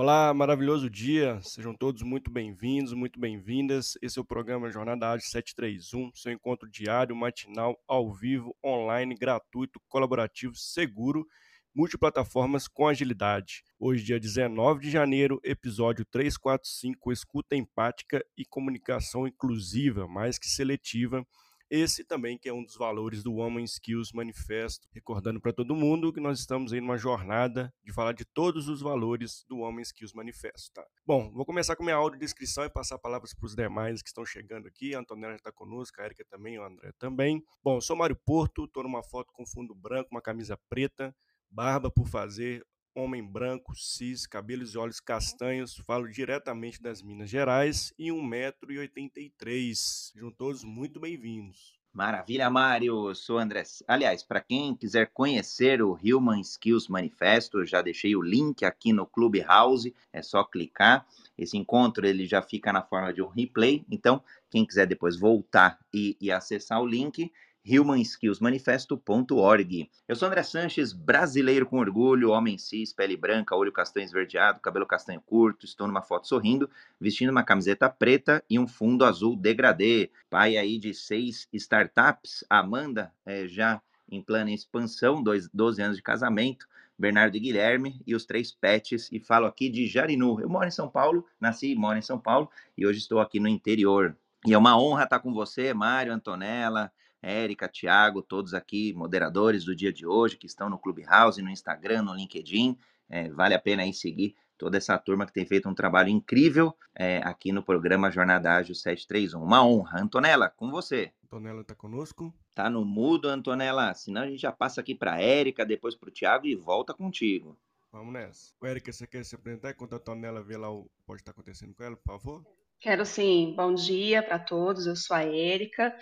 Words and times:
Olá, 0.00 0.32
maravilhoso 0.32 0.88
dia. 0.88 1.40
Sejam 1.42 1.74
todos 1.74 2.02
muito 2.02 2.30
bem-vindos, 2.30 2.92
muito 2.92 3.18
bem-vindas. 3.18 3.98
Esse 4.00 4.16
é 4.16 4.22
o 4.22 4.24
programa 4.24 4.70
Jornada 4.70 5.08
Ágil 5.08 5.26
731, 5.28 6.12
seu 6.14 6.30
encontro 6.30 6.70
diário, 6.70 7.16
matinal, 7.16 7.76
ao 7.88 8.14
vivo, 8.14 8.56
online, 8.64 9.16
gratuito, 9.16 9.80
colaborativo, 9.88 10.54
seguro, 10.54 11.26
multiplataformas 11.74 12.68
com 12.68 12.86
agilidade. 12.86 13.64
Hoje, 13.76 14.04
dia 14.04 14.20
19 14.20 14.82
de 14.82 14.88
janeiro, 14.88 15.40
episódio 15.42 16.04
345, 16.04 17.10
escuta 17.10 17.56
empática 17.56 18.24
e 18.36 18.44
comunicação 18.44 19.26
inclusiva, 19.26 20.06
mais 20.06 20.38
que 20.38 20.46
seletiva 20.46 21.26
esse 21.70 22.04
também 22.04 22.38
que 22.38 22.48
é 22.48 22.52
um 22.52 22.64
dos 22.64 22.76
valores 22.76 23.22
do 23.22 23.34
Woman 23.34 23.64
Skills 23.64 24.12
Manifesto, 24.12 24.88
recordando 24.92 25.40
para 25.40 25.52
todo 25.52 25.74
mundo 25.74 26.12
que 26.12 26.20
nós 26.20 26.38
estamos 26.38 26.72
aí 26.72 26.80
numa 26.80 26.96
jornada 26.96 27.72
de 27.84 27.92
falar 27.92 28.12
de 28.12 28.24
todos 28.24 28.68
os 28.68 28.80
valores 28.80 29.44
do 29.48 29.58
Woman 29.58 29.82
Skills 29.82 30.14
Manifesto. 30.14 30.72
Tá? 30.72 30.86
Bom, 31.06 31.30
vou 31.32 31.44
começar 31.44 31.76
com 31.76 31.84
minha 31.84 31.96
audiodescrição 31.96 32.64
e 32.64 32.70
passar 32.70 32.98
palavras 32.98 33.34
para 33.34 33.46
os 33.46 33.54
demais 33.54 34.02
que 34.02 34.08
estão 34.08 34.24
chegando 34.24 34.66
aqui. 34.66 34.94
A 34.94 35.00
Antonella 35.00 35.34
está 35.34 35.52
conosco, 35.52 36.00
a 36.00 36.04
Erika 36.04 36.24
também, 36.28 36.58
o 36.58 36.64
André 36.64 36.92
também. 36.98 37.42
Bom, 37.62 37.80
sou 37.80 37.96
Mário 37.96 38.16
Porto, 38.16 38.64
estou 38.64 38.82
numa 38.82 39.02
foto 39.02 39.32
com 39.32 39.46
fundo 39.46 39.74
branco, 39.74 40.08
uma 40.10 40.22
camisa 40.22 40.58
preta, 40.68 41.14
barba 41.50 41.90
por 41.90 42.06
fazer, 42.06 42.64
homem 42.98 43.24
branco, 43.24 43.74
cis, 43.76 44.26
cabelos 44.26 44.74
e 44.74 44.78
olhos 44.78 44.98
castanhos, 44.98 45.76
falo 45.86 46.08
diretamente 46.08 46.82
das 46.82 47.00
Minas 47.00 47.30
Gerais 47.30 47.94
e 47.96 48.08
1,83m. 48.08 49.74
Sejam 49.74 50.30
todos 50.32 50.64
muito 50.64 50.98
bem-vindos. 50.98 51.78
Maravilha, 51.92 52.50
Mário. 52.50 53.08
Eu 53.08 53.14
sou 53.14 53.38
André. 53.38 53.62
Aliás, 53.86 54.22
para 54.22 54.40
quem 54.40 54.74
quiser 54.74 55.10
conhecer 55.12 55.80
o 55.80 55.98
Human 56.02 56.40
Skills 56.40 56.88
Manifesto, 56.88 57.64
já 57.64 57.80
deixei 57.80 58.14
o 58.14 58.22
link 58.22 58.64
aqui 58.64 58.92
no 58.92 59.06
Clubhouse, 59.06 59.94
é 60.12 60.20
só 60.20 60.44
clicar. 60.44 61.06
Esse 61.36 61.56
encontro 61.56 62.06
ele 62.06 62.26
já 62.26 62.42
fica 62.42 62.72
na 62.72 62.82
forma 62.82 63.12
de 63.12 63.22
um 63.22 63.28
replay, 63.28 63.84
então 63.90 64.22
quem 64.50 64.66
quiser 64.66 64.86
depois 64.86 65.18
voltar 65.18 65.78
e, 65.94 66.16
e 66.20 66.30
acessar 66.30 66.82
o 66.82 66.86
link, 66.86 67.32
humanskillsmanifesto.org. 67.64 69.90
Eu 70.06 70.16
sou 70.16 70.28
André 70.28 70.42
Sanches, 70.42 70.92
brasileiro 70.92 71.64
com 71.66 71.78
orgulho, 71.78 72.30
homem 72.30 72.58
cis, 72.58 72.92
pele 72.92 73.16
branca, 73.16 73.56
olho 73.56 73.72
castanho 73.72 74.04
esverdeado, 74.04 74.60
cabelo 74.60 74.86
castanho 74.86 75.20
curto, 75.20 75.66
estou 75.66 75.86
numa 75.86 76.02
foto 76.02 76.28
sorrindo, 76.28 76.70
vestindo 77.00 77.30
uma 77.30 77.42
camiseta 77.42 77.90
preta 77.90 78.44
e 78.48 78.58
um 78.58 78.66
fundo 78.66 79.04
azul 79.04 79.36
degradê. 79.36 80.10
Pai 80.30 80.56
aí 80.56 80.78
de 80.78 80.94
seis 80.94 81.48
startups, 81.52 82.44
Amanda 82.48 83.12
é, 83.24 83.46
já 83.46 83.82
em 84.10 84.22
plena 84.22 84.50
expansão, 84.50 85.22
dois, 85.22 85.48
12 85.52 85.82
anos 85.82 85.96
de 85.96 86.02
casamento, 86.02 86.66
Bernardo 86.98 87.36
e 87.36 87.40
Guilherme 87.40 88.00
e 88.06 88.14
os 88.14 88.24
três 88.24 88.50
pets, 88.50 89.08
e 89.12 89.20
falo 89.20 89.46
aqui 89.46 89.68
de 89.68 89.86
Jarinu. 89.86 90.40
Eu 90.40 90.48
moro 90.48 90.66
em 90.66 90.70
São 90.70 90.88
Paulo, 90.88 91.24
nasci 91.40 91.72
e 91.72 91.76
moro 91.76 91.98
em 91.98 92.02
São 92.02 92.18
Paulo, 92.18 92.50
e 92.76 92.86
hoje 92.86 92.98
estou 92.98 93.20
aqui 93.20 93.38
no 93.38 93.46
interior. 93.46 94.16
E 94.46 94.52
é 94.52 94.58
uma 94.58 94.80
honra 94.80 95.04
estar 95.04 95.20
com 95.20 95.32
você, 95.32 95.74
Mário, 95.74 96.12
Antonella, 96.12 96.90
Érica, 97.22 97.68
Thiago, 97.68 98.22
todos 98.22 98.54
aqui, 98.54 98.92
moderadores 98.94 99.64
do 99.64 99.74
dia 99.74 99.92
de 99.92 100.06
hoje, 100.06 100.36
que 100.36 100.46
estão 100.46 100.68
no 100.70 100.78
Clubhouse, 100.78 101.42
no 101.42 101.50
Instagram, 101.50 102.02
no 102.02 102.14
LinkedIn. 102.14 102.76
É, 103.08 103.28
vale 103.30 103.54
a 103.54 103.58
pena 103.58 103.82
aí 103.82 103.92
seguir 103.92 104.34
toda 104.58 104.76
essa 104.76 104.98
turma 104.98 105.24
que 105.24 105.32
tem 105.32 105.46
feito 105.46 105.68
um 105.68 105.74
trabalho 105.74 106.08
incrível 106.08 106.76
é, 106.94 107.18
aqui 107.18 107.52
no 107.52 107.62
programa 107.62 108.10
Jornada 108.10 108.56
Ágil 108.56 108.74
731. 108.74 109.42
Uma 109.42 109.64
honra. 109.64 110.02
Antonella, 110.02 110.50
com 110.50 110.70
você. 110.70 111.12
Antonella 111.24 111.60
está 111.62 111.74
conosco? 111.74 112.34
Tá 112.54 112.68
no 112.68 112.84
mudo, 112.84 113.28
Antonella. 113.28 113.94
Senão 113.94 114.22
a 114.22 114.26
gente 114.26 114.40
já 114.40 114.50
passa 114.50 114.80
aqui 114.80 114.94
para 114.94 115.20
Érica, 115.20 115.64
depois 115.64 115.94
para 115.94 116.08
o 116.08 116.12
Thiago 116.12 116.46
e 116.46 116.56
volta 116.56 116.92
contigo. 116.92 117.56
Vamos 117.92 118.12
nessa. 118.12 118.52
Érica, 118.62 118.92
você 118.92 119.06
quer 119.06 119.24
se 119.24 119.34
apresentar 119.34 119.70
enquanto 119.70 119.94
a 119.94 119.96
Antonella 119.96 120.42
vê 120.42 120.56
lá 120.56 120.70
o 120.70 120.84
que 120.84 121.02
pode 121.06 121.22
estar 121.22 121.30
acontecendo 121.30 121.74
com 121.74 121.84
ela, 121.84 121.96
por 121.96 122.04
favor? 122.04 122.46
Quero 122.80 123.06
sim. 123.06 123.54
Bom 123.56 123.72
dia 123.72 124.22
para 124.22 124.38
todos. 124.38 124.86
Eu 124.86 124.96
sou 124.96 125.16
a 125.16 125.22
Érica. 125.22 125.96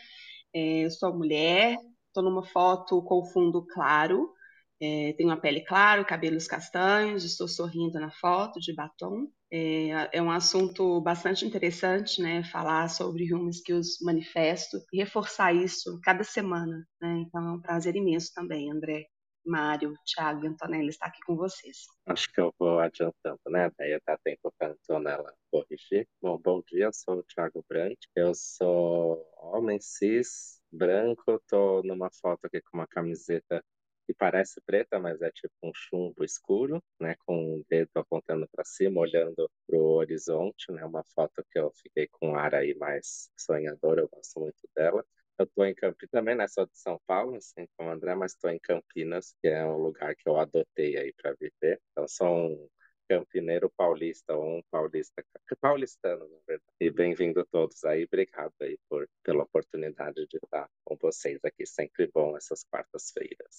É, 0.57 0.87
eu 0.87 0.91
sou 0.91 1.15
mulher, 1.15 1.77
estou 2.07 2.23
numa 2.23 2.43
foto 2.43 3.03
com 3.03 3.23
fundo 3.27 3.67
claro, 3.67 4.33
é, 4.81 5.13
tenho 5.13 5.29
uma 5.29 5.37
pele 5.39 5.61
clara, 5.61 6.03
cabelos 6.03 6.49
castanhos, 6.49 7.25
estou 7.25 7.47
sorrindo 7.47 8.01
na 8.01 8.11
foto 8.11 8.59
de 8.59 8.75
batom. 8.75 9.29
É, 9.53 10.17
é, 10.19 10.23
um 10.23 10.31
assunto 10.31 10.99
bastante 11.03 11.45
interessante, 11.45 12.23
né? 12.23 12.43
Falar 12.45 12.89
sobre 12.89 13.33
Human 13.33 13.51
Skills 13.51 13.99
Manifesto 14.01 14.79
e 14.93 14.97
reforçar 14.97 15.55
isso 15.55 16.01
cada 16.03 16.25
semana, 16.25 16.87
né? 17.03 17.25
Então 17.27 17.47
é 17.47 17.53
um 17.53 17.61
prazer 17.61 17.95
imenso 17.95 18.33
também, 18.35 18.73
André. 18.73 19.05
Mário, 19.47 19.95
Thiago 20.05 20.45
e 20.45 20.49
Antonella 20.49 20.89
está 20.89 21.07
aqui 21.07 21.21
com 21.25 21.37
vocês. 21.37 21.77
Acho 22.07 22.31
que 22.33 22.41
eu 22.41 22.53
vou 22.59 22.81
adiantando, 22.81 23.41
né? 23.47 23.71
Daí 23.79 23.97
dá 24.05 24.19
tempo 24.19 24.53
para 24.59 24.69
a 24.69 24.73
Antonella 24.73 25.33
corrigir. 25.51 26.09
Bom, 26.21 26.37
bom 26.37 26.63
dia, 26.67 26.91
sou 26.93 27.19
o 27.19 27.23
Thiago 27.23 27.65
Brandt, 27.69 28.09
eu 28.17 28.35
sou 28.35 29.25
homem 29.37 29.79
cis, 29.81 30.56
branco, 30.73 31.37
estou 31.37 31.83
numa 31.85 32.11
foto 32.11 32.47
aqui 32.47 32.61
com 32.63 32.79
uma 32.79 32.87
camiseta 32.87 33.65
que 34.07 34.15
parece 34.15 34.61
preta, 34.61 34.99
mas 35.01 35.21
é 35.21 35.31
tipo 35.33 35.55
um 35.63 35.73
chumbo 35.75 36.25
escuro, 36.25 36.83
né, 37.01 37.17
com 37.27 37.59
o 37.59 37.65
dedo 37.69 37.91
apontando 37.97 38.49
para 38.49 38.65
cima, 38.65 39.01
olhando 39.01 39.51
para 39.67 39.77
o 39.77 39.95
horizonte, 39.95 40.71
né, 40.71 40.85
uma 40.85 41.03
foto 41.15 41.45
que 41.51 41.59
eu 41.59 41.73
fiquei 41.83 42.07
com 42.09 42.31
um 42.31 42.37
ar 42.37 42.55
aí 42.55 42.75
mais 42.77 43.29
sonhador, 43.37 43.99
eu 43.99 44.09
gosto 44.09 44.41
muito 44.41 44.69
dela. 44.77 45.05
Eu 45.39 45.45
estou 45.45 45.67
em 45.67 45.75
Campinas 45.75 46.11
também, 46.11 46.35
né? 46.35 46.49
Sou 46.49 46.65
de 46.65 46.79
São 46.79 46.99
Paulo, 47.07 47.37
assim 47.37 47.67
como 47.77 47.91
André, 47.91 48.15
mas 48.15 48.33
estou 48.33 48.51
em 48.51 48.59
Campinas, 48.59 49.35
que 49.43 49.49
é 49.49 49.67
um 49.67 49.77
lugar 49.77 50.15
que 50.17 50.27
eu 50.29 50.39
adotei 50.39 50.97
aí 50.97 51.13
para 51.13 51.35
viver. 51.35 51.81
Então, 51.93 52.09
sou 52.09 52.29
um 52.29 52.69
campineiro 53.09 53.71
paulista, 53.77 54.35
ou 54.35 54.59
um 54.59 54.63
paulista, 54.71 55.25
paulistano, 55.61 56.29
na 56.29 56.39
verdade. 56.47 56.73
E 56.81 56.91
bem-vindo 56.91 57.45
todos 57.51 57.85
aí. 57.85 58.05
Obrigado 58.05 58.53
aí 58.61 58.79
por, 58.89 59.09
pela 59.23 59.45
oportunidade 59.45 60.27
de 60.27 60.37
estar 60.43 60.69
com 60.85 60.97
vocês 60.97 61.39
aqui. 61.45 61.67
Sempre 61.67 62.11
bom 62.13 62.37
essas 62.37 62.65
quartas-feiras. 62.65 63.59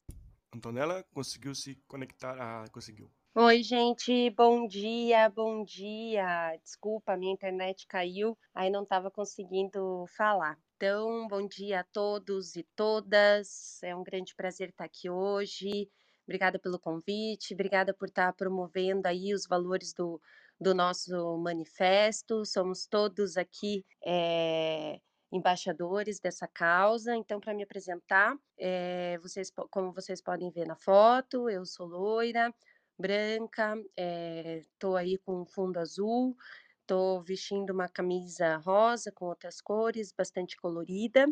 Antonella, 0.53 1.03
conseguiu 1.13 1.53
se 1.53 1.75
conectar? 1.87 2.35
Ah, 2.39 2.65
conseguiu. 2.71 3.09
Oi, 3.35 3.61
gente, 3.61 4.31
bom 4.31 4.67
dia, 4.67 5.29
bom 5.29 5.63
dia. 5.63 6.57
Desculpa, 6.63 7.15
minha 7.15 7.31
internet 7.31 7.85
caiu, 7.85 8.35
aí 8.51 8.69
não 8.71 8.81
estava 8.81 9.11
conseguindo 9.11 10.05
falar. 10.17 10.57
Então, 10.75 11.27
bom 11.27 11.45
dia 11.47 11.81
a 11.81 11.83
todos 11.83 12.55
e 12.55 12.63
todas. 12.75 13.81
É 13.83 13.95
um 13.95 14.03
grande 14.03 14.33
prazer 14.33 14.69
estar 14.69 14.85
aqui 14.85 15.07
hoje. 15.07 15.87
Obrigada 16.27 16.59
pelo 16.59 16.77
convite, 16.77 17.53
obrigada 17.53 17.93
por 17.93 18.09
estar 18.09 18.33
promovendo 18.33 19.07
aí 19.07 19.33
os 19.33 19.47
valores 19.47 19.93
do, 19.93 20.21
do 20.59 20.75
nosso 20.75 21.37
manifesto. 21.37 22.43
Somos 22.45 22.85
todos 22.85 23.37
aqui 23.37 23.85
é, 24.05 24.99
embaixadores 25.31 26.19
dessa 26.19 26.45
causa. 26.45 27.15
Então, 27.15 27.39
para 27.39 27.53
me 27.53 27.63
apresentar, 27.63 28.37
é, 28.59 29.17
vocês, 29.19 29.49
como 29.71 29.93
vocês 29.93 30.21
podem 30.21 30.51
ver 30.51 30.67
na 30.67 30.75
foto, 30.75 31.49
eu 31.49 31.65
sou 31.65 31.87
loira, 31.87 32.53
branca, 32.99 33.75
estou 33.95 34.97
é, 34.97 35.01
aí 35.01 35.17
com 35.19 35.41
um 35.41 35.45
fundo 35.45 35.79
azul. 35.79 36.35
Estou 36.81 37.21
vestindo 37.21 37.71
uma 37.71 37.87
camisa 37.87 38.57
rosa 38.57 39.11
com 39.13 39.25
outras 39.25 39.61
cores, 39.61 40.11
bastante 40.11 40.57
colorida. 40.57 41.25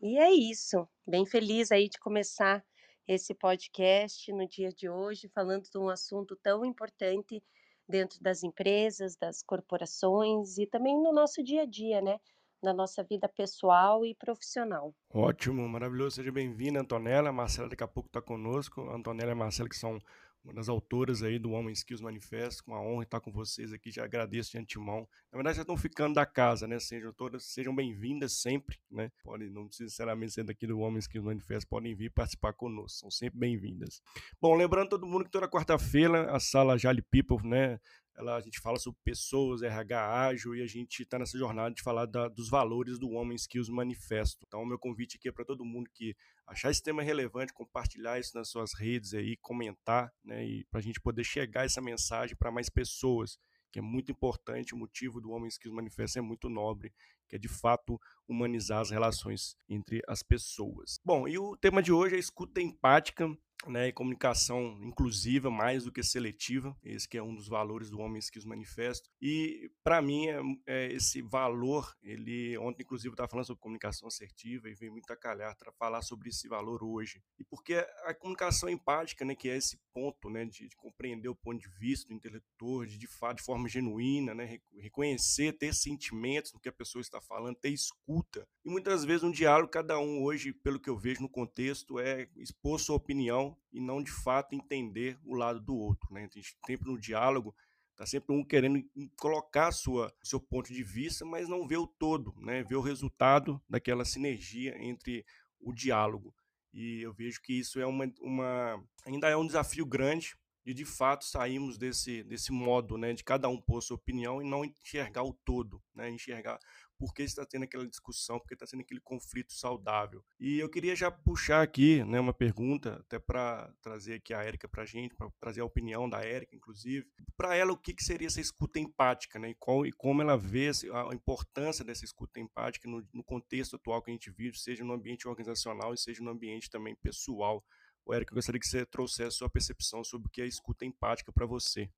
E 0.00 0.18
é 0.18 0.32
isso. 0.32 0.88
Bem 1.06 1.24
feliz 1.26 1.70
aí 1.70 1.88
de 1.88 1.98
começar 1.98 2.64
esse 3.06 3.34
podcast 3.34 4.32
no 4.32 4.46
dia 4.46 4.70
de 4.70 4.88
hoje, 4.88 5.28
falando 5.28 5.68
de 5.70 5.78
um 5.78 5.88
assunto 5.88 6.36
tão 6.42 6.64
importante 6.64 7.42
dentro 7.88 8.22
das 8.22 8.42
empresas, 8.42 9.16
das 9.16 9.42
corporações 9.42 10.58
e 10.58 10.66
também 10.66 10.96
no 11.00 11.12
nosso 11.12 11.42
dia 11.42 11.62
a 11.62 11.66
dia, 11.66 12.00
né? 12.00 12.18
Na 12.62 12.72
nossa 12.72 13.02
vida 13.02 13.28
pessoal 13.28 14.06
e 14.06 14.14
profissional. 14.14 14.94
Ótimo, 15.12 15.68
maravilhoso. 15.68 16.16
Seja 16.16 16.30
bem-vinda, 16.30 16.80
Antonella. 16.80 17.30
A 17.30 17.32
Marcela 17.32 17.68
daqui 17.68 17.82
a 17.82 17.88
pouco 17.88 18.08
está 18.08 18.22
conosco. 18.22 18.88
Antonella 18.90 19.32
e 19.32 19.34
Marcela, 19.34 19.68
que 19.68 19.76
são 19.76 20.00
uma 20.44 20.52
das 20.52 20.68
autoras 20.68 21.22
aí 21.22 21.38
do 21.38 21.52
Homem 21.52 21.72
Skills 21.72 22.02
Manifesto, 22.02 22.64
com 22.64 22.74
a 22.74 22.80
honra 22.80 23.00
de 23.00 23.04
estar 23.04 23.20
com 23.20 23.30
vocês 23.30 23.72
aqui, 23.72 23.90
já 23.90 24.04
agradeço 24.04 24.50
de 24.50 24.58
antemão. 24.58 25.08
Na 25.30 25.36
verdade, 25.36 25.56
já 25.56 25.62
estão 25.62 25.76
ficando 25.76 26.14
da 26.14 26.26
casa, 26.26 26.66
né? 26.66 26.78
Sejam 26.80 27.12
todas, 27.12 27.44
sejam 27.44 27.74
bem-vindas 27.74 28.32
sempre, 28.32 28.78
né? 28.90 29.10
Podem, 29.22 29.48
não 29.48 29.70
sinceramente 29.70 30.32
sendo 30.32 30.50
aqui 30.50 30.66
do 30.66 30.80
Homem 30.80 30.98
Skills 30.98 31.24
Manifesto, 31.24 31.68
podem 31.68 31.94
vir 31.94 32.10
participar 32.10 32.52
conosco, 32.52 32.98
são 32.98 33.10
sempre 33.10 33.38
bem-vindas. 33.38 34.02
Bom, 34.40 34.54
lembrando 34.56 34.88
todo 34.88 35.06
mundo 35.06 35.24
que 35.24 35.30
toda 35.30 35.48
quarta-feira 35.48 36.30
a 36.34 36.40
sala 36.40 36.76
Jali 36.76 37.02
People, 37.02 37.48
né? 37.48 37.78
Ela, 38.14 38.36
a 38.36 38.40
gente 38.40 38.60
fala 38.60 38.78
sobre 38.78 39.00
pessoas, 39.02 39.62
RH 39.62 40.26
ágil, 40.26 40.54
e 40.54 40.62
a 40.62 40.66
gente 40.66 41.02
está 41.02 41.18
nessa 41.18 41.38
jornada 41.38 41.74
de 41.74 41.82
falar 41.82 42.06
da, 42.06 42.28
dos 42.28 42.48
valores 42.48 42.98
do 42.98 43.10
Homem 43.10 43.36
Skills 43.36 43.70
Manifesto. 43.70 44.44
Então, 44.46 44.62
o 44.62 44.66
meu 44.66 44.78
convite 44.78 45.16
aqui 45.16 45.28
é 45.28 45.32
para 45.32 45.44
todo 45.44 45.64
mundo 45.64 45.90
que 45.92 46.14
achar 46.46 46.70
esse 46.70 46.82
tema 46.82 47.02
relevante, 47.02 47.52
compartilhar 47.52 48.18
isso 48.18 48.36
nas 48.36 48.48
suas 48.48 48.74
redes 48.74 49.14
aí, 49.14 49.36
comentar, 49.38 50.12
né, 50.24 50.44
e 50.44 50.64
para 50.64 50.80
a 50.80 50.82
gente 50.82 51.00
poder 51.00 51.24
chegar 51.24 51.64
essa 51.64 51.80
mensagem 51.80 52.36
para 52.36 52.50
mais 52.50 52.68
pessoas, 52.68 53.38
que 53.72 53.78
é 53.78 53.82
muito 53.82 54.12
importante, 54.12 54.74
o 54.74 54.76
motivo 54.76 55.20
do 55.20 55.30
Homem 55.30 55.48
Skills 55.48 55.74
Manifesto 55.74 56.18
é 56.18 56.22
muito 56.22 56.50
nobre, 56.50 56.92
que 57.26 57.36
é 57.36 57.38
de 57.38 57.48
fato 57.48 57.98
humanizar 58.28 58.80
as 58.80 58.90
relações 58.90 59.56
entre 59.66 60.02
as 60.06 60.22
pessoas. 60.22 61.00
Bom, 61.02 61.26
e 61.26 61.38
o 61.38 61.56
tema 61.56 61.82
de 61.82 61.90
hoje 61.90 62.16
é 62.16 62.18
escuta 62.18 62.60
empática 62.60 63.26
né, 63.66 63.88
e 63.88 63.92
comunicação 63.92 64.78
inclusiva 64.82 65.50
mais 65.50 65.84
do 65.84 65.92
que 65.92 66.02
seletiva, 66.02 66.76
esse 66.82 67.08
que 67.08 67.18
é 67.18 67.22
um 67.22 67.34
dos 67.34 67.48
valores 67.48 67.90
do 67.90 68.00
Homem 68.00 68.18
Esquizo 68.18 68.48
Manifesto. 68.48 69.10
E 69.20 69.70
para 69.82 70.00
mim 70.02 70.28
é, 70.28 70.40
é, 70.66 70.92
esse 70.92 71.22
valor, 71.22 71.94
ele 72.02 72.56
ontem 72.58 72.82
inclusive 72.82 73.12
estava 73.12 73.28
falando 73.28 73.46
sobre 73.46 73.62
comunicação 73.62 74.08
assertiva 74.08 74.68
e 74.68 74.74
veio 74.74 74.92
muito 74.92 75.12
a 75.12 75.16
calhar 75.16 75.56
para 75.56 75.72
falar 75.72 76.02
sobre 76.02 76.28
esse 76.28 76.48
valor 76.48 76.82
hoje. 76.82 77.22
E 77.38 77.44
porque 77.44 77.74
a 78.04 78.14
comunicação 78.14 78.68
empática, 78.68 79.24
né, 79.24 79.34
que 79.34 79.48
é 79.48 79.56
esse 79.56 79.78
ponto, 79.92 80.28
né, 80.30 80.44
de, 80.44 80.68
de 80.68 80.76
compreender 80.76 81.28
o 81.28 81.34
ponto 81.34 81.60
de 81.60 81.68
vista 81.78 82.08
do 82.08 82.14
interlocutor, 82.14 82.86
de 82.86 82.98
de 82.98 83.06
fato 83.06 83.38
de 83.38 83.42
forma 83.42 83.68
genuína, 83.68 84.34
né, 84.34 84.60
reconhecer, 84.76 85.52
ter 85.52 85.74
sentimentos 85.74 86.52
no 86.52 86.60
que 86.60 86.68
a 86.68 86.72
pessoa 86.72 87.00
está 87.00 87.20
falando, 87.20 87.56
ter 87.56 87.70
escuta. 87.70 88.46
E 88.64 88.70
muitas 88.70 89.04
vezes 89.04 89.22
um 89.22 89.30
diálogo 89.30 89.70
cada 89.70 89.98
um 89.98 90.22
hoje, 90.22 90.52
pelo 90.52 90.80
que 90.80 90.88
eu 90.88 90.96
vejo 90.96 91.22
no 91.22 91.28
contexto, 91.28 91.98
é 91.98 92.28
expor 92.36 92.78
sua 92.78 92.96
opinião 92.96 93.51
e 93.72 93.80
não 93.80 94.02
de 94.02 94.10
fato 94.10 94.54
entender 94.54 95.18
o 95.24 95.34
lado 95.34 95.60
do 95.60 95.76
outro. 95.76 96.12
Né? 96.12 96.20
A 96.20 96.22
gente 96.22 96.56
sempre 96.66 96.88
no 96.88 96.98
diálogo 96.98 97.54
está 97.92 98.06
sempre 98.06 98.34
um 98.34 98.44
querendo 98.44 98.84
colocar 99.18 99.70
sua 99.70 100.12
seu 100.22 100.40
ponto 100.40 100.72
de 100.72 100.82
vista, 100.82 101.24
mas 101.24 101.48
não 101.48 101.66
vê 101.66 101.76
o 101.76 101.86
todo, 101.86 102.34
né? 102.38 102.62
Vê 102.62 102.74
o 102.74 102.80
resultado 102.80 103.60
daquela 103.68 104.04
sinergia 104.04 104.76
entre 104.82 105.24
o 105.60 105.72
diálogo. 105.72 106.34
E 106.72 107.02
eu 107.02 107.12
vejo 107.12 107.40
que 107.42 107.52
isso 107.52 107.78
é 107.78 107.86
uma, 107.86 108.10
uma 108.20 108.82
ainda 109.06 109.28
é 109.28 109.36
um 109.36 109.46
desafio 109.46 109.84
grande 109.84 110.34
de 110.64 110.72
de 110.72 110.84
fato 110.84 111.24
sairmos 111.24 111.76
desse, 111.76 112.22
desse 112.22 112.52
modo, 112.52 112.96
né, 112.96 113.12
de 113.12 113.24
cada 113.24 113.48
um 113.48 113.60
pôr 113.60 113.82
sua 113.82 113.96
opinião 113.96 114.40
e 114.40 114.48
não 114.48 114.64
enxergar 114.64 115.24
o 115.24 115.32
todo, 115.44 115.82
né, 115.94 116.08
enxergar 116.08 116.58
por 117.02 117.12
que 117.12 117.24
está 117.24 117.44
tendo 117.44 117.64
aquela 117.64 117.84
discussão, 117.84 118.38
porque 118.38 118.54
está 118.54 118.64
tendo 118.64 118.82
aquele 118.82 119.00
conflito 119.00 119.52
saudável. 119.52 120.24
E 120.38 120.60
eu 120.60 120.68
queria 120.70 120.94
já 120.94 121.10
puxar 121.10 121.60
aqui 121.60 122.04
né, 122.04 122.20
uma 122.20 122.32
pergunta, 122.32 123.00
até 123.00 123.18
para 123.18 123.74
trazer 123.82 124.14
aqui 124.14 124.32
a 124.32 124.40
Érica 124.40 124.68
para 124.68 124.84
a 124.84 124.86
gente, 124.86 125.12
para 125.12 125.28
trazer 125.40 125.62
a 125.62 125.64
opinião 125.64 126.08
da 126.08 126.24
Érica, 126.24 126.54
inclusive. 126.54 127.04
Para 127.36 127.56
ela, 127.56 127.72
o 127.72 127.76
que, 127.76 127.92
que 127.92 128.04
seria 128.04 128.28
essa 128.28 128.40
escuta 128.40 128.78
empática, 128.78 129.36
né, 129.36 129.50
e, 129.50 129.54
qual, 129.56 129.84
e 129.84 129.90
como 129.90 130.22
ela 130.22 130.38
vê 130.38 130.70
a 130.92 131.12
importância 131.12 131.84
dessa 131.84 132.04
escuta 132.04 132.38
empática 132.38 132.88
no, 132.88 133.04
no 133.12 133.24
contexto 133.24 133.74
atual 133.74 134.00
que 134.00 134.12
a 134.12 134.14
gente 134.14 134.30
vive, 134.30 134.56
seja 134.56 134.84
no 134.84 134.92
ambiente 134.92 135.26
organizacional 135.26 135.92
e 135.92 135.98
seja 135.98 136.22
no 136.22 136.30
ambiente 136.30 136.70
também 136.70 136.94
pessoal. 136.94 137.64
O 138.04 138.14
Érica, 138.14 138.32
eu 138.32 138.36
gostaria 138.36 138.60
que 138.60 138.66
você 138.68 138.86
trouxesse 138.86 139.28
a 139.28 139.38
sua 139.38 139.50
percepção 139.50 140.04
sobre 140.04 140.28
o 140.28 140.30
que 140.30 140.40
é 140.40 140.46
escuta 140.46 140.84
empática 140.84 141.32
para 141.32 141.46
você. 141.46 141.90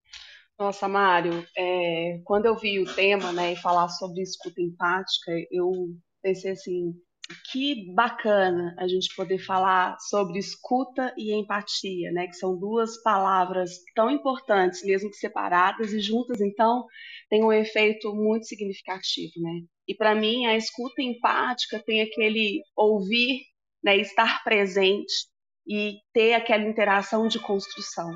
Nossa, 0.59 0.87
Mário, 0.89 1.45
é, 1.57 2.21
quando 2.25 2.47
eu 2.47 2.57
vi 2.57 2.79
o 2.79 2.95
tema, 2.95 3.33
né, 3.33 3.53
e 3.53 3.57
falar 3.57 3.89
sobre 3.89 4.23
escuta 4.23 4.61
empática, 4.61 5.33
eu 5.51 5.73
pensei 6.23 6.53
assim, 6.53 6.95
que 7.51 7.93
bacana 7.93 8.73
a 8.79 8.87
gente 8.87 9.13
poder 9.17 9.39
falar 9.39 9.97
sobre 9.99 10.39
escuta 10.39 11.13
e 11.19 11.33
empatia, 11.35 12.13
né, 12.13 12.29
que 12.29 12.35
são 12.37 12.57
duas 12.57 13.03
palavras 13.03 13.71
tão 13.97 14.09
importantes, 14.11 14.85
mesmo 14.85 15.11
que 15.11 15.17
separadas 15.17 15.93
e 15.93 15.99
juntas, 16.01 16.41
então, 16.41 16.87
tem 17.29 17.43
um 17.43 17.53
efeito 17.53 18.15
muito 18.15 18.47
significativo, 18.47 19.33
né? 19.39 19.61
E 19.89 19.95
para 19.95 20.15
mim, 20.15 20.47
a 20.47 20.57
escuta 20.57 21.03
empática 21.03 21.83
tem 21.85 22.01
aquele 22.01 22.63
ouvir, 22.77 23.41
né, 23.83 23.97
estar 23.97 24.45
presente 24.45 25.13
e 25.67 25.97
ter 26.13 26.35
aquela 26.35 26.63
interação 26.65 27.27
de 27.27 27.41
construção. 27.41 28.13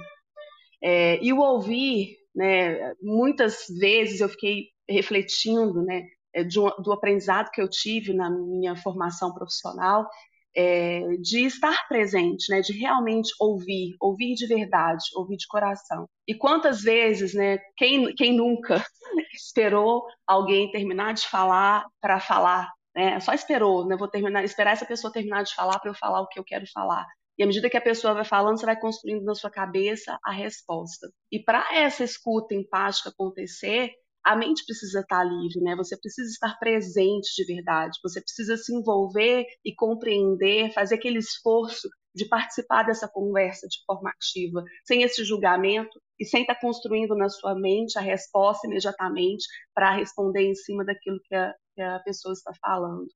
É, 0.83 1.19
e 1.25 1.33
o 1.33 1.41
ouvir 1.41 2.18
né? 2.39 2.95
Muitas 3.03 3.65
vezes 3.81 4.21
eu 4.21 4.29
fiquei 4.29 4.69
refletindo, 4.89 5.83
né, 5.83 6.05
é, 6.33 6.45
do, 6.45 6.71
do 6.83 6.93
aprendizado 6.93 7.51
que 7.51 7.61
eu 7.61 7.69
tive 7.69 8.15
na 8.15 8.31
minha 8.31 8.77
formação 8.77 9.35
profissional, 9.35 10.09
é, 10.57 11.01
de 11.21 11.45
estar 11.45 11.89
presente, 11.89 12.51
né, 12.51 12.61
de 12.61 12.73
realmente 12.73 13.33
ouvir, 13.41 13.97
ouvir 14.01 14.35
de 14.35 14.47
verdade, 14.47 15.05
ouvir 15.17 15.37
de 15.37 15.49
coração. 15.49 16.09
E 16.29 16.35
quantas 16.35 16.81
vezes, 16.81 17.35
né, 17.35 17.59
quem, 17.77 18.15
quem 18.15 18.37
nunca 18.37 18.85
esperou 19.35 20.05
alguém 20.27 20.71
terminar 20.71 21.15
de 21.15 21.27
falar 21.27 21.87
para 22.01 22.21
falar, 22.21 22.71
né, 22.95 23.19
só 23.19 23.33
esperou, 23.33 23.85
né, 23.85 23.97
vou 23.97 24.09
terminar, 24.09 24.45
esperar 24.45 24.73
essa 24.73 24.87
pessoa 24.87 25.13
terminar 25.13 25.43
de 25.43 25.55
falar 25.55 25.81
para 25.81 25.91
eu 25.91 25.95
falar 25.95 26.21
o 26.21 26.29
que 26.29 26.39
eu 26.39 26.45
quero 26.45 26.67
falar. 26.73 27.05
E 27.39 27.43
à 27.43 27.47
medida 27.47 27.71
que 27.71 27.77
a 27.77 27.81
pessoa 27.81 28.15
vai 28.15 28.25
falando, 28.25 28.59
você 28.59 28.67
vai 28.67 28.79
construindo 28.79 29.23
na 29.25 29.35
sua 29.35 29.51
cabeça 29.51 30.19
a 30.25 30.33
resposta. 30.33 31.09
E 31.31 31.39
para 31.43 31.65
essa 31.75 32.03
escuta 32.03 32.55
empática 32.55 33.11
acontecer, 33.11 33.93
a 34.25 34.37
mente 34.37 34.65
precisa 34.67 35.01
estar 35.01 35.25
livre, 35.25 35.61
né? 35.63 35.77
Você 35.77 35.97
precisa 35.97 36.29
estar 36.29 36.59
presente 36.59 37.35
de 37.37 37.45
verdade. 37.45 37.99
Você 38.03 38.21
precisa 38.21 38.57
se 38.57 38.75
envolver 38.75 39.47
e 39.65 39.75
compreender, 39.75 40.73
fazer 40.73 40.97
aquele 40.97 41.19
esforço 41.19 41.89
de 42.15 42.29
participar 42.29 42.83
dessa 42.83 43.09
conversa 43.09 43.69
de 43.69 43.79
forma 43.87 44.11
ativa, 44.11 44.65
sem 44.85 45.03
esse 45.03 45.25
julgamento 45.25 46.01
e 46.19 46.25
sem 46.25 46.43
estar 46.43 46.57
construindo 46.57 47.15
na 47.15 47.29
sua 47.29 47.55
mente 47.55 47.97
a 47.99 48.03
resposta 48.03 48.67
imediatamente 48.67 49.47
para 49.73 49.95
responder 49.97 50.43
em 50.43 50.55
cima 50.55 50.85
daquilo 50.85 51.21
que 51.25 51.35
a, 51.35 51.55
que 51.75 51.81
a 51.81 52.01
pessoa 52.01 52.33
está 52.33 52.53
falando. 52.61 53.07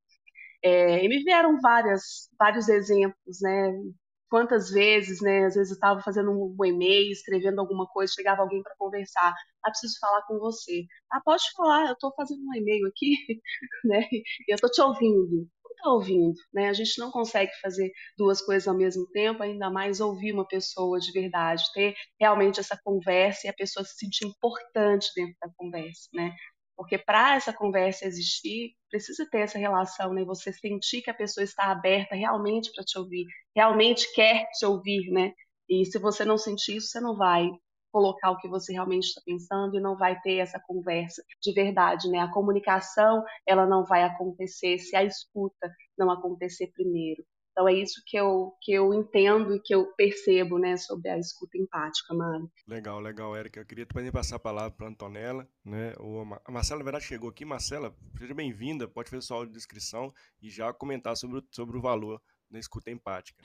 É, 0.62 1.04
e 1.04 1.08
me 1.08 1.24
vieram 1.24 1.60
várias, 1.60 2.28
vários 2.38 2.68
exemplos, 2.68 3.38
né? 3.42 3.72
Quantas 4.32 4.70
vezes, 4.70 5.20
né? 5.20 5.44
Às 5.44 5.54
vezes 5.56 5.70
eu 5.72 5.74
estava 5.74 6.00
fazendo 6.00 6.30
um 6.32 6.64
e-mail, 6.64 7.12
escrevendo 7.12 7.60
alguma 7.60 7.86
coisa, 7.86 8.14
chegava 8.14 8.40
alguém 8.40 8.62
para 8.62 8.74
conversar. 8.78 9.34
Ah, 9.62 9.70
preciso 9.70 9.98
falar 10.00 10.22
com 10.22 10.38
você. 10.38 10.86
Ah, 11.12 11.20
pode 11.22 11.42
falar, 11.54 11.88
eu 11.88 11.92
estou 11.92 12.10
fazendo 12.16 12.40
um 12.40 12.54
e-mail 12.54 12.86
aqui, 12.86 13.14
né? 13.84 14.08
E 14.10 14.24
eu 14.50 14.54
estou 14.54 14.70
te 14.70 14.80
ouvindo. 14.80 15.46
Não 15.62 15.70
está 15.76 15.90
ouvindo, 15.90 16.34
né? 16.54 16.70
A 16.70 16.72
gente 16.72 16.98
não 16.98 17.10
consegue 17.10 17.52
fazer 17.60 17.92
duas 18.16 18.40
coisas 18.40 18.66
ao 18.66 18.74
mesmo 18.74 19.06
tempo, 19.10 19.42
ainda 19.42 19.68
mais 19.70 20.00
ouvir 20.00 20.32
uma 20.32 20.48
pessoa 20.48 20.98
de 20.98 21.12
verdade, 21.12 21.62
ter 21.74 21.94
realmente 22.18 22.58
essa 22.58 22.78
conversa 22.82 23.46
e 23.46 23.50
a 23.50 23.54
pessoa 23.54 23.84
se 23.84 23.96
sentir 23.98 24.26
importante 24.26 25.10
dentro 25.14 25.36
da 25.42 25.50
conversa, 25.58 26.08
né? 26.14 26.34
Porque 26.82 26.98
para 26.98 27.36
essa 27.36 27.52
conversa 27.52 28.04
existir, 28.06 28.74
precisa 28.90 29.24
ter 29.30 29.38
essa 29.42 29.56
relação, 29.56 30.12
né? 30.12 30.24
Você 30.24 30.52
sentir 30.52 31.00
que 31.00 31.10
a 31.10 31.14
pessoa 31.14 31.44
está 31.44 31.70
aberta 31.70 32.16
realmente 32.16 32.72
para 32.74 32.82
te 32.84 32.98
ouvir, 32.98 33.24
realmente 33.54 34.12
quer 34.12 34.48
te 34.50 34.66
ouvir, 34.66 35.08
né? 35.12 35.32
E 35.68 35.84
se 35.86 35.96
você 36.00 36.24
não 36.24 36.36
sentir 36.36 36.76
isso, 36.78 36.88
você 36.88 37.00
não 37.00 37.16
vai 37.16 37.48
colocar 37.92 38.32
o 38.32 38.38
que 38.38 38.48
você 38.48 38.72
realmente 38.72 39.04
está 39.04 39.20
pensando 39.24 39.76
e 39.76 39.80
não 39.80 39.96
vai 39.96 40.20
ter 40.22 40.38
essa 40.38 40.58
conversa 40.66 41.22
de 41.40 41.52
verdade, 41.52 42.10
né? 42.10 42.18
A 42.18 42.32
comunicação, 42.32 43.22
ela 43.46 43.64
não 43.64 43.84
vai 43.84 44.02
acontecer 44.02 44.78
se 44.80 44.96
a 44.96 45.04
escuta 45.04 45.70
não 45.96 46.10
acontecer 46.10 46.72
primeiro. 46.74 47.24
Então 47.52 47.68
é 47.68 47.74
isso 47.74 48.02
que 48.06 48.16
eu, 48.16 48.54
que 48.62 48.72
eu 48.72 48.94
entendo 48.94 49.54
e 49.54 49.60
que 49.60 49.74
eu 49.74 49.86
percebo 49.94 50.58
né, 50.58 50.78
sobre 50.78 51.10
a 51.10 51.18
escuta 51.18 51.58
empática, 51.58 52.14
Mário. 52.14 52.50
Legal, 52.66 52.98
legal, 52.98 53.36
Érica. 53.36 53.60
Eu 53.60 53.66
queria 53.66 53.84
também 53.84 54.10
passar 54.10 54.36
a 54.36 54.40
palavra 54.40 54.70
para 54.70 54.86
a 54.86 54.90
Antonella. 54.90 55.46
Né? 55.62 55.92
O, 56.00 56.22
a 56.44 56.50
Marcela, 56.50 56.78
na 56.78 56.84
verdade, 56.84 57.04
chegou 57.04 57.28
aqui. 57.28 57.44
Marcela, 57.44 57.94
seja 58.18 58.34
bem-vinda. 58.34 58.88
Pode 58.88 59.10
fazer 59.10 59.20
sua 59.20 59.46
descrição 59.46 60.14
e 60.40 60.48
já 60.48 60.72
comentar 60.72 61.14
sobre 61.14 61.40
o, 61.40 61.44
sobre 61.50 61.76
o 61.76 61.80
valor 61.82 62.22
da 62.50 62.58
escuta 62.58 62.90
empática. 62.90 63.42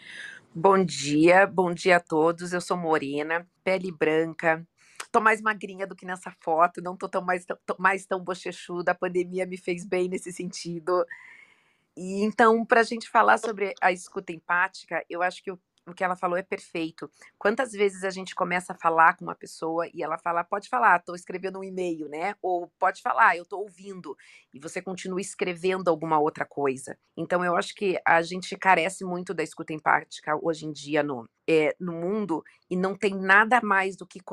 Bom 0.55 0.83
dia, 0.83 1.45
bom 1.45 1.73
dia 1.73 1.97
a 1.97 1.99
todos. 1.99 2.53
Eu 2.53 2.61
sou 2.61 2.77
morena, 2.77 3.45
pele 3.61 3.91
branca, 3.91 4.65
tô 5.11 5.19
mais 5.19 5.41
magrinha 5.41 5.85
do 5.85 5.95
que 5.95 6.05
nessa 6.05 6.31
foto, 6.41 6.81
não 6.81 6.95
tô 6.95 7.09
tão 7.09 7.21
mais, 7.21 7.45
tão, 7.45 7.57
mais 7.77 8.05
tão 8.05 8.23
bochechuda. 8.23 8.91
A 8.91 8.95
pandemia 8.95 9.45
me 9.45 9.57
fez 9.57 9.85
bem 9.85 10.07
nesse 10.07 10.31
sentido. 10.31 11.05
E 11.97 12.23
então, 12.23 12.63
para 12.63 12.81
a 12.81 12.83
gente 12.83 13.09
falar 13.09 13.39
sobre 13.39 13.73
a 13.81 13.91
escuta 13.91 14.31
empática, 14.31 15.03
eu 15.09 15.23
acho 15.23 15.43
que 15.43 15.51
o 15.51 15.59
o 15.87 15.93
que 15.93 16.03
ela 16.03 16.15
falou 16.15 16.37
é 16.37 16.43
perfeito. 16.43 17.09
Quantas 17.37 17.71
vezes 17.71 18.03
a 18.03 18.09
gente 18.09 18.35
começa 18.35 18.73
a 18.73 18.75
falar 18.75 19.15
com 19.15 19.23
uma 19.23 19.35
pessoa 19.35 19.87
e 19.93 20.03
ela 20.03 20.17
fala, 20.17 20.43
pode 20.43 20.67
falar, 20.67 20.99
estou 20.99 21.15
escrevendo 21.15 21.59
um 21.59 21.63
e-mail, 21.63 22.09
né? 22.09 22.35
Ou 22.41 22.67
pode 22.77 23.01
falar, 23.01 23.37
eu 23.37 23.43
estou 23.43 23.61
ouvindo, 23.61 24.15
e 24.53 24.59
você 24.59 24.81
continua 24.81 25.21
escrevendo 25.21 25.87
alguma 25.87 26.19
outra 26.19 26.45
coisa. 26.45 26.97
Então, 27.15 27.43
eu 27.43 27.55
acho 27.55 27.73
que 27.73 27.99
a 28.05 28.21
gente 28.21 28.55
carece 28.57 29.05
muito 29.05 29.33
da 29.33 29.43
escuta 29.43 29.73
empática 29.73 30.37
hoje 30.41 30.65
em 30.65 30.71
dia 30.71 31.01
no, 31.01 31.29
é, 31.47 31.75
no 31.79 31.93
mundo 31.93 32.43
e 32.69 32.75
não 32.75 32.95
tem 32.95 33.15
nada 33.15 33.61
mais 33.61 33.95
do 33.95 34.05
que 34.05 34.19
que, 34.19 34.25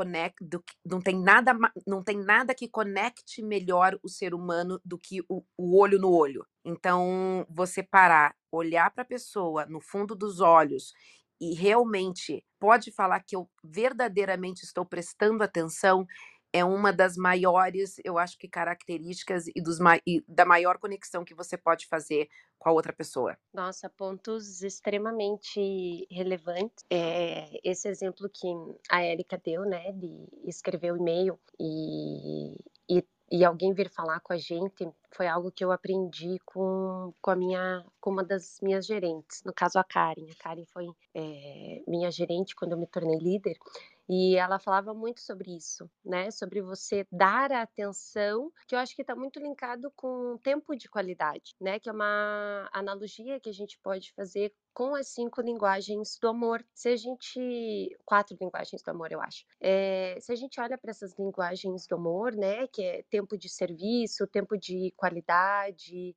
não 0.85 1.01
tem 1.01 1.23
nada, 1.23 1.57
não 1.87 2.03
tem 2.03 2.19
nada 2.19 2.55
que 2.55 2.69
conecte 2.69 3.43
melhor 3.43 3.99
o 4.03 4.09
ser 4.09 4.35
humano 4.35 4.81
do 4.85 4.99
que 4.99 5.21
o, 5.29 5.45
o 5.57 5.79
olho 5.79 5.99
no 5.99 6.11
olho. 6.11 6.45
Então, 6.65 7.47
você 7.49 7.83
parar, 7.83 8.35
olhar 8.51 8.91
para 8.91 9.03
a 9.03 9.07
pessoa 9.07 9.67
no 9.67 9.81
fundo 9.81 10.15
dos 10.15 10.41
olhos 10.41 10.93
e 11.41 11.55
realmente 11.55 12.45
pode 12.59 12.93
falar 12.93 13.21
que 13.21 13.37
eu 13.37 13.49
verdadeiramente 13.62 14.64
estou 14.64 14.85
prestando 14.85 15.43
atenção 15.43 16.07
é 16.55 16.64
uma 16.64 16.93
das 16.93 17.17
maiores, 17.17 17.97
eu 18.05 18.17
acho 18.17 18.38
que 18.38 18.47
características 18.47 19.49
e, 19.49 19.61
dos, 19.61 19.79
e 20.07 20.25
da 20.29 20.45
maior 20.45 20.79
conexão 20.79 21.25
que 21.25 21.35
você 21.35 21.59
pode 21.59 21.88
fazer 21.88 22.29
com 22.61 22.69
a 22.69 22.73
outra 22.73 22.93
pessoa. 22.93 23.37
Nossa, 23.53 23.91
pontos 23.91 24.62
extremamente 24.62 26.07
relevantes. 26.09 26.85
É, 26.88 27.50
esse 27.64 27.88
exemplo 27.88 28.31
que 28.33 28.47
a 28.88 29.03
Érica 29.03 29.37
deu, 29.37 29.64
né, 29.64 29.91
de 29.91 30.29
escrever 30.45 30.93
o 30.93 30.97
e-mail 30.97 31.37
e, 31.59 32.55
e 33.35 33.45
alguém 33.45 33.75
vir 33.75 33.91
falar 33.91 34.21
com 34.21 34.33
a 34.33 34.37
gente 34.37 34.88
foi 35.11 35.26
algo 35.26 35.50
que 35.50 35.64
eu 35.64 35.73
aprendi 35.73 36.38
com, 36.45 37.12
com 37.21 37.31
a 37.33 37.35
minha 37.35 37.85
com 38.00 38.11
uma 38.11 38.23
das 38.23 38.61
minhas 38.62 38.87
gerentes, 38.87 39.43
no 39.45 39.53
caso 39.53 39.76
a 39.76 39.83
Karen. 39.83 40.25
A 40.31 40.41
Karen 40.41 40.64
foi 40.67 40.87
é, 41.12 41.83
minha 41.88 42.12
gerente 42.12 42.55
quando 42.55 42.73
eu 42.73 42.79
me 42.79 42.87
tornei 42.87 43.19
líder 43.19 43.57
e 44.09 44.37
ela 44.37 44.59
falava 44.59 44.93
muito 44.93 45.21
sobre 45.21 45.57
isso, 45.57 45.91
né? 46.05 46.31
Sobre 46.31 46.61
você 46.61 47.07
dar 47.11 47.53
a 47.53 47.63
atenção, 47.63 48.51
que 48.69 48.75
eu 48.75 48.79
acho 48.79 48.95
que 48.95 49.03
está 49.03 49.15
muito 49.15 49.41
linkado 49.41 49.91
com 49.97 50.39
tempo 50.43 50.77
de 50.77 50.89
qualidade, 50.89 51.55
né? 51.61 51.79
Que 51.79 51.89
é 51.89 51.93
uma 51.93 52.69
analogia 52.73 53.41
que 53.41 53.49
a 53.49 53.53
gente 53.53 53.79
pode 53.83 54.13
fazer 54.15 54.53
com 54.75 54.95
as 54.95 55.09
cinco 55.09 55.41
linguagens 55.41 56.19
do 56.21 56.29
amor. 56.29 56.65
Se 56.75 56.89
a 56.89 56.97
gente. 56.97 57.97
Quatro 58.05 58.37
linguagens 58.41 58.83
do 58.83 58.89
amor, 58.91 59.13
eu 59.13 59.21
acho. 59.21 59.45
É, 59.61 60.19
se 60.21 60.33
a 60.33 60.37
gente 60.37 60.61
olha 60.61 60.77
para 60.77 60.91
essas 60.91 61.17
linguagens 61.19 61.87
do 61.87 61.95
amor, 61.95 62.35
né? 62.35 62.67
Que 62.69 62.83
é 62.83 63.03
tempo 63.05 63.39
de 63.39 63.49
serviço, 63.49 64.27
tempo 64.27 64.59
de 64.59 64.93
qualidade, 64.97 66.15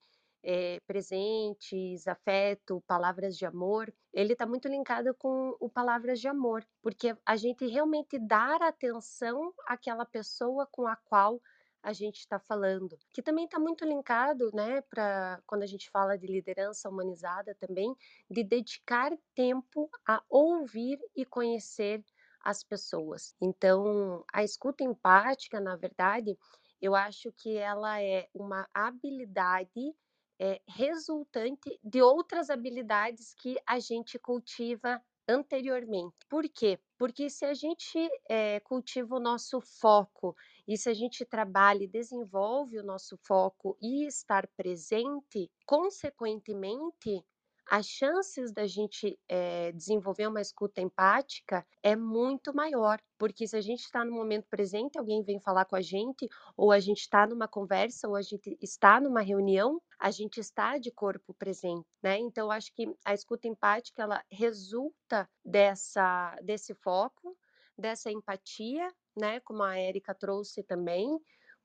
é, 0.50 0.80
presentes, 0.88 2.08
afeto, 2.08 2.82
palavras 2.88 3.38
de 3.38 3.46
amor, 3.46 3.94
ele 4.14 4.32
está 4.32 4.46
muito 4.46 4.70
linkado 4.70 5.14
com 5.14 5.54
o 5.60 5.70
palavras 5.70 6.22
de 6.22 6.30
amor, 6.30 6.66
porque 6.82 7.14
a 7.26 7.36
gente 7.36 7.68
realmente 7.68 8.18
dar 8.18 8.62
atenção 8.62 9.54
àquela 9.68 10.06
pessoa 10.06 10.66
com 10.72 10.88
a 10.88 10.96
qual 10.96 11.42
a 11.84 11.92
gente 11.92 12.20
está 12.20 12.40
falando, 12.40 12.98
que 13.12 13.22
também 13.22 13.44
está 13.44 13.60
muito 13.60 13.84
linkado, 13.84 14.50
né, 14.54 14.80
para 14.84 15.42
quando 15.46 15.64
a 15.64 15.68
gente 15.68 15.90
fala 15.90 16.18
de 16.18 16.28
liderança 16.28 16.88
humanizada 16.88 17.54
também, 17.56 17.94
de 18.32 18.42
dedicar 18.42 19.12
tempo 19.36 19.90
a 20.08 20.24
ouvir 20.30 20.98
e 21.14 21.26
conhecer 21.26 22.02
as 22.40 22.64
pessoas. 22.64 23.36
Então, 23.42 24.24
a 24.32 24.46
escuta 24.46 24.82
empática, 24.82 25.60
na 25.60 25.76
verdade, 25.76 26.38
eu 26.82 26.96
acho 26.96 27.34
que 27.34 27.58
ela 27.58 28.02
é 28.02 28.30
uma 28.34 28.66
habilidade 28.74 29.94
é, 30.40 30.62
resultante 30.68 31.80
de 31.84 32.02
outras 32.02 32.50
habilidades 32.50 33.34
que 33.34 33.58
a 33.66 33.80
gente 33.80 34.20
cultiva 34.20 35.02
anteriormente. 35.28 36.16
Por 36.30 36.48
quê? 36.48 36.80
Porque 36.98 37.30
se 37.30 37.46
a 37.46 37.54
gente 37.54 38.10
é, 38.30 38.60
cultiva 38.62 39.16
o 39.16 39.20
nosso 39.20 39.60
foco 39.60 40.36
e 40.68 40.78
se 40.78 40.90
a 40.90 40.94
gente 40.94 41.26
trabalha 41.26 41.84
e 41.84 41.88
desenvolve 41.88 42.80
o 42.80 42.84
nosso 42.84 43.18
foco 43.18 43.78
e 43.82 44.06
estar 44.08 44.48
presente, 44.56 45.52
consequentemente, 45.66 47.24
as 47.70 47.86
chances 47.86 48.52
da 48.52 48.66
gente 48.66 49.20
é, 49.28 49.72
desenvolver 49.74 50.28
uma 50.28 50.42
escuta 50.42 50.82
empática 50.82 51.66
é 51.84 51.96
muito 51.96 52.54
maior, 52.54 53.00
porque 53.18 53.48
se 53.48 53.58
a 53.58 53.62
gente 53.62 53.82
está 53.82 54.06
no 54.06 54.14
momento 54.14 54.48
presente, 54.50 54.98
alguém 54.98 55.24
vem 55.24 55.40
falar 55.40 55.66
com 55.66 55.76
a 55.76 55.82
gente, 55.82 56.28
ou 56.56 56.72
a 56.72 56.80
gente 56.80 57.02
está 57.02 57.28
numa 57.28 57.48
conversa, 57.48 58.08
ou 58.08 58.16
a 58.16 58.22
gente 58.22 58.58
está 58.62 59.00
numa 59.02 59.22
reunião, 59.22 59.82
a 60.00 60.12
gente 60.12 60.40
está 60.40 60.78
de 60.78 60.92
corpo 60.92 61.34
presente, 61.34 61.86
né? 62.02 62.18
Então, 62.18 62.50
acho 62.52 62.74
que 62.74 62.88
a 63.06 63.14
escuta 63.14 63.48
empática 63.48 64.04
ela 64.04 64.24
resulta 64.32 65.30
dessa 65.44 66.36
desse 66.44 66.74
foco, 66.74 67.38
dessa 67.78 68.12
empatia, 68.12 68.88
né? 69.16 69.40
Como 69.42 69.64
a 69.64 69.78
Érica 69.78 70.14
trouxe 70.16 70.64
também, 70.64 71.10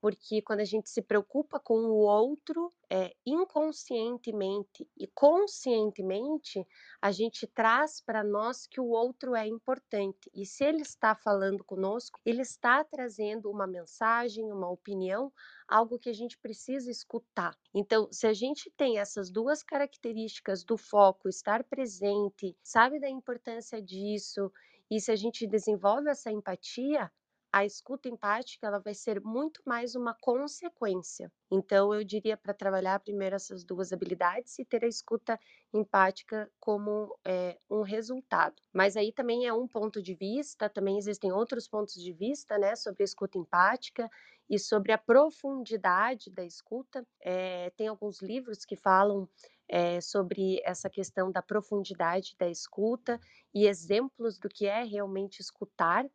porque 0.03 0.43
quando 0.43 0.59
a 0.59 0.65
gente 0.65 0.91
se 0.91 1.01
preocupa 1.01 1.61
com 1.61 1.75
o 1.75 1.99
outro, 1.99 2.75
é, 2.91 3.15
inconscientemente 3.25 4.85
e 4.99 5.07
conscientemente, 5.07 6.67
a 7.01 7.13
gente 7.13 7.47
traz 7.47 8.01
para 8.01 8.25
nós 8.25 8.67
que 8.67 8.81
o 8.81 8.89
outro 8.89 9.37
é 9.37 9.47
importante. 9.47 10.29
E 10.35 10.45
se 10.45 10.65
ele 10.65 10.83
está 10.83 11.15
falando 11.15 11.63
conosco, 11.63 12.19
ele 12.27 12.43
está 12.43 12.83
trazendo 12.83 13.49
uma 13.49 13.65
mensagem, 13.65 14.51
uma 14.51 14.69
opinião, 14.69 15.33
algo 15.69 16.01
que 16.01 16.11
a 16.11 16.13
gente 16.13 16.37
precisa 16.37 16.91
escutar. 16.91 17.57
Então, 17.73 18.09
se 18.11 18.27
a 18.27 18.33
gente 18.33 18.73
tem 18.77 18.99
essas 18.99 19.31
duas 19.31 19.63
características 19.63 20.65
do 20.65 20.77
foco, 20.77 21.29
estar 21.29 21.63
presente, 21.63 22.57
sabe 22.61 22.99
da 22.99 23.09
importância 23.09 23.81
disso, 23.81 24.51
e 24.91 25.01
se 25.01 25.13
a 25.13 25.17
gente 25.17 25.47
desenvolve 25.47 26.11
essa 26.11 26.33
empatia, 26.33 27.09
a 27.53 27.65
escuta 27.67 28.09
empática 28.09 28.67
ela 28.67 28.79
vai 28.79 28.95
ser 28.95 29.21
muito 29.21 29.61
mais 29.67 29.95
uma 29.95 30.15
consequência. 30.15 31.31
Então, 31.51 31.93
eu 31.93 32.03
diria 32.03 32.37
para 32.37 32.55
trabalhar 32.55 32.99
primeiro 33.01 33.37
essas 33.37 33.63
duas 33.63 33.93
habilidades 33.93 34.59
e 34.59 34.65
ter 34.65 34.83
a 34.85 34.89
escuta 34.89 35.39
empática 35.73 36.51
como 36.59 37.15
é, 37.27 37.59
um 37.71 37.83
resultado. 37.83 38.57
Mas 38.73 38.97
aí 38.97 39.13
também 39.13 39.47
é 39.47 39.53
um 39.53 39.69
ponto 39.69 40.03
de 40.03 40.15
vista, 40.15 40.71
também 40.71 40.97
existem 40.97 41.31
outros 41.31 41.69
pontos 41.69 41.95
de 41.95 42.13
vista, 42.13 42.57
né, 42.57 42.75
sobre 42.75 43.03
a 43.03 43.05
escuta 43.05 43.37
empática 43.37 44.09
e 44.49 44.59
sobre 44.59 44.91
a 44.93 44.99
profundidade 44.99 46.31
da 46.31 46.45
escuta. 46.45 47.07
É, 47.21 47.71
tem 47.77 47.87
alguns 47.87 48.23
livros 48.23 48.65
que 48.65 48.77
falam 48.77 49.29
é, 49.69 50.01
sobre 50.01 50.61
essa 50.65 50.91
questão 50.91 51.31
da 51.31 51.43
profundidade 51.43 52.35
da 52.39 52.49
escuta 52.49 53.21
e 53.55 53.67
exemplos 53.67 54.39
do 54.39 54.49
que 54.49 54.67
é 54.67 54.83
realmente 54.85 55.41
escutar. 55.41 56.07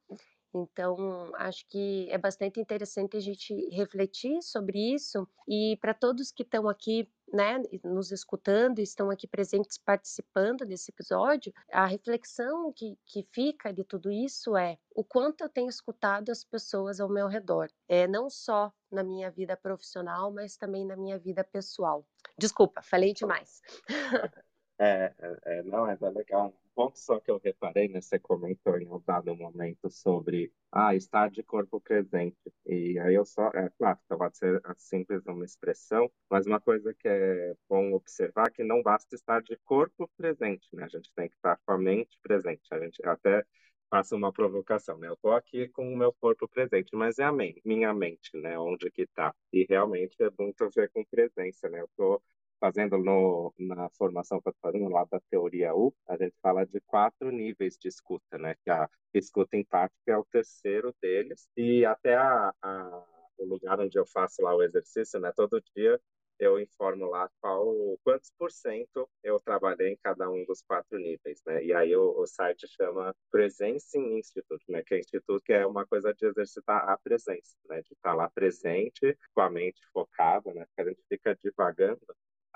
Então, 0.54 1.32
acho 1.36 1.68
que 1.68 2.08
é 2.10 2.18
bastante 2.18 2.60
interessante 2.60 3.18
a 3.18 3.20
gente 3.20 3.54
refletir 3.70 4.42
sobre 4.42 4.94
isso 4.94 5.28
e 5.48 5.78
para 5.82 5.94
todos 5.94 6.32
que 6.32 6.44
estão 6.44 6.68
aqui, 6.70 7.10
né, 7.32 7.62
nos 7.84 8.12
escutando, 8.12 8.80
estão 8.80 9.10
aqui 9.10 9.28
presentes 9.28 9.78
participando 9.78 10.66
desse 10.66 10.92
episódio, 10.92 11.54
a 11.72 11.86
reflexão 11.86 12.72
que, 12.74 12.98
que 13.06 13.28
fica 13.32 13.74
de 13.74 13.84
tudo 13.84 14.12
isso 14.12 14.56
é 14.56 14.78
o 14.96 15.04
quanto 15.04 15.42
eu 15.42 15.50
tenho 15.50 15.70
escutado 15.70 16.32
as 16.32 16.44
pessoas 16.44 17.00
ao 17.00 17.10
meu 17.10 17.28
redor, 17.28 17.70
é 17.88 18.08
não 18.08 18.30
só 18.30 18.72
na 18.92 19.04
minha 19.04 19.30
vida 19.30 19.58
profissional, 19.58 20.32
mas 20.32 20.56
também 20.56 20.86
na 20.86 20.96
minha 20.96 21.20
vida 21.20 21.44
pessoal. 21.44 22.06
Desculpa, 22.38 22.82
falei 22.82 23.14
demais. 23.14 23.62
É, 24.80 25.12
é, 25.18 25.38
é, 25.46 25.64
não, 25.64 25.90
é 25.90 25.98
legal. 26.12 26.54
Ponto 26.78 27.00
só 27.00 27.20
que 27.20 27.32
eu 27.32 27.40
reparei, 27.44 27.88
né, 27.88 28.00
você 28.02 28.20
comentou 28.20 28.78
em 28.78 28.88
um 28.88 29.02
dado 29.04 29.36
momento 29.36 29.90
sobre 29.90 30.54
ah, 30.72 30.94
estar 30.94 31.28
de 31.32 31.42
corpo 31.42 31.82
presente. 31.82 32.38
E 32.68 33.00
aí 33.00 33.16
eu 33.16 33.26
só, 33.26 33.48
é 33.48 33.68
claro, 33.80 33.98
pode 34.08 34.38
ser 34.38 34.62
simples 34.78 35.26
uma 35.26 35.44
expressão, 35.44 36.08
mas 36.30 36.46
uma 36.46 36.62
coisa 36.62 36.94
que 36.94 37.08
é 37.08 37.56
bom 37.68 37.94
observar 37.94 38.50
é 38.50 38.52
que 38.52 38.64
não 38.64 38.84
basta 38.84 39.16
estar 39.16 39.42
de 39.42 39.58
corpo 39.66 40.08
presente, 40.16 40.68
né? 40.72 40.84
A 40.84 40.88
gente 40.88 41.12
tem 41.16 41.28
que 41.28 41.36
estar 41.36 41.60
com 41.66 41.72
a 41.72 41.80
mente 41.80 42.16
presente. 42.22 42.62
A 42.72 42.80
gente 42.80 43.04
até 43.08 43.44
faço 43.90 44.16
uma 44.16 44.32
provocação, 44.32 45.00
né? 45.00 45.08
Eu 45.08 45.14
estou 45.14 45.32
aqui 45.34 45.68
com 45.70 45.92
o 45.92 45.98
meu 45.98 46.14
corpo 46.14 46.48
presente, 46.48 46.96
mas 46.96 47.18
é 47.18 47.24
a 47.24 47.32
mente, 47.32 47.60
minha 47.66 47.92
mente, 47.92 48.30
né? 48.38 48.60
Onde 48.60 48.92
que 48.92 49.02
está? 49.02 49.34
E 49.52 49.66
realmente 49.68 50.16
é 50.22 50.30
muito 50.38 50.64
a 50.64 50.70
ver 50.70 50.92
com 50.92 51.04
presença, 51.06 51.68
né? 51.70 51.82
Eu 51.82 51.86
estou 51.86 52.22
fazendo 52.60 52.98
no, 52.98 53.54
na 53.58 53.90
formação 53.92 54.42
que 54.42 54.48
eu 54.48 54.52
estou 54.52 54.72
fazendo 54.72 54.90
lá 54.90 55.06
da 55.06 55.20
teoria 55.30 55.76
U, 55.76 55.94
a 56.08 56.18
gente 56.18 56.36
fala 56.42 56.66
de 56.66 56.80
quatro 56.82 57.32
níveis 57.32 57.78
de 57.78 57.88
escuta, 57.88 58.38
né? 58.38 58.56
Que 58.64 58.70
a 58.70 58.90
escuta 59.14 59.58
empática 59.58 60.12
é 60.12 60.18
o 60.18 60.26
terceiro 60.26 60.94
deles 61.02 61.50
e 61.56 61.86
até 61.86 62.16
a, 62.16 62.54
a, 62.62 63.04
o 63.38 63.46
lugar 63.46 63.80
onde 63.80 63.98
eu 63.98 64.06
faço 64.06 64.42
lá 64.42 64.56
o 64.56 64.64
exercício, 64.64 65.20
né? 65.20 65.32
Todo 65.36 65.62
dia 65.76 66.00
eu 66.40 66.60
informo 66.60 67.08
lá 67.08 67.30
qual, 67.42 67.98
quantos 68.04 68.32
por 68.38 68.52
cento 68.52 69.10
eu 69.24 69.40
trabalhei 69.40 69.94
em 69.94 69.98
cada 69.98 70.30
um 70.30 70.46
dos 70.46 70.62
quatro 70.62 70.98
níveis, 71.00 71.42
né? 71.46 71.64
E 71.64 71.74
aí 71.74 71.96
o, 71.96 72.20
o 72.20 72.28
site 72.28 72.68
chama 72.68 73.16
Presencing 73.32 74.18
Institute, 74.18 74.64
né? 74.70 74.84
Que 74.84 74.96
é 74.96 75.00
instituto 75.00 75.42
que 75.44 75.54
é 75.54 75.66
uma 75.66 75.86
coisa 75.86 76.14
de 76.14 76.26
exercitar 76.28 76.88
a 76.90 76.98
presença, 76.98 77.58
né? 77.68 77.82
De 77.82 77.94
estar 77.94 78.14
lá 78.14 78.30
presente, 78.30 79.18
com 79.34 79.42
a 79.42 79.50
mente 79.50 79.82
focada, 79.92 80.54
né? 80.54 80.66
Que 80.76 80.82
a 80.82 80.86
gente 80.86 81.04
fica 81.10 81.36
divagando 81.44 82.00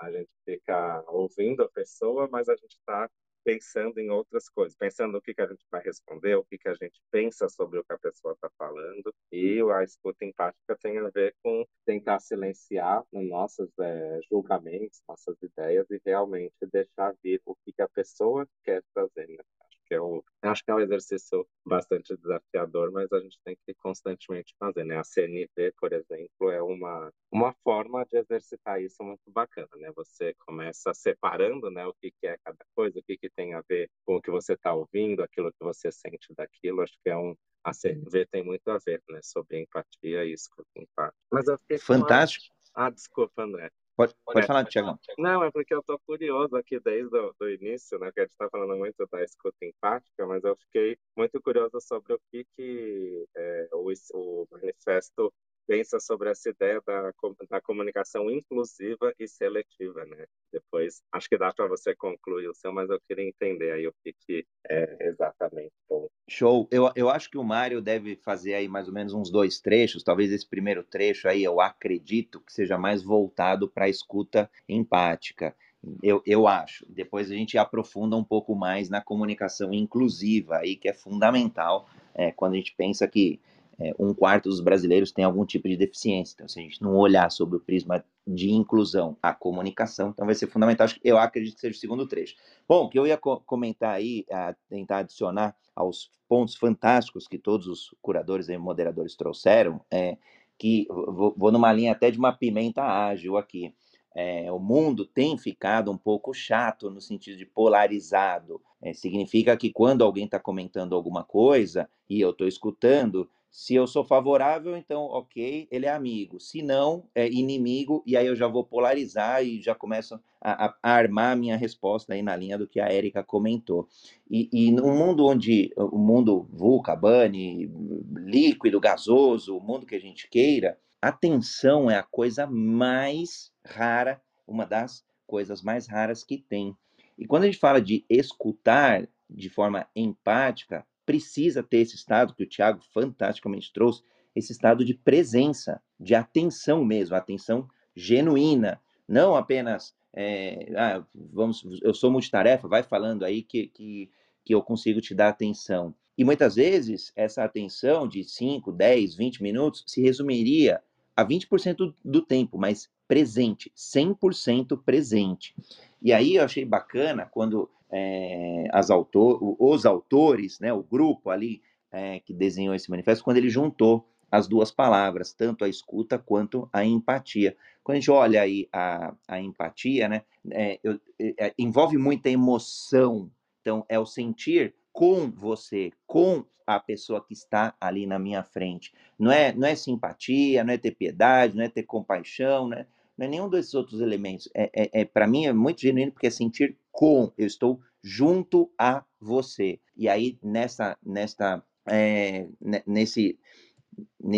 a 0.02 0.10
gente 0.10 0.30
fica 0.44 1.04
ouvindo 1.08 1.62
a 1.62 1.68
pessoa, 1.70 2.28
mas 2.30 2.48
a 2.48 2.56
gente 2.56 2.72
está 2.72 3.08
pensando 3.44 3.98
em 3.98 4.10
outras 4.10 4.48
coisas, 4.48 4.76
pensando 4.76 5.12
no 5.12 5.22
que, 5.22 5.34
que 5.34 5.42
a 5.42 5.46
gente 5.46 5.64
vai 5.70 5.82
responder, 5.82 6.36
o 6.36 6.44
que, 6.44 6.58
que 6.58 6.68
a 6.68 6.74
gente 6.74 7.00
pensa 7.10 7.48
sobre 7.48 7.78
o 7.78 7.84
que 7.84 7.92
a 7.92 7.98
pessoa 7.98 8.34
está 8.34 8.48
falando. 8.56 9.14
E 9.30 9.60
a 9.74 9.82
escuta 9.82 10.24
empática 10.24 10.76
tem 10.80 10.98
a 10.98 11.08
ver 11.08 11.34
com 11.42 11.64
tentar 11.84 12.20
silenciar 12.20 13.04
nossos 13.12 13.70
é, 13.80 14.20
julgamentos, 14.30 15.02
nossas 15.08 15.36
ideias 15.42 15.90
e 15.90 16.00
realmente 16.04 16.54
deixar 16.72 17.14
vir 17.22 17.40
o 17.44 17.54
que, 17.64 17.72
que 17.72 17.82
a 17.82 17.88
pessoa 17.88 18.46
quer 18.64 18.82
trazer. 18.94 19.26
Né? 19.28 19.44
Que 19.92 19.96
é 19.96 20.00
um, 20.00 20.22
acho 20.42 20.64
que 20.64 20.70
é 20.70 20.74
um 20.74 20.80
exercício 20.80 21.46
bastante 21.66 22.16
desafiador, 22.16 22.90
mas 22.90 23.12
a 23.12 23.20
gente 23.20 23.38
tem 23.44 23.54
que 23.66 23.74
constantemente 23.74 24.54
fazer, 24.58 24.84
né? 24.84 24.98
A 24.98 25.04
CNV, 25.04 25.74
por 25.78 25.92
exemplo, 25.92 26.50
é 26.50 26.62
uma 26.62 27.12
uma 27.30 27.52
forma 27.62 28.04
de 28.06 28.16
exercitar 28.16 28.80
isso 28.80 29.02
muito 29.02 29.30
bacana, 29.30 29.68
né? 29.76 29.92
Você 29.94 30.34
começa 30.46 30.94
separando, 30.94 31.70
né, 31.70 31.86
o 31.86 31.94
que, 31.94 32.10
que 32.10 32.26
é 32.26 32.38
cada 32.42 32.64
coisa, 32.74 32.98
o 32.98 33.02
que, 33.02 33.18
que 33.18 33.28
tem 33.30 33.54
a 33.54 33.62
ver 33.68 33.90
com 34.06 34.16
o 34.16 34.22
que 34.22 34.30
você 34.30 34.54
está 34.54 34.72
ouvindo, 34.72 35.22
aquilo 35.22 35.52
que 35.52 35.62
você 35.62 35.92
sente 35.92 36.34
daquilo. 36.34 36.80
Acho 36.82 36.94
que 37.02 37.10
é 37.10 37.16
um 37.16 37.36
a 37.64 37.72
CNV 37.72 38.26
tem 38.26 38.42
muito 38.42 38.68
a 38.70 38.78
ver, 38.78 39.00
né, 39.08 39.20
sobre 39.22 39.60
empatia 39.60 40.24
e 40.24 40.32
escuta 40.32 40.70
empática. 40.74 41.16
Mas 41.30 41.46
eu 41.46 41.58
fiquei 41.58 41.78
fantástico. 41.78 42.54
Ah, 42.74 42.90
desculpa, 42.90 43.42
André. 43.42 43.70
Pode, 44.02 44.14
pode 44.24 44.46
falar, 44.46 44.64
Tiagão. 44.64 44.98
Não, 45.16 45.44
é 45.44 45.50
porque 45.50 45.72
eu 45.72 45.80
estou 45.80 45.98
curioso 46.06 46.56
aqui 46.56 46.80
desde 46.80 47.16
o 47.16 47.32
do 47.38 47.48
início, 47.48 47.98
né? 47.98 48.10
Que 48.12 48.20
a 48.20 48.22
gente 48.24 48.32
está 48.32 48.48
falando 48.50 48.76
muito 48.76 49.06
da 49.10 49.22
escuta 49.22 49.64
empática, 49.64 50.26
mas 50.26 50.42
eu 50.42 50.56
fiquei 50.56 50.98
muito 51.16 51.40
curioso 51.40 51.80
sobre 51.80 52.14
o 52.14 52.20
que, 52.30 52.44
que 52.56 53.26
é, 53.36 53.68
o, 53.72 53.92
o 54.14 54.46
manifesto 54.50 55.32
pensa 55.66 55.98
sobre 56.00 56.30
essa 56.30 56.50
ideia 56.50 56.80
da, 56.86 57.12
da 57.48 57.60
comunicação 57.60 58.30
inclusiva 58.30 59.12
e 59.18 59.26
seletiva, 59.28 60.04
né? 60.04 60.26
Depois, 60.52 61.02
acho 61.12 61.28
que 61.28 61.38
dá 61.38 61.52
para 61.52 61.66
você 61.66 61.94
concluir 61.94 62.48
o 62.48 62.54
seu, 62.54 62.72
mas 62.72 62.90
eu 62.90 63.00
queria 63.08 63.28
entender 63.28 63.72
aí 63.72 63.86
o 63.86 63.94
que, 64.02 64.12
que 64.26 64.46
é 64.68 65.08
exatamente. 65.08 65.72
Bom. 65.88 66.08
Show. 66.28 66.68
Eu, 66.70 66.90
eu 66.94 67.08
acho 67.08 67.30
que 67.30 67.38
o 67.38 67.44
Mário 67.44 67.80
deve 67.80 68.16
fazer 68.16 68.54
aí 68.54 68.68
mais 68.68 68.88
ou 68.88 68.94
menos 68.94 69.12
uns 69.12 69.30
dois 69.30 69.60
trechos, 69.60 70.02
talvez 70.02 70.32
esse 70.32 70.48
primeiro 70.48 70.82
trecho 70.82 71.28
aí, 71.28 71.42
eu 71.42 71.60
acredito 71.60 72.40
que 72.40 72.52
seja 72.52 72.78
mais 72.78 73.02
voltado 73.02 73.68
para 73.68 73.86
a 73.86 73.88
escuta 73.88 74.50
empática. 74.68 75.54
Eu, 76.02 76.22
eu 76.24 76.46
acho. 76.46 76.86
Depois 76.88 77.30
a 77.30 77.34
gente 77.34 77.58
aprofunda 77.58 78.16
um 78.16 78.22
pouco 78.22 78.54
mais 78.54 78.88
na 78.88 79.00
comunicação 79.00 79.72
inclusiva, 79.72 80.58
aí 80.58 80.76
que 80.76 80.88
é 80.88 80.92
fundamental 80.92 81.88
é, 82.14 82.30
quando 82.30 82.52
a 82.52 82.56
gente 82.56 82.74
pensa 82.76 83.08
que 83.08 83.40
é, 83.82 83.92
um 83.98 84.14
quarto 84.14 84.48
dos 84.48 84.60
brasileiros 84.60 85.10
tem 85.10 85.24
algum 85.24 85.44
tipo 85.44 85.68
de 85.68 85.76
deficiência. 85.76 86.34
Então, 86.34 86.48
se 86.48 86.60
a 86.60 86.62
gente 86.62 86.80
não 86.80 86.94
olhar 86.94 87.30
sobre 87.30 87.56
o 87.56 87.60
prisma 87.60 88.04
de 88.24 88.50
inclusão 88.50 89.16
à 89.20 89.34
comunicação, 89.34 90.10
então 90.10 90.24
vai 90.24 90.34
ser 90.34 90.46
fundamental. 90.46 90.86
Eu 91.02 91.18
acredito 91.18 91.54
que 91.54 91.60
seja 91.60 91.76
o 91.76 91.80
segundo 91.80 92.06
trecho. 92.06 92.36
Bom, 92.68 92.84
o 92.84 92.88
que 92.88 92.98
eu 92.98 93.06
ia 93.06 93.16
co 93.16 93.40
comentar 93.40 93.94
aí, 93.94 94.24
a 94.30 94.54
tentar 94.68 94.98
adicionar 94.98 95.56
aos 95.74 96.10
pontos 96.28 96.54
fantásticos 96.54 97.26
que 97.26 97.38
todos 97.38 97.66
os 97.66 97.94
curadores 98.00 98.48
e 98.48 98.56
moderadores 98.56 99.16
trouxeram, 99.16 99.80
é 99.90 100.16
que 100.56 100.86
vou, 100.88 101.34
vou 101.36 101.50
numa 101.50 101.72
linha 101.72 101.92
até 101.92 102.10
de 102.10 102.18
uma 102.18 102.32
pimenta 102.32 102.82
ágil 102.82 103.36
aqui 103.36 103.74
é, 104.14 104.52
o 104.52 104.58
mundo 104.58 105.06
tem 105.06 105.38
ficado 105.38 105.90
um 105.90 105.96
pouco 105.96 106.34
chato 106.34 106.90
no 106.90 107.00
sentido 107.00 107.38
de 107.38 107.46
polarizado. 107.46 108.60
É, 108.80 108.92
significa 108.92 109.56
que 109.56 109.70
quando 109.70 110.04
alguém 110.04 110.26
está 110.26 110.38
comentando 110.38 110.94
alguma 110.94 111.24
coisa 111.24 111.88
e 112.08 112.20
eu 112.20 112.30
estou 112.30 112.46
escutando, 112.46 113.28
se 113.52 113.74
eu 113.74 113.86
sou 113.86 114.02
favorável, 114.02 114.74
então, 114.74 115.02
ok, 115.02 115.68
ele 115.70 115.84
é 115.84 115.90
amigo. 115.90 116.40
Se 116.40 116.62
não, 116.62 117.04
é 117.14 117.28
inimigo, 117.28 118.02
e 118.06 118.16
aí 118.16 118.26
eu 118.26 118.34
já 118.34 118.48
vou 118.48 118.64
polarizar 118.64 119.44
e 119.44 119.60
já 119.60 119.74
começo 119.74 120.18
a, 120.40 120.64
a, 120.64 120.76
a 120.82 120.90
armar 120.90 121.32
a 121.32 121.36
minha 121.36 121.54
resposta 121.54 122.14
aí 122.14 122.22
na 122.22 122.34
linha 122.34 122.56
do 122.56 122.66
que 122.66 122.80
a 122.80 122.90
Érica 122.90 123.22
comentou. 123.22 123.86
E, 124.28 124.48
e 124.50 124.72
num 124.72 124.96
mundo 124.96 125.26
onde 125.26 125.70
o 125.76 125.98
mundo 125.98 126.48
vulca, 126.50 126.96
bunny, 126.96 127.70
líquido, 128.16 128.80
gasoso, 128.80 129.54
o 129.54 129.60
mundo 129.60 129.84
que 129.84 129.96
a 129.96 130.00
gente 130.00 130.30
queira, 130.30 130.78
atenção 131.02 131.90
é 131.90 131.98
a 131.98 132.02
coisa 132.02 132.46
mais 132.46 133.52
rara, 133.66 134.22
uma 134.46 134.64
das 134.64 135.04
coisas 135.26 135.60
mais 135.60 135.86
raras 135.86 136.24
que 136.24 136.38
tem. 136.38 136.74
E 137.18 137.26
quando 137.26 137.42
a 137.42 137.46
gente 137.46 137.58
fala 137.58 137.82
de 137.82 138.02
escutar 138.08 139.06
de 139.28 139.50
forma 139.50 139.86
empática, 139.94 140.86
precisa 141.04 141.62
ter 141.62 141.78
esse 141.78 141.96
estado 141.96 142.34
que 142.34 142.42
o 142.42 142.48
Tiago 142.48 142.80
fantasticamente 142.92 143.72
trouxe, 143.72 144.02
esse 144.34 144.52
estado 144.52 144.84
de 144.84 144.94
presença, 144.94 145.80
de 145.98 146.14
atenção 146.14 146.84
mesmo, 146.84 147.14
atenção 147.14 147.68
genuína, 147.94 148.80
não 149.06 149.36
apenas 149.36 149.94
é, 150.14 150.72
ah, 150.76 151.04
vamos, 151.14 151.64
eu 151.82 151.94
sou 151.94 152.10
multitarefa, 152.10 152.68
vai 152.68 152.82
falando 152.82 153.24
aí 153.24 153.42
que, 153.42 153.68
que, 153.68 154.10
que 154.44 154.54
eu 154.54 154.62
consigo 154.62 155.00
te 155.00 155.14
dar 155.14 155.28
atenção. 155.28 155.94
E 156.16 156.24
muitas 156.24 156.56
vezes 156.56 157.12
essa 157.16 157.42
atenção 157.42 158.06
de 158.06 158.22
5, 158.22 158.70
10, 158.70 159.14
20 159.14 159.42
minutos 159.42 159.84
se 159.86 160.02
resumiria 160.02 160.82
a 161.16 161.24
20% 161.24 161.94
do 162.04 162.22
tempo, 162.22 162.58
mas 162.58 162.90
presente, 163.08 163.72
100% 163.76 164.82
presente. 164.82 165.54
E 166.00 166.12
aí 166.12 166.36
eu 166.36 166.44
achei 166.44 166.64
bacana 166.64 167.26
quando 167.26 167.70
é, 167.92 168.68
autor, 168.90 169.38
os 169.58 169.84
autores, 169.84 170.58
né, 170.58 170.72
o 170.72 170.82
grupo 170.82 171.30
ali 171.30 171.62
é, 171.90 172.20
que 172.20 172.32
desenhou 172.32 172.74
esse 172.74 172.90
manifesto, 172.90 173.22
quando 173.22 173.36
ele 173.36 173.50
juntou 173.50 174.08
as 174.30 174.48
duas 174.48 174.70
palavras, 174.70 175.34
tanto 175.34 175.62
a 175.62 175.68
escuta 175.68 176.18
quanto 176.18 176.66
a 176.72 176.82
empatia. 176.82 177.54
Quando 177.84 177.96
a 177.96 178.00
gente 178.00 178.10
olha 178.10 178.40
aí 178.40 178.66
a, 178.72 179.14
a 179.28 179.38
empatia, 179.38 180.08
né, 180.08 180.22
é, 180.50 180.80
eu, 180.82 180.98
é, 181.20 181.52
envolve 181.58 181.98
muita 181.98 182.30
emoção. 182.30 183.30
Então, 183.60 183.84
é 183.88 183.98
o 183.98 184.06
sentir 184.06 184.74
com 184.90 185.30
você, 185.30 185.92
com 186.06 186.44
a 186.66 186.80
pessoa 186.80 187.22
que 187.22 187.34
está 187.34 187.74
ali 187.78 188.06
na 188.06 188.18
minha 188.18 188.42
frente. 188.42 188.94
Não 189.18 189.30
é, 189.30 189.52
não 189.52 189.68
é 189.68 189.74
simpatia, 189.74 190.64
não 190.64 190.72
é 190.72 190.78
ter 190.78 190.92
piedade, 190.92 191.54
não 191.54 191.64
é 191.64 191.68
ter 191.68 191.82
compaixão, 191.82 192.68
né? 192.68 192.86
não 193.16 193.26
é 193.26 193.28
nenhum 193.28 193.48
desses 193.48 193.74
outros 193.74 194.00
elementos. 194.00 194.48
É, 194.54 194.70
é, 194.74 195.00
é 195.02 195.04
para 195.04 195.26
mim 195.26 195.46
é 195.46 195.52
muito 195.52 195.80
genuíno 195.80 196.12
porque 196.12 196.26
é 196.26 196.30
sentir 196.30 196.76
com, 196.90 197.32
eu 197.36 197.46
estou 197.46 197.80
junto 198.02 198.70
a 198.78 199.04
você. 199.20 199.78
E 199.96 200.08
aí 200.08 200.38
nessa, 200.42 200.96
nessa, 201.04 201.62
é, 201.86 202.48
nesse, 202.86 203.38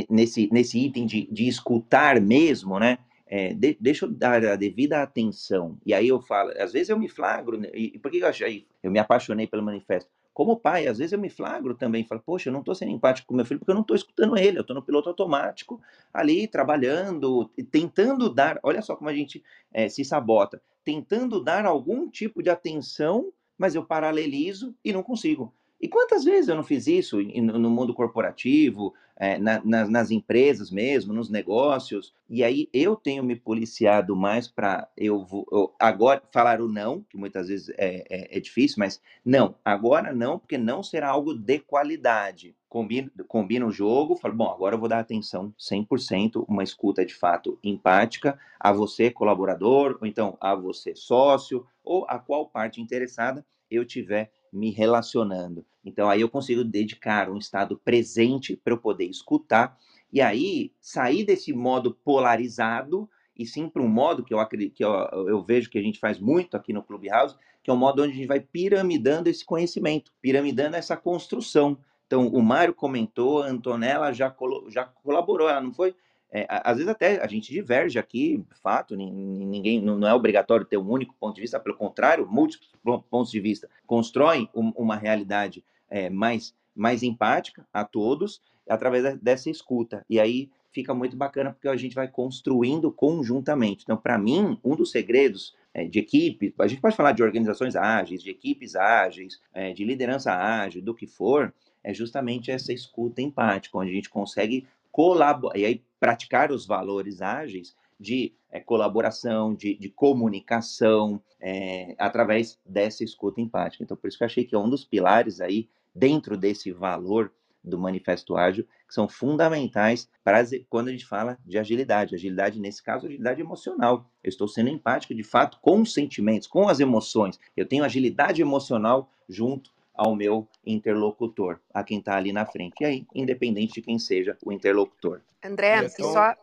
nesse, 0.08 0.48
nesse 0.52 0.78
item 0.78 1.06
de, 1.06 1.26
de 1.30 1.48
escutar 1.48 2.20
mesmo, 2.20 2.78
né? 2.78 2.98
É, 3.26 3.54
de, 3.54 3.76
deixa 3.80 4.04
eu 4.04 4.10
dar 4.10 4.44
a 4.44 4.56
devida 4.56 5.02
atenção. 5.02 5.78
E 5.84 5.94
aí 5.94 6.08
eu 6.08 6.20
falo, 6.20 6.52
às 6.58 6.72
vezes 6.72 6.90
eu 6.90 6.98
me 6.98 7.08
flagro, 7.08 7.58
né? 7.58 7.70
e, 7.74 7.92
e 7.94 7.98
por 7.98 8.10
que 8.10 8.18
eu 8.18 8.28
achei? 8.28 8.66
Eu 8.82 8.90
me 8.90 8.98
apaixonei 8.98 9.46
pelo 9.46 9.62
manifesto 9.62 10.10
como 10.34 10.58
pai, 10.58 10.88
às 10.88 10.98
vezes 10.98 11.12
eu 11.12 11.18
me 11.18 11.30
flagro 11.30 11.76
também, 11.76 12.04
falo, 12.04 12.20
poxa, 12.20 12.48
eu 12.48 12.52
não 12.52 12.58
estou 12.58 12.74
sendo 12.74 12.90
empático 12.90 13.28
com 13.28 13.36
meu 13.36 13.46
filho 13.46 13.60
porque 13.60 13.70
eu 13.70 13.76
não 13.76 13.82
estou 13.82 13.94
escutando 13.94 14.36
ele, 14.36 14.58
eu 14.58 14.62
estou 14.62 14.74
no 14.74 14.82
piloto 14.82 15.08
automático, 15.08 15.80
ali, 16.12 16.48
trabalhando, 16.48 17.48
tentando 17.70 18.28
dar, 18.28 18.58
olha 18.64 18.82
só 18.82 18.96
como 18.96 19.08
a 19.08 19.14
gente 19.14 19.42
é, 19.72 19.88
se 19.88 20.04
sabota, 20.04 20.60
tentando 20.84 21.42
dar 21.42 21.64
algum 21.64 22.10
tipo 22.10 22.42
de 22.42 22.50
atenção, 22.50 23.32
mas 23.58 23.74
eu 23.74 23.84
paralelizo 23.84 24.74
e 24.84 24.92
não 24.92 25.02
consigo. 25.02 25.54
E 25.84 25.88
quantas 25.88 26.24
vezes 26.24 26.48
eu 26.48 26.56
não 26.56 26.62
fiz 26.62 26.86
isso 26.86 27.20
no 27.20 27.68
mundo 27.68 27.92
corporativo, 27.92 28.94
é, 29.18 29.36
na, 29.36 29.62
nas, 29.62 29.86
nas, 29.90 30.10
empresas 30.10 30.70
mesmo, 30.70 31.12
nos 31.12 31.28
negócios? 31.28 32.14
E 32.26 32.42
aí 32.42 32.70
eu 32.72 32.96
tenho 32.96 33.22
me 33.22 33.36
policiado 33.36 34.16
mais 34.16 34.48
para 34.48 34.88
eu, 34.96 35.26
eu, 35.52 35.74
agora 35.78 36.22
falar 36.32 36.62
o 36.62 36.68
não, 36.68 37.02
que 37.02 37.18
muitas 37.18 37.48
vezes 37.48 37.68
é, 37.76 38.02
é, 38.08 38.38
é, 38.38 38.40
difícil, 38.40 38.76
mas 38.78 38.98
não, 39.22 39.56
agora 39.62 40.10
não, 40.10 40.38
porque 40.38 40.56
não 40.56 40.82
será 40.82 41.10
algo 41.10 41.34
de 41.34 41.58
qualidade. 41.58 42.56
Combino, 42.66 43.10
combino 43.28 43.66
o 43.66 43.70
jogo, 43.70 44.16
falo, 44.16 44.34
bom, 44.34 44.50
agora 44.50 44.76
eu 44.76 44.80
vou 44.80 44.88
dar 44.88 45.00
atenção 45.00 45.52
100%, 45.60 46.46
uma 46.48 46.62
escuta 46.62 47.04
de 47.04 47.14
fato 47.14 47.58
empática 47.62 48.38
a 48.58 48.72
você, 48.72 49.10
colaborador, 49.10 49.98
ou 50.00 50.06
então 50.06 50.38
a 50.40 50.54
você, 50.54 50.96
sócio, 50.96 51.66
ou 51.84 52.06
a 52.08 52.18
qual 52.18 52.48
parte 52.48 52.80
interessada 52.80 53.44
eu 53.70 53.84
tiver 53.84 54.30
me 54.54 54.70
relacionando. 54.70 55.64
Então 55.84 56.08
aí 56.08 56.20
eu 56.20 56.28
consigo 56.28 56.64
dedicar 56.64 57.28
um 57.28 57.38
estado 57.38 57.76
presente 57.84 58.56
para 58.56 58.72
eu 58.72 58.78
poder 58.78 59.04
escutar 59.04 59.76
e 60.12 60.20
aí 60.20 60.72
sair 60.80 61.24
desse 61.24 61.52
modo 61.52 61.92
polarizado 62.04 63.08
e 63.36 63.44
sim 63.44 63.68
para 63.68 63.82
um 63.82 63.88
modo 63.88 64.22
que 64.22 64.32
eu 64.32 64.38
acredito 64.38 64.74
que 64.74 64.84
eu, 64.84 64.92
eu, 65.26 65.42
vejo 65.42 65.68
que 65.68 65.78
a 65.78 65.82
gente 65.82 65.98
faz 65.98 66.20
muito 66.20 66.56
aqui 66.56 66.72
no 66.72 66.82
Clubhouse, 66.82 67.36
que 67.62 67.70
é 67.70 67.74
um 67.74 67.76
modo 67.76 68.02
onde 68.02 68.12
a 68.12 68.16
gente 68.16 68.28
vai 68.28 68.38
piramidando 68.40 69.28
esse 69.28 69.44
conhecimento, 69.44 70.12
piramidando 70.22 70.76
essa 70.76 70.96
construção. 70.96 71.76
Então, 72.06 72.28
o 72.28 72.40
Mário 72.40 72.72
comentou, 72.72 73.42
a 73.42 73.48
Antonella 73.48 74.12
já, 74.12 74.30
colo, 74.30 74.70
já 74.70 74.84
colaborou, 74.84 75.48
ela 75.48 75.60
não 75.60 75.72
foi 75.72 75.96
é, 76.34 76.46
às 76.48 76.78
vezes 76.78 76.90
até 76.90 77.22
a 77.22 77.28
gente 77.28 77.52
diverge 77.52 77.96
aqui, 77.96 78.44
fato, 78.60 78.96
ninguém 78.96 79.80
não 79.80 80.06
é 80.06 80.12
obrigatório 80.12 80.66
ter 80.66 80.76
um 80.76 80.90
único 80.90 81.14
ponto 81.14 81.36
de 81.36 81.40
vista, 81.40 81.60
pelo 81.60 81.76
contrário, 81.76 82.26
múltiplos 82.26 82.72
pontos 83.08 83.30
de 83.30 83.38
vista 83.38 83.70
constroem 83.86 84.50
uma 84.52 84.96
realidade 84.96 85.64
é, 85.88 86.10
mais, 86.10 86.52
mais 86.74 87.04
empática 87.04 87.64
a 87.72 87.84
todos 87.84 88.42
através 88.68 89.16
dessa 89.20 89.48
escuta. 89.48 90.04
E 90.10 90.18
aí 90.18 90.50
fica 90.72 90.92
muito 90.92 91.16
bacana 91.16 91.52
porque 91.52 91.68
a 91.68 91.76
gente 91.76 91.94
vai 91.94 92.08
construindo 92.08 92.90
conjuntamente. 92.90 93.84
Então, 93.84 93.96
para 93.96 94.18
mim, 94.18 94.58
um 94.64 94.74
dos 94.74 94.90
segredos 94.90 95.54
é, 95.72 95.84
de 95.84 96.00
equipe, 96.00 96.52
a 96.58 96.66
gente 96.66 96.80
pode 96.80 96.96
falar 96.96 97.12
de 97.12 97.22
organizações 97.22 97.76
ágeis, 97.76 98.20
de 98.20 98.30
equipes 98.30 98.74
ágeis, 98.74 99.40
é, 99.52 99.72
de 99.72 99.84
liderança 99.84 100.32
ágil, 100.32 100.82
do 100.82 100.94
que 100.94 101.06
for, 101.06 101.54
é 101.84 101.94
justamente 101.94 102.50
essa 102.50 102.72
escuta 102.72 103.22
empática, 103.22 103.78
onde 103.78 103.92
a 103.92 103.94
gente 103.94 104.10
consegue 104.10 104.66
colaborar, 104.94 105.58
e 105.58 105.66
aí 105.66 105.84
praticar 105.98 106.52
os 106.52 106.64
valores 106.64 107.20
ágeis 107.20 107.74
de 107.98 108.32
é, 108.48 108.60
colaboração, 108.60 109.52
de, 109.52 109.74
de 109.76 109.88
comunicação, 109.88 111.20
é, 111.40 111.96
através 111.98 112.60
dessa 112.64 113.02
escuta 113.02 113.40
empática. 113.40 113.82
Então, 113.82 113.96
por 113.96 114.06
isso 114.06 114.16
que 114.16 114.22
eu 114.22 114.26
achei 114.26 114.44
que 114.44 114.54
é 114.54 114.58
um 114.58 114.70
dos 114.70 114.84
pilares 114.84 115.40
aí, 115.40 115.68
dentro 115.92 116.36
desse 116.36 116.70
valor 116.70 117.32
do 117.62 117.76
Manifesto 117.76 118.36
Ágil, 118.36 118.68
que 118.86 118.94
são 118.94 119.08
fundamentais 119.08 120.08
para 120.22 120.44
quando 120.70 120.88
a 120.88 120.92
gente 120.92 121.06
fala 121.06 121.38
de 121.44 121.58
agilidade. 121.58 122.14
Agilidade, 122.14 122.60
nesse 122.60 122.80
caso, 122.80 123.06
agilidade 123.06 123.40
emocional. 123.40 124.08
Eu 124.22 124.28
estou 124.28 124.46
sendo 124.46 124.68
empático, 124.68 125.12
de 125.12 125.24
fato, 125.24 125.58
com 125.60 125.80
os 125.80 125.92
sentimentos, 125.92 126.46
com 126.46 126.68
as 126.68 126.78
emoções. 126.78 127.40
Eu 127.56 127.66
tenho 127.66 127.82
agilidade 127.82 128.40
emocional 128.40 129.10
junto 129.28 129.72
ao 129.94 130.14
meu 130.14 130.48
interlocutor, 130.66 131.60
a 131.72 131.84
quem 131.84 131.98
está 131.98 132.16
ali 132.16 132.32
na 132.32 132.44
frente. 132.44 132.74
E 132.80 132.84
aí, 132.84 133.06
independente 133.14 133.74
de 133.74 133.82
quem 133.82 133.98
seja 133.98 134.36
o 134.44 134.52
interlocutor. 134.52 135.20
André, 135.42 135.82
e, 135.82 135.86
então, 135.86 136.12
só. 136.12 136.34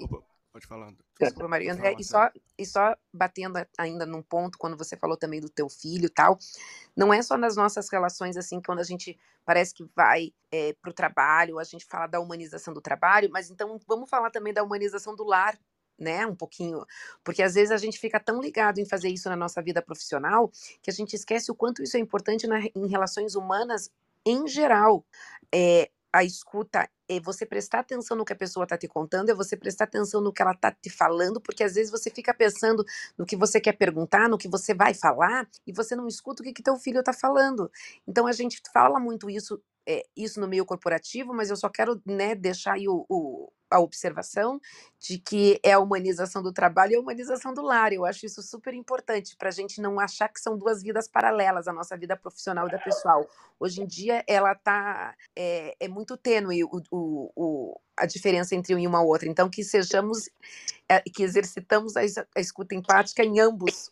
pode 0.54 0.66
falar. 0.66 0.94
desculpa, 1.20 1.48
Maria 1.48 1.74
André, 1.74 1.96
e 2.00 2.04
só, 2.04 2.32
e 2.58 2.66
só 2.66 2.96
batendo 3.14 3.60
ainda 3.78 4.06
num 4.06 4.22
ponto, 4.22 4.58
quando 4.58 4.78
você 4.78 4.96
falou 4.96 5.18
também 5.18 5.42
do 5.42 5.50
teu 5.50 5.70
filho 5.70 6.06
e 6.06 6.10
tal, 6.10 6.38
não 6.96 7.14
é 7.14 7.22
só 7.22 7.38
nas 7.38 7.56
nossas 7.56 7.90
relações, 7.90 8.38
assim, 8.38 8.62
quando 8.62 8.80
a 8.80 8.84
gente 8.84 9.20
parece 9.46 9.74
que 9.74 9.84
vai 9.96 10.32
é, 10.52 10.74
para 10.82 10.92
o 10.92 10.94
trabalho, 10.94 11.60
a 11.60 11.64
gente 11.64 11.86
fala 11.86 12.08
da 12.08 12.20
humanização 12.20 12.74
do 12.74 12.82
trabalho, 12.82 13.30
mas 13.32 13.50
então 13.50 13.80
vamos 13.88 14.10
falar 14.10 14.30
também 14.30 14.54
da 14.54 14.64
humanização 14.64 15.16
do 15.16 15.24
lar, 15.24 15.60
né, 16.02 16.26
um 16.26 16.36
pouquinho, 16.36 16.84
porque 17.24 17.44
às 17.44 17.54
vezes 17.54 17.72
a 17.72 17.78
gente 17.78 18.00
fica 18.00 18.20
tão 18.20 18.42
ligado 18.42 18.80
em 18.80 18.86
fazer 18.86 19.10
isso 19.10 19.30
na 19.30 19.36
nossa 19.36 19.62
vida 19.62 19.82
profissional 19.82 20.52
que 20.82 20.90
a 20.90 20.94
gente 20.94 21.16
esquece 21.16 21.52
o 21.52 21.56
quanto 21.56 21.84
isso 21.84 21.96
é 21.96 22.00
importante 22.00 22.48
na, 22.48 22.60
em 22.60 22.88
relações 22.88 23.36
humanas 23.36 23.92
em 24.26 24.48
geral. 24.48 25.06
É, 25.54 25.90
a 26.12 26.24
escuta 26.24 26.90
é 27.12 27.19
você 27.19 27.45
prestar 27.45 27.80
atenção 27.80 28.15
no 28.15 28.24
que 28.24 28.32
a 28.32 28.36
pessoa 28.36 28.63
está 28.63 28.78
te 28.78 28.88
contando, 28.88 29.30
é 29.30 29.34
você 29.34 29.58
prestar 29.58 29.84
atenção 29.84 30.21
no 30.21 30.32
que 30.32 30.41
ela 30.41 30.54
está 30.54 30.71
te 30.71 30.89
falando, 30.89 31.41
porque 31.41 31.63
às 31.63 31.74
vezes 31.74 31.91
você 31.91 32.10
fica 32.10 32.34
pensando 32.34 32.86
no 33.17 33.26
que 33.26 33.36
você 33.36 33.60
quer 33.60 33.74
perguntar, 33.74 34.30
no 34.30 34.38
que 34.38 34.47
você 34.47 34.74
vai 34.74 34.93
falar, 34.93 35.45
e 35.67 35.74
você 35.74 35.93
não 35.93 36.08
escuta 36.08 36.41
o 36.41 36.45
que, 36.45 36.54
que 36.54 36.63
teu 36.63 36.78
filho 36.78 37.02
está 37.02 37.12
falando. 37.12 37.69
Então 38.08 38.28
a 38.28 38.32
gente 38.32 38.62
fala 38.74 38.97
muito 38.97 39.30
isso, 39.30 39.62
é, 39.86 40.04
isso 40.15 40.39
no 40.39 40.47
meio 40.47 40.65
corporativo, 40.65 41.34
mas 41.34 41.50
eu 41.50 41.58
só 41.58 41.67
quero 41.67 42.02
né, 42.06 42.34
deixar 42.34 42.74
aí 42.76 42.88
o, 42.88 43.06
o 43.10 43.52
a 43.71 43.80
observação 43.80 44.60
de 45.00 45.17
que 45.17 45.60
é 45.63 45.71
a 45.71 45.80
humanização 45.80 46.43
do 46.43 46.52
trabalho 46.52 46.91
e 46.91 46.95
a 46.95 47.00
humanização 47.00 47.54
do 47.54 47.62
lar. 47.62 47.93
Eu 47.93 48.06
acho 48.06 48.26
isso 48.26 48.43
super 48.43 48.74
importante 48.74 49.36
para 49.38 49.47
a 49.47 49.52
gente 49.52 49.82
não 49.82 50.00
achar 50.00 50.28
que 50.28 50.39
são 50.39 50.58
duas 50.58 50.84
vidas 50.84 51.08
paralelas, 51.08 51.67
a 51.67 51.74
nossa 51.74 51.97
vida 51.97 52.17
profissional 52.17 52.67
e 52.67 52.71
da 52.71 52.78
pessoal. 52.78 53.26
Hoje 53.60 53.82
em 53.82 53.88
dia, 53.88 54.24
ela 54.28 54.54
tá 54.54 55.15
é, 55.36 55.76
é 55.80 55.88
muito 55.88 56.17
tênue 56.17 56.63
o, 56.65 56.82
o, 56.91 56.97
o, 57.36 57.80
a 57.98 58.06
diferença 58.06 58.56
entre 58.56 58.74
uma 58.74 58.82
e 58.82 58.88
uma 58.88 59.02
outra. 59.02 59.28
Então, 59.28 59.50
que 59.50 59.64
sejamos, 59.64 60.30
é, 60.90 61.02
que 61.02 61.24
exercitamos 61.24 61.96
a, 61.96 62.02
a 62.36 62.40
escuta 62.40 62.76
empática 62.76 63.24
em 63.24 63.40
ambos, 63.40 63.92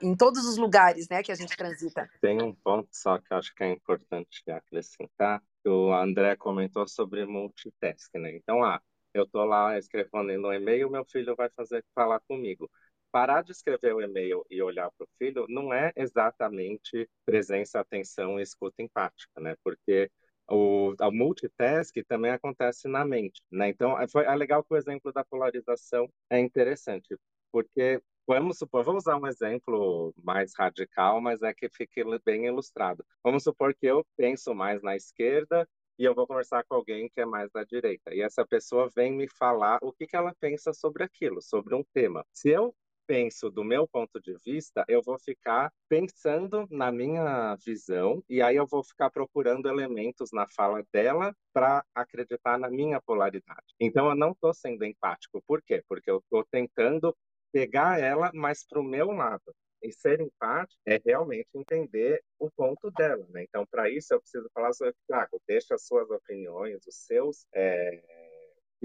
em 0.00 0.16
todos 0.16 0.46
os 0.46 0.56
lugares 0.56 1.08
né, 1.08 1.22
que 1.22 1.32
a 1.32 1.34
gente 1.34 1.56
transita. 1.56 2.08
Tem 2.20 2.40
um 2.42 2.54
ponto 2.54 2.88
só 2.92 3.18
que 3.18 3.32
eu 3.32 3.36
acho 3.36 3.54
que 3.54 3.62
é 3.62 3.70
importante 3.70 4.42
acrescentar, 4.50 5.42
o 5.66 5.92
André 5.92 6.36
comentou 6.36 6.88
sobre 6.88 7.26
multitasking, 7.26 8.18
né? 8.18 8.34
Então, 8.34 8.64
ah, 8.64 8.80
eu 9.12 9.24
estou 9.24 9.44
lá 9.44 9.76
escrevendo 9.76 10.48
um 10.48 10.52
e-mail, 10.52 10.90
meu 10.90 11.04
filho 11.04 11.36
vai 11.36 11.50
fazer 11.50 11.84
falar 11.94 12.20
comigo. 12.20 12.70
Parar 13.12 13.42
de 13.42 13.50
escrever 13.52 13.94
o 13.94 14.00
e-mail 14.00 14.46
e 14.48 14.62
olhar 14.62 14.90
para 14.92 15.04
o 15.04 15.08
filho 15.18 15.44
não 15.48 15.74
é 15.74 15.92
exatamente 15.96 17.08
presença, 17.26 17.80
atenção 17.80 18.38
e 18.38 18.42
escuta 18.42 18.80
empática, 18.82 19.40
né? 19.40 19.56
Porque 19.64 20.10
o, 20.50 20.94
o 20.98 21.10
multitask 21.12 21.94
também 22.08 22.30
acontece 22.32 22.88
na 22.88 23.04
mente, 23.04 23.40
né? 23.50 23.68
Então, 23.68 23.98
é, 23.98 24.08
foi 24.08 24.24
é 24.24 24.34
legal 24.34 24.64
que 24.64 24.74
o 24.74 24.76
exemplo 24.76 25.12
da 25.12 25.24
polarização 25.24 26.08
é 26.28 26.38
interessante, 26.40 27.16
porque 27.52 28.02
vamos 28.26 28.58
supor, 28.58 28.84
vou 28.84 28.96
usar 28.96 29.16
um 29.16 29.26
exemplo 29.26 30.12
mais 30.22 30.52
radical, 30.56 31.20
mas 31.20 31.42
é 31.42 31.54
que 31.54 31.68
fique 31.68 32.02
bem 32.24 32.46
ilustrado. 32.46 33.04
Vamos 33.24 33.42
supor 33.44 33.74
que 33.74 33.86
eu 33.86 34.04
penso 34.16 34.54
mais 34.54 34.82
na 34.82 34.96
esquerda 34.96 35.68
e 35.98 36.04
eu 36.04 36.14
vou 36.14 36.26
conversar 36.26 36.64
com 36.64 36.74
alguém 36.76 37.10
que 37.10 37.20
é 37.20 37.26
mais 37.26 37.50
da 37.52 37.62
direita. 37.62 38.14
E 38.14 38.22
essa 38.22 38.46
pessoa 38.46 38.88
vem 38.94 39.12
me 39.12 39.28
falar 39.28 39.78
o 39.82 39.92
que, 39.92 40.06
que 40.06 40.16
ela 40.16 40.34
pensa 40.40 40.72
sobre 40.72 41.04
aquilo, 41.04 41.42
sobre 41.42 41.74
um 41.74 41.84
tema. 41.92 42.24
Se 42.32 42.48
eu 42.48 42.74
penso 43.10 43.50
do 43.50 43.64
meu 43.64 43.88
ponto 43.88 44.20
de 44.20 44.36
vista, 44.46 44.84
eu 44.86 45.02
vou 45.02 45.18
ficar 45.18 45.72
pensando 45.88 46.68
na 46.70 46.92
minha 46.92 47.56
visão 47.56 48.22
e 48.28 48.40
aí 48.40 48.54
eu 48.54 48.68
vou 48.68 48.84
ficar 48.84 49.10
procurando 49.10 49.68
elementos 49.68 50.30
na 50.32 50.46
fala 50.46 50.84
dela 50.92 51.34
para 51.52 51.84
acreditar 51.92 52.56
na 52.56 52.70
minha 52.70 53.00
polaridade. 53.00 53.74
Então 53.80 54.08
eu 54.08 54.14
não 54.14 54.30
estou 54.30 54.54
sendo 54.54 54.84
empático. 54.84 55.42
Por 55.44 55.60
quê? 55.60 55.82
Porque 55.88 56.08
eu 56.08 56.18
estou 56.18 56.44
tentando 56.52 57.12
pegar 57.52 57.98
ela, 57.98 58.30
mas 58.32 58.64
para 58.64 58.78
o 58.78 58.84
meu 58.84 59.10
lado. 59.10 59.52
E 59.82 59.90
ser 59.90 60.20
empático 60.20 60.80
é 60.86 61.00
realmente 61.04 61.48
entender 61.52 62.22
o 62.38 62.48
ponto 62.48 62.92
dela, 62.92 63.26
né? 63.30 63.42
Então, 63.42 63.66
para 63.68 63.90
isso, 63.90 64.14
eu 64.14 64.20
preciso 64.20 64.48
falar 64.54 64.72
sobre, 64.72 64.94
Tiago, 65.06 65.40
deixa 65.48 65.74
as 65.74 65.84
suas 65.84 66.08
opiniões, 66.10 66.86
os 66.86 66.94
seus 66.94 67.44
é, 67.52 68.29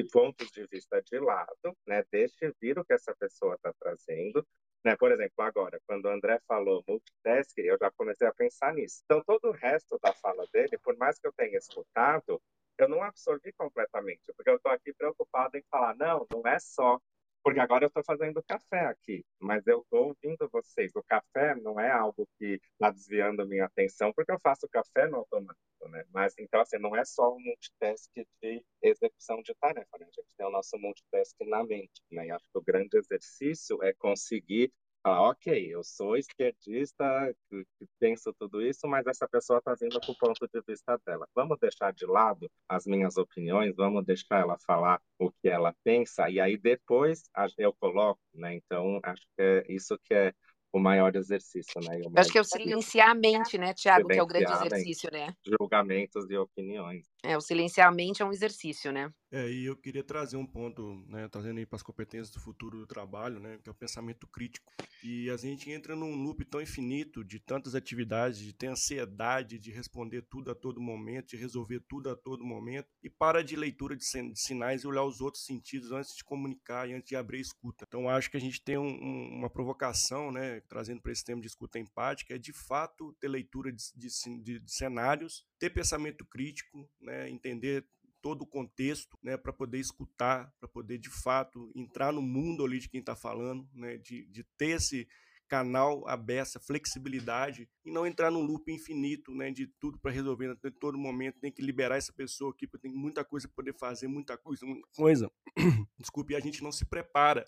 pontos 0.03 0.51
de 0.51 0.67
vista 0.67 1.01
de 1.01 1.19
lado, 1.19 1.77
né? 1.87 2.03
Deixe 2.11 2.53
vir 2.61 2.77
o 2.77 2.85
que 2.85 2.93
essa 2.93 3.15
pessoa 3.15 3.55
está 3.55 3.73
trazendo. 3.79 4.45
Né? 4.83 4.95
Por 4.95 5.11
exemplo, 5.11 5.43
agora, 5.43 5.81
quando 5.87 6.05
o 6.05 6.09
André 6.09 6.39
falou 6.47 6.83
multitask, 6.87 7.57
eu 7.57 7.77
já 7.79 7.89
comecei 7.91 8.27
a 8.27 8.33
pensar 8.33 8.73
nisso. 8.73 9.01
Então, 9.05 9.23
todo 9.25 9.49
o 9.49 9.51
resto 9.51 9.97
da 10.01 10.13
fala 10.13 10.45
dele, 10.53 10.77
por 10.77 10.95
mais 10.97 11.17
que 11.17 11.27
eu 11.27 11.33
tenha 11.33 11.57
escutado, 11.57 12.39
eu 12.77 12.89
não 12.89 13.01
absorvi 13.01 13.51
completamente, 13.53 14.31
porque 14.35 14.49
eu 14.49 14.57
estou 14.57 14.71
aqui 14.71 14.93
preocupado 14.93 15.57
em 15.57 15.63
falar, 15.71 15.95
não, 15.95 16.27
não 16.31 16.45
é 16.45 16.59
só 16.59 16.99
porque 17.45 17.59
agora 17.59 17.83
eu 17.85 17.89
estou 17.89 18.03
fazendo 18.03 18.41
café 18.41 18.87
aqui, 18.87 19.23
mas 19.39 19.67
eu 19.67 19.81
estou 19.81 20.07
ouvindo 20.07 20.49
vocês. 20.51 20.91
O 20.95 21.03
café 21.03 21.53
não 21.53 21.79
é 21.79 21.91
algo 21.91 22.27
que 22.39 22.59
está 22.73 22.89
desviando 22.89 23.43
a 23.43 23.45
minha 23.45 23.65
atenção, 23.65 24.11
porque 24.13 24.31
eu 24.31 24.39
faço 24.39 24.67
café 24.67 25.07
no 25.07 25.17
automático, 25.17 25.87
né? 25.89 26.03
Mas 26.11 26.33
então, 26.39 26.59
assim, 26.59 26.79
não 26.79 26.95
é 26.95 27.05
só 27.05 27.35
um 27.35 27.39
multitask 27.39 28.09
de 28.41 28.65
execução 28.81 29.43
de 29.43 29.53
tarefa, 29.61 29.95
né? 29.99 30.07
A 30.07 30.11
gente 30.11 30.35
tem 30.35 30.47
o 30.47 30.49
nosso 30.49 30.75
multitask 30.79 31.39
na 31.41 31.63
mente, 31.63 32.01
né? 32.09 32.25
E 32.25 32.31
acho 32.31 32.49
que 32.51 32.57
o 32.57 32.63
grande 32.63 32.97
exercício 32.97 33.77
é 33.83 33.93
conseguir 33.93 34.73
falar, 35.05 35.29
ok, 35.29 35.67
eu 35.71 35.83
sou 35.83 36.17
esquerdista, 36.17 37.05
que, 37.47 37.63
que 37.77 37.87
penso 37.99 38.33
tudo 38.33 38.59
isso, 38.59 38.87
mas 38.87 39.05
essa 39.05 39.27
pessoa 39.27 39.59
está 39.59 39.75
vindo 39.79 39.99
com 40.01 40.11
o 40.11 40.17
ponto 40.17 40.47
de 40.51 40.61
vista 40.67 40.99
dela. 41.05 41.27
Vamos 41.35 41.59
deixar 41.59 41.93
de 41.93 42.07
lado 42.07 42.49
as 42.67 42.87
minhas 42.87 43.15
opiniões, 43.15 43.75
vamos 43.75 44.03
deixar 44.03 44.41
ela 44.41 44.57
falar 44.65 44.99
o 45.19 45.29
que 45.29 45.47
ela 45.47 45.75
pensa, 45.83 46.27
e 46.27 46.39
aí 46.39 46.57
depois 46.57 47.23
eu 47.55 47.71
coloco, 47.79 48.19
né? 48.33 48.55
Então, 48.55 48.99
acho 49.03 49.21
que 49.37 49.41
é 49.41 49.65
isso 49.69 49.95
que 50.03 50.13
é 50.15 50.33
o 50.73 50.79
maior 50.79 51.15
exercício, 51.15 51.79
né? 51.81 52.01
Acho 52.17 52.31
que 52.31 52.37
é 52.37 52.41
o 52.41 52.43
silenciar 52.43 53.11
a 53.11 53.15
mente, 53.15 53.57
né, 53.57 53.73
Tiago, 53.73 54.09
que 54.09 54.19
é 54.19 54.23
o 54.23 54.27
grande 54.27 54.51
exercício, 54.51 55.09
né? 55.11 55.33
Julgamentos 55.45 56.29
e 56.29 56.35
opiniões. 56.35 57.05
É, 57.23 57.37
o 57.37 57.41
silenciar 57.41 57.87
a 57.87 57.91
mente 57.91 58.21
é 58.21 58.25
um 58.25 58.31
exercício, 58.31 58.91
né? 58.91 59.09
É, 59.35 59.51
e 59.51 59.65
eu 59.65 59.75
queria 59.75 60.01
trazer 60.01 60.37
um 60.37 60.45
ponto, 60.45 61.03
né, 61.09 61.27
trazendo 61.27 61.57
aí 61.57 61.65
para 61.65 61.75
as 61.75 61.83
competências 61.83 62.31
do 62.31 62.39
futuro 62.39 62.77
do 62.77 62.87
trabalho, 62.87 63.37
né, 63.37 63.59
que 63.61 63.67
é 63.67 63.71
o 63.71 63.75
pensamento 63.75 64.25
crítico. 64.27 64.71
E 65.03 65.29
a 65.29 65.35
gente 65.35 65.69
entra 65.69 65.93
num 65.93 66.15
loop 66.15 66.45
tão 66.45 66.61
infinito 66.61 67.21
de 67.21 67.37
tantas 67.37 67.75
atividades, 67.75 68.39
de 68.39 68.53
ter 68.53 68.67
ansiedade 68.67 69.59
de 69.59 69.71
responder 69.71 70.21
tudo 70.21 70.51
a 70.51 70.55
todo 70.55 70.79
momento, 70.79 71.31
de 71.31 71.35
resolver 71.35 71.81
tudo 71.81 72.09
a 72.09 72.15
todo 72.15 72.45
momento, 72.45 72.87
e 73.03 73.09
para 73.09 73.43
de 73.43 73.57
leitura 73.57 73.97
de 73.97 74.05
sinais 74.35 74.83
e 74.83 74.87
olhar 74.87 75.03
os 75.03 75.19
outros 75.19 75.43
sentidos 75.43 75.91
antes 75.91 76.15
de 76.15 76.23
comunicar 76.23 76.87
e 76.89 76.93
antes 76.93 77.09
de 77.09 77.17
abrir 77.17 77.39
a 77.39 77.41
escuta. 77.41 77.83
Então, 77.85 78.07
acho 78.07 78.31
que 78.31 78.37
a 78.37 78.41
gente 78.41 78.63
tem 78.63 78.77
um, 78.77 78.87
um, 78.87 79.39
uma 79.39 79.49
provocação, 79.49 80.31
né, 80.31 80.61
trazendo 80.61 81.01
para 81.01 81.11
esse 81.11 81.25
tema 81.25 81.41
de 81.41 81.47
escuta 81.47 81.77
empática, 81.77 82.33
é 82.33 82.37
de 82.37 82.53
fato 82.53 83.11
ter 83.19 83.27
leitura 83.27 83.69
de, 83.69 83.83
de, 83.93 84.59
de 84.61 84.71
cenários, 84.71 85.45
ter 85.59 85.71
pensamento 85.71 86.23
crítico, 86.23 86.89
né, 87.01 87.29
entender 87.29 87.85
todo 88.25 88.41
o 88.41 88.47
contexto, 88.47 89.15
né, 89.21 89.37
para 89.37 89.53
poder 89.53 89.77
escutar, 89.77 90.51
para 90.59 90.67
poder 90.67 90.97
de 90.97 91.11
fato 91.11 91.71
entrar 91.75 92.11
no 92.11 92.23
mundo 92.23 92.65
ali 92.65 92.79
de 92.79 92.89
quem 92.89 92.99
está 92.99 93.15
falando, 93.15 93.69
né, 93.71 93.97
de, 93.97 94.25
de 94.25 94.43
ter 94.57 94.77
esse 94.77 95.07
canal 95.47 96.07
aberto, 96.07 96.59
flexibilidade 96.59 97.69
e 97.85 97.91
não 97.91 98.03
entrar 98.03 98.31
num 98.31 98.41
loop 98.41 98.71
infinito, 98.71 99.31
né, 99.31 99.51
de 99.51 99.67
tudo 99.67 99.99
para 99.99 100.09
resolver 100.09 100.49
a 100.49 100.71
todo 100.71 100.97
momento, 100.97 101.39
tem 101.39 101.51
que 101.51 101.61
liberar 101.61 101.97
essa 101.97 102.11
pessoa 102.11 102.49
aqui, 102.49 102.65
porque 102.65 102.87
tem 102.87 102.97
muita 102.97 103.23
coisa 103.23 103.47
para 103.47 103.57
poder 103.57 103.77
fazer, 103.77 104.07
muita 104.07 104.35
coisa, 104.35 104.65
muita 104.65 104.87
coisa. 104.95 105.31
Desculpe, 105.95 106.35
a 106.35 106.39
gente 106.39 106.63
não 106.63 106.71
se 106.71 106.83
prepara 106.83 107.45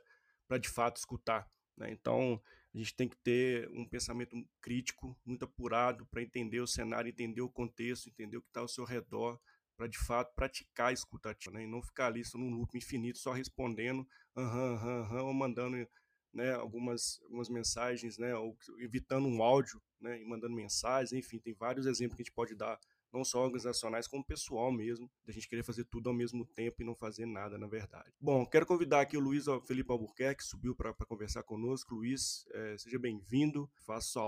para 0.48 0.60
de 0.60 0.70
fato 0.70 0.98
escutar, 0.98 1.50
né? 1.76 1.90
Então, 1.90 2.40
a 2.72 2.78
gente 2.78 2.96
tem 2.96 3.10
que 3.10 3.18
ter 3.18 3.68
um 3.72 3.84
pensamento 3.84 4.38
crítico, 4.62 5.18
muito 5.26 5.44
apurado 5.44 6.06
para 6.06 6.22
entender 6.22 6.60
o 6.60 6.68
cenário, 6.68 7.10
entender 7.10 7.42
o 7.42 7.50
contexto, 7.50 8.10
entender 8.10 8.38
o 8.38 8.42
que 8.44 8.50
está 8.50 8.60
ao 8.60 8.68
seu 8.68 8.86
redor, 8.86 9.42
para 9.78 9.88
de 9.88 9.98
fato 9.98 10.34
praticar 10.36 10.88
a 10.90 10.94
escutativa, 10.94 11.56
né? 11.56 11.64
E 11.64 11.68
não 11.68 11.82
ficar 11.82 12.08
ali 12.08 12.24
num 12.36 12.50
loop 12.50 12.76
infinito, 12.76 13.20
só 13.20 13.32
respondendo, 13.32 14.06
aham, 14.36 14.74
aham, 14.74 15.02
aham, 15.04 15.24
ou 15.24 15.34
mandando 15.34 15.78
né, 16.34 16.54
algumas, 16.54 17.20
algumas 17.24 17.50
mensagens, 17.50 18.18
né, 18.18 18.36
ou 18.36 18.58
evitando 18.80 19.28
um 19.28 19.42
áudio, 19.42 19.82
né, 20.00 20.22
e 20.22 20.26
mandando 20.26 20.56
mensagens, 20.56 21.14
enfim, 21.14 21.40
tem 21.40 21.54
vários 21.54 21.86
exemplos 21.86 22.16
que 22.16 22.22
a 22.22 22.26
gente 22.26 22.34
pode 22.34 22.56
dar 22.56 22.80
não 23.18 23.26
só 23.26 23.44
organizacionais, 23.44 24.08
como 24.08 24.24
pessoal 24.24 24.72
mesmo, 24.72 25.10
da 25.26 25.34
gente 25.34 25.50
querer 25.50 25.64
fazer 25.64 25.84
tudo 25.86 26.10
ao 26.10 26.16
mesmo 26.16 26.46
tempo 26.46 26.82
e 26.82 26.86
não 26.86 26.96
fazer 26.96 27.26
nada, 27.26 27.58
na 27.58 27.68
verdade. 27.68 28.12
Bom, 28.22 28.46
quero 28.46 28.66
convidar 28.66 29.02
aqui 29.02 29.18
o 29.18 29.20
Luiz 29.20 29.46
Felipe 29.66 29.92
Albuquerque, 29.92 30.44
que 30.44 30.48
subiu 30.48 30.76
para 30.76 30.94
conversar 30.94 31.44
conosco. 31.44 31.96
Luiz, 31.96 32.46
é, 32.52 32.78
seja 32.78 33.00
bem-vindo, 33.00 33.70
faça 33.86 34.08
sua 34.08 34.24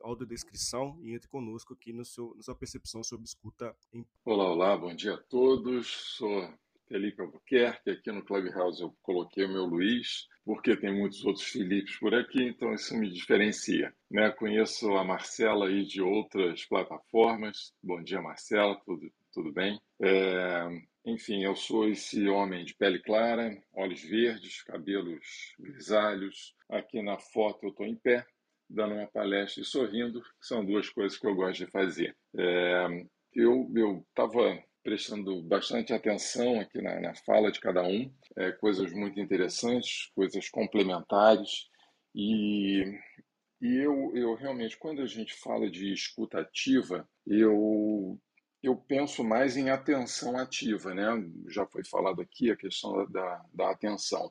autodescrição 0.00 0.98
e 1.02 1.12
entre 1.12 1.28
conosco 1.28 1.74
aqui 1.74 1.92
no 1.92 2.04
seu, 2.04 2.34
na 2.36 2.42
sua 2.42 2.54
percepção 2.54 3.02
sobre 3.02 3.26
escuta. 3.26 3.74
Em... 3.92 4.06
Olá, 4.24 4.50
olá, 4.50 4.76
bom 4.76 4.94
dia 4.94 5.14
a 5.14 5.18
todos. 5.18 5.88
Sou 6.16 6.48
Felipe 6.90 7.22
Albuquerque, 7.22 7.90
aqui 7.90 8.10
no 8.10 8.24
Clubhouse 8.24 8.82
eu 8.82 8.92
coloquei 9.00 9.44
o 9.44 9.48
meu 9.48 9.64
Luiz, 9.64 10.26
porque 10.44 10.76
tem 10.76 10.92
muitos 10.92 11.24
outros 11.24 11.46
Filipes 11.46 11.96
por 12.00 12.12
aqui, 12.12 12.42
então 12.42 12.74
isso 12.74 12.96
me 12.98 13.08
diferencia. 13.08 13.94
Né? 14.10 14.28
Conheço 14.32 14.96
a 14.96 15.04
Marcela 15.04 15.68
aí 15.68 15.86
de 15.86 16.02
outras 16.02 16.64
plataformas. 16.66 17.72
Bom 17.80 18.02
dia, 18.02 18.20
Marcela, 18.20 18.74
tudo, 18.84 19.08
tudo 19.32 19.52
bem? 19.52 19.80
É, 20.02 20.68
enfim, 21.06 21.44
eu 21.44 21.54
sou 21.54 21.88
esse 21.88 22.28
homem 22.28 22.64
de 22.64 22.74
pele 22.74 22.98
clara, 22.98 23.56
olhos 23.72 24.02
verdes, 24.02 24.64
cabelos 24.64 25.54
grisalhos. 25.60 26.56
Aqui 26.68 27.00
na 27.02 27.18
foto 27.18 27.66
eu 27.66 27.70
estou 27.70 27.86
em 27.86 27.94
pé, 27.94 28.26
dando 28.68 28.94
uma 28.94 29.06
palestra 29.06 29.62
e 29.62 29.64
sorrindo, 29.64 30.20
são 30.40 30.64
duas 30.64 30.88
coisas 30.88 31.16
que 31.16 31.26
eu 31.26 31.36
gosto 31.36 31.64
de 31.64 31.70
fazer. 31.70 32.16
É, 32.36 33.06
eu 33.32 33.70
estava 34.08 34.60
prestando 34.90 35.40
bastante 35.42 35.92
atenção 35.92 36.58
aqui 36.58 36.82
na, 36.82 36.98
na 37.00 37.14
fala 37.14 37.52
de 37.52 37.60
cada 37.60 37.80
um, 37.80 38.12
é, 38.36 38.50
coisas 38.50 38.92
muito 38.92 39.20
interessantes, 39.20 40.10
coisas 40.16 40.48
complementares, 40.48 41.68
e, 42.12 42.82
e 43.62 43.76
eu, 43.76 44.10
eu 44.16 44.34
realmente, 44.34 44.76
quando 44.76 45.00
a 45.00 45.06
gente 45.06 45.32
fala 45.32 45.70
de 45.70 45.92
escuta 45.92 46.40
ativa, 46.40 47.08
eu 47.24 48.18
eu 48.62 48.76
penso 48.76 49.24
mais 49.24 49.56
em 49.56 49.70
atenção 49.70 50.36
ativa, 50.36 50.92
né? 50.92 51.06
Já 51.48 51.64
foi 51.64 51.82
falado 51.82 52.20
aqui 52.20 52.50
a 52.50 52.56
questão 52.56 53.10
da, 53.10 53.42
da 53.54 53.70
atenção. 53.70 54.30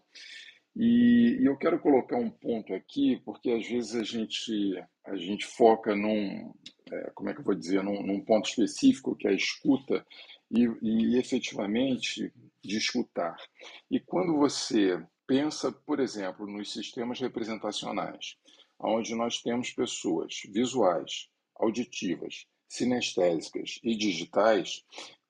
E, 0.76 1.38
e, 1.42 1.46
eu 1.46 1.58
quero 1.58 1.80
colocar 1.80 2.18
um 2.18 2.30
ponto 2.30 2.74
aqui, 2.74 3.20
porque 3.26 3.52
às 3.52 3.68
vezes 3.68 3.96
a 3.96 4.04
gente, 4.04 4.82
a 5.04 5.16
gente 5.16 5.46
foca 5.46 5.96
num, 5.96 6.54
é, 6.92 7.12
como 7.16 7.30
é 7.30 7.34
que 7.34 7.40
eu 7.40 7.44
vou 7.44 7.56
dizer, 7.56 7.84
num, 7.84 8.02
num, 8.04 8.22
ponto 8.22 8.48
específico, 8.48 9.16
que 9.16 9.28
é 9.28 9.32
a 9.32 9.34
escuta, 9.34 10.06
e, 10.52 10.68
e 10.82 11.18
efetivamente 11.18 12.34
de 12.64 12.78
escutar. 12.78 13.38
E 13.90 14.00
quando 14.00 14.38
você 14.38 15.02
pensa, 15.26 15.72
por 15.72 16.00
exemplo, 16.00 16.48
nos 16.48 16.72
sistemas 16.72 17.20
representacionais, 17.20 18.36
onde 18.80 19.14
nós 19.16 19.42
temos 19.42 19.72
pessoas 19.72 20.42
visuais, 20.52 21.30
auditivas, 21.56 22.46
sinestésicas 22.68 23.80
e 23.84 23.96
digitais 23.96 24.84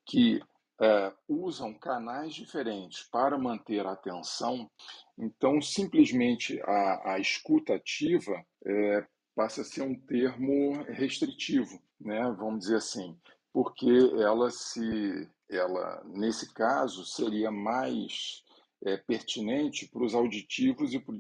que 0.06 0.42
é, 0.82 1.14
usam 1.28 1.74
canais 1.74 2.34
diferentes 2.34 3.04
para 3.04 3.38
manter 3.38 3.86
a 3.86 3.92
atenção, 3.92 4.70
então 5.18 5.62
simplesmente 5.62 6.62
a, 6.62 7.14
a 7.14 7.20
escuta 7.20 7.76
ativa 7.76 8.46
é, 8.66 9.06
passa 9.36 9.62
a 9.62 9.66
ser 9.66 9.82
um 9.82 9.96
termo 9.96 10.84
restritivo, 10.84 11.82
né? 12.00 12.22
vamos 12.38 12.60
dizer 12.62 12.78
assim, 12.78 13.18
porque 13.62 13.90
ela 14.18 14.50
se, 14.50 15.30
ela 15.50 16.02
nesse 16.06 16.54
caso 16.54 17.04
seria 17.04 17.52
mais 17.52 18.42
é, 18.86 18.96
pertinente 18.96 19.86
para 19.86 20.02
os 20.02 20.16
auditivos 20.16 20.94
e 20.94 21.00
para 21.02 21.14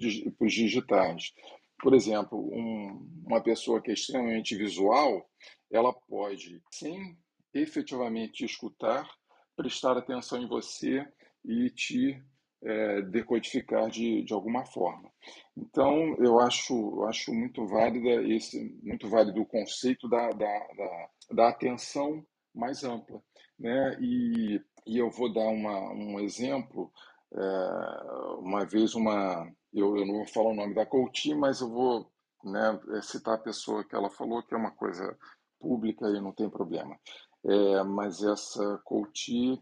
os 0.45 0.53
digitais. 0.53 1.33
Por 1.81 1.93
exemplo, 1.93 2.39
um, 2.39 3.23
uma 3.25 3.41
pessoa 3.43 3.81
que 3.81 3.91
é 3.91 3.93
extremamente 3.93 4.55
visual, 4.55 5.29
ela 5.69 5.91
pode, 5.91 6.63
sem 6.71 7.17
efetivamente 7.53 8.45
escutar, 8.45 9.05
prestar 9.53 9.97
atenção 9.97 10.41
em 10.41 10.47
você 10.47 11.05
e 11.43 11.69
te 11.71 12.23
é, 12.63 13.01
decodificar 13.01 13.89
de, 13.89 14.23
de 14.23 14.33
alguma 14.33 14.65
forma. 14.65 15.11
Então, 15.57 16.15
eu 16.19 16.39
acho, 16.39 17.03
acho 17.03 17.33
muito 17.33 17.65
válida 17.65 18.23
esse, 18.23 18.79
muito 18.81 19.09
válido 19.09 19.41
o 19.41 19.45
conceito 19.45 20.07
da, 20.07 20.29
da, 20.29 20.67
da, 20.77 21.09
da 21.31 21.49
atenção 21.49 22.25
mais 22.53 22.83
ampla, 22.83 23.21
né? 23.57 23.97
E, 24.01 24.61
e 24.85 24.97
eu 24.97 25.09
vou 25.09 25.31
dar 25.31 25.47
uma, 25.47 25.93
um 25.93 26.19
exemplo. 26.19 26.91
É, 27.31 28.37
uma 28.39 28.65
vez 28.65 28.95
uma, 28.95 29.47
eu, 29.73 29.95
eu 29.97 30.05
não 30.05 30.15
vou 30.15 30.27
falar 30.27 30.49
o 30.49 30.55
nome 30.55 30.73
da 30.73 30.85
coach, 30.85 31.33
mas 31.35 31.61
eu 31.61 31.69
vou 31.69 32.11
né, 32.43 32.79
citar 33.01 33.35
a 33.35 33.39
pessoa 33.41 33.83
que 33.83 33.95
ela 33.95 34.09
falou 34.09 34.41
que 34.43 34.53
é 34.53 34.57
uma 34.57 34.71
coisa 34.71 35.17
pública 35.59 36.07
e 36.09 36.21
não 36.21 36.31
tem 36.31 36.49
problema. 36.49 36.97
É, 37.45 37.83
mas 37.83 38.23
essa 38.23 38.79
coach, 38.83 39.61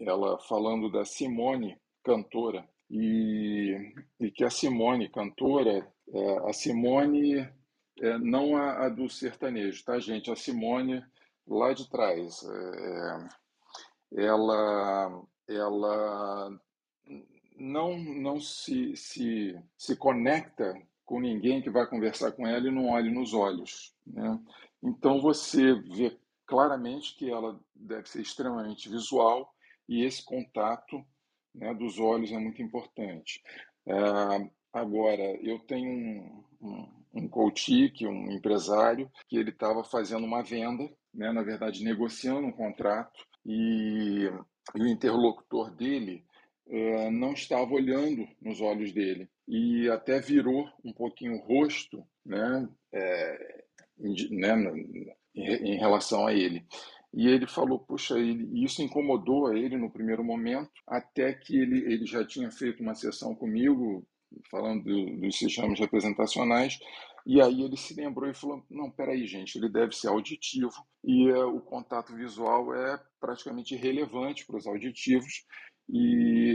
ela 0.00 0.38
falando 0.40 0.90
da 0.90 1.04
Simone, 1.04 1.78
cantora, 2.04 2.66
e, 2.90 3.76
e 4.20 4.30
que 4.30 4.44
a 4.44 4.50
Simone, 4.50 5.10
cantora, 5.10 5.86
é, 6.08 6.48
a 6.48 6.52
Simone, 6.52 7.48
é, 8.00 8.18
não 8.18 8.56
a, 8.56 8.86
a, 8.86 8.88
do 8.88 9.08
sertanejo, 9.08 9.84
tá, 9.84 9.98
gente? 9.98 10.30
A 10.30 10.36
Simone 10.36 11.04
lá 11.46 11.72
de 11.72 11.88
trás, 11.88 12.42
é, 12.44 13.28
ela, 14.24 15.22
ela 15.48 16.60
não, 17.56 17.98
não 17.98 18.40
se, 18.40 18.96
se, 18.96 19.58
se 19.76 19.96
conecta 19.96 20.74
com 21.04 21.20
ninguém 21.20 21.62
que 21.62 21.70
vai 21.70 21.86
conversar 21.86 22.32
com 22.32 22.46
ela 22.46 22.68
e 22.68 22.70
não 22.70 22.90
olhe 22.90 23.10
nos 23.10 23.32
olhos. 23.32 23.94
Né? 24.06 24.38
Então 24.82 25.20
você 25.20 25.74
vê 25.74 26.16
claramente 26.46 27.16
que 27.16 27.30
ela 27.30 27.58
deve 27.74 28.08
ser 28.08 28.20
extremamente 28.20 28.88
visual 28.88 29.52
e 29.88 30.04
esse 30.04 30.24
contato 30.24 31.04
né, 31.54 31.74
dos 31.74 31.98
olhos 31.98 32.30
é 32.30 32.38
muito 32.38 32.62
importante. 32.62 33.42
É, 33.86 34.50
agora, 34.72 35.22
eu 35.42 35.58
tenho 35.60 35.90
um, 35.90 36.44
um, 36.60 36.97
um 37.18 37.28
coach, 37.28 37.90
que 37.90 38.06
um 38.06 38.30
empresário, 38.30 39.10
que 39.28 39.36
ele 39.36 39.50
estava 39.50 39.84
fazendo 39.84 40.24
uma 40.24 40.42
venda, 40.42 40.88
né, 41.12 41.32
na 41.32 41.42
verdade 41.42 41.84
negociando 41.84 42.46
um 42.46 42.52
contrato, 42.52 43.24
e, 43.44 44.30
e 44.74 44.80
o 44.80 44.86
interlocutor 44.86 45.74
dele 45.74 46.24
é, 46.68 47.10
não 47.10 47.32
estava 47.32 47.72
olhando 47.72 48.26
nos 48.40 48.60
olhos 48.60 48.92
dele 48.92 49.28
e 49.46 49.88
até 49.88 50.20
virou 50.20 50.68
um 50.84 50.92
pouquinho 50.92 51.36
o 51.36 51.40
rosto, 51.40 52.04
né, 52.24 52.68
é, 52.92 53.64
né, 54.30 54.54
em 55.34 55.76
relação 55.78 56.26
a 56.26 56.34
ele. 56.34 56.64
E 57.12 57.26
ele 57.26 57.46
falou, 57.46 57.78
puxa, 57.78 58.18
ele, 58.18 58.62
isso 58.62 58.82
incomodou 58.82 59.46
a 59.46 59.58
ele 59.58 59.78
no 59.78 59.90
primeiro 59.90 60.22
momento, 60.22 60.70
até 60.86 61.32
que 61.32 61.56
ele, 61.56 61.92
ele 61.92 62.04
já 62.04 62.24
tinha 62.24 62.50
feito 62.50 62.82
uma 62.82 62.94
sessão 62.94 63.34
comigo, 63.34 64.06
falando 64.50 64.84
do, 64.84 65.20
dos 65.20 65.38
sistemas 65.38 65.78
representacionais, 65.78 66.78
e 67.26 67.40
aí 67.40 67.62
ele 67.62 67.76
se 67.76 67.94
lembrou 67.94 68.30
e 68.30 68.34
falou, 68.34 68.64
não, 68.70 68.90
peraí, 68.90 69.26
gente, 69.26 69.56
ele 69.56 69.68
deve 69.68 69.94
ser 69.94 70.08
auditivo, 70.08 70.72
e 71.04 71.30
uh, 71.30 71.54
o 71.54 71.60
contato 71.60 72.14
visual 72.14 72.74
é 72.74 73.00
praticamente 73.20 73.74
irrelevante 73.74 74.46
para 74.46 74.56
os 74.56 74.66
auditivos, 74.66 75.44
e 75.88 76.54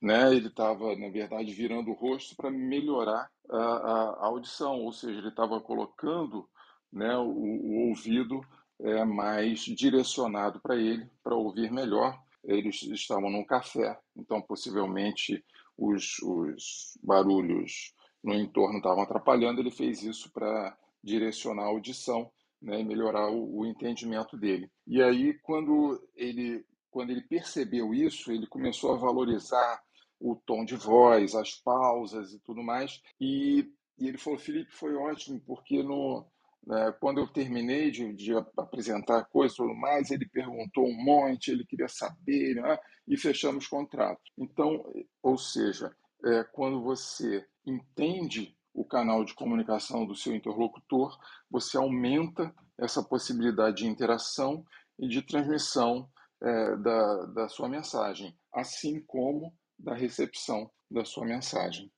né, 0.00 0.34
ele 0.34 0.48
estava, 0.48 0.96
na 0.96 1.10
verdade, 1.10 1.52
virando 1.52 1.90
o 1.90 1.94
rosto 1.94 2.34
para 2.34 2.50
melhorar 2.50 3.30
a, 3.50 3.56
a, 3.56 4.10
a, 4.20 4.26
audição, 4.26 4.80
ou 4.80 4.92
seja, 4.92 5.18
ele 5.18 5.28
estava 5.28 5.60
colocando 5.60 6.48
né, 6.92 7.16
o, 7.16 7.28
o 7.28 7.88
ouvido 7.88 8.40
é, 8.80 9.04
mais 9.04 9.60
direcionado 9.60 10.60
para 10.60 10.76
ele, 10.76 11.06
para 11.22 11.34
ouvir 11.34 11.70
melhor. 11.70 12.18
Eles 12.42 12.82
estavam 12.82 13.30
num 13.30 13.44
café, 13.44 13.98
então 14.16 14.40
possivelmente 14.40 15.44
os, 15.80 16.18
os 16.22 16.98
barulhos 17.02 17.94
no 18.22 18.34
entorno 18.34 18.76
estavam 18.76 19.02
atrapalhando. 19.02 19.60
Ele 19.60 19.70
fez 19.70 20.02
isso 20.02 20.30
para 20.30 20.76
direcionar 21.02 21.62
a 21.62 21.68
audição 21.68 22.30
né, 22.60 22.80
e 22.80 22.84
melhorar 22.84 23.30
o, 23.30 23.60
o 23.60 23.66
entendimento 23.66 24.36
dele. 24.36 24.70
E 24.86 25.02
aí, 25.02 25.34
quando 25.40 25.98
ele, 26.14 26.64
quando 26.90 27.10
ele 27.10 27.22
percebeu 27.22 27.94
isso, 27.94 28.30
ele 28.30 28.46
começou 28.46 28.92
a 28.92 28.98
valorizar 28.98 29.82
o 30.20 30.36
tom 30.36 30.66
de 30.66 30.76
voz, 30.76 31.34
as 31.34 31.54
pausas 31.54 32.34
e 32.34 32.40
tudo 32.40 32.62
mais. 32.62 33.00
E, 33.18 33.66
e 33.98 34.06
ele 34.06 34.18
falou: 34.18 34.38
Felipe, 34.38 34.70
foi 34.72 34.94
ótimo, 34.94 35.40
porque 35.46 35.82
no, 35.82 36.26
né, 36.66 36.92
quando 37.00 37.20
eu 37.20 37.26
terminei 37.26 37.90
de, 37.90 38.12
de 38.12 38.32
apresentar 38.56 39.24
coisas 39.24 39.54
e 39.54 39.56
tudo 39.56 39.74
mais, 39.74 40.10
ele 40.10 40.28
perguntou 40.28 40.86
um 40.86 41.04
monte, 41.04 41.50
ele 41.50 41.64
queria 41.64 41.88
saber, 41.88 42.54
né, 42.54 42.78
e 43.06 43.16
fechamos 43.16 43.66
contrato. 43.66 44.22
Então, 44.38 44.84
ou 45.22 45.38
seja, 45.38 45.94
é, 46.24 46.44
quando 46.52 46.82
você 46.82 47.46
entende 47.66 48.56
o 48.72 48.84
canal 48.84 49.24
de 49.24 49.34
comunicação 49.34 50.06
do 50.06 50.14
seu 50.14 50.34
interlocutor, 50.34 51.18
você 51.50 51.76
aumenta 51.76 52.54
essa 52.78 53.02
possibilidade 53.02 53.78
de 53.78 53.86
interação 53.86 54.64
e 54.98 55.08
de 55.08 55.22
transmissão 55.22 56.08
é, 56.42 56.76
da, 56.76 57.26
da 57.26 57.48
sua 57.48 57.68
mensagem, 57.68 58.36
assim 58.52 59.00
como 59.06 59.52
da 59.78 59.94
recepção 59.94 60.70
da 60.90 61.04
sua 61.04 61.24
mensagem. 61.24 61.90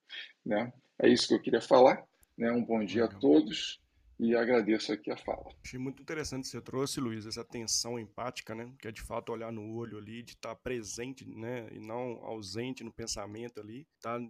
Né? 0.45 0.73
É 1.01 1.09
isso 1.09 1.29
que 1.29 1.35
eu 1.35 1.43
queria 1.43 1.61
falar. 1.61 2.03
Né? 2.37 2.51
Um 2.53 2.65
bom 2.65 2.85
dia 2.85 3.05
a 3.05 3.09
todos 3.09 3.82
e 4.23 4.37
agradeço 4.37 4.93
aqui 4.93 5.11
a 5.11 5.17
fala. 5.17 5.53
Achei 5.65 5.81
muito 5.81 6.01
interessante 6.01 6.45
que 6.45 6.51
você 6.51 6.61
trouxe, 6.61 7.01
Luiz, 7.01 7.27
essa 7.27 7.45
tensão 7.45 7.99
empática, 7.99 8.55
né? 8.55 8.73
Que 8.79 8.87
é 8.87 8.93
de 8.93 9.03
fato 9.03 9.33
olhar 9.33 9.51
no 9.51 9.75
olho 9.75 9.99
ali, 9.99 10.23
de 10.23 10.35
estar 10.35 10.55
presente, 10.55 11.29
né? 11.29 11.69
E 11.73 11.81
não 11.81 12.25
ausente 12.25 12.85
no 12.85 12.93
pensamento 12.93 13.59
ali, 13.59 13.85
tá 14.01 14.21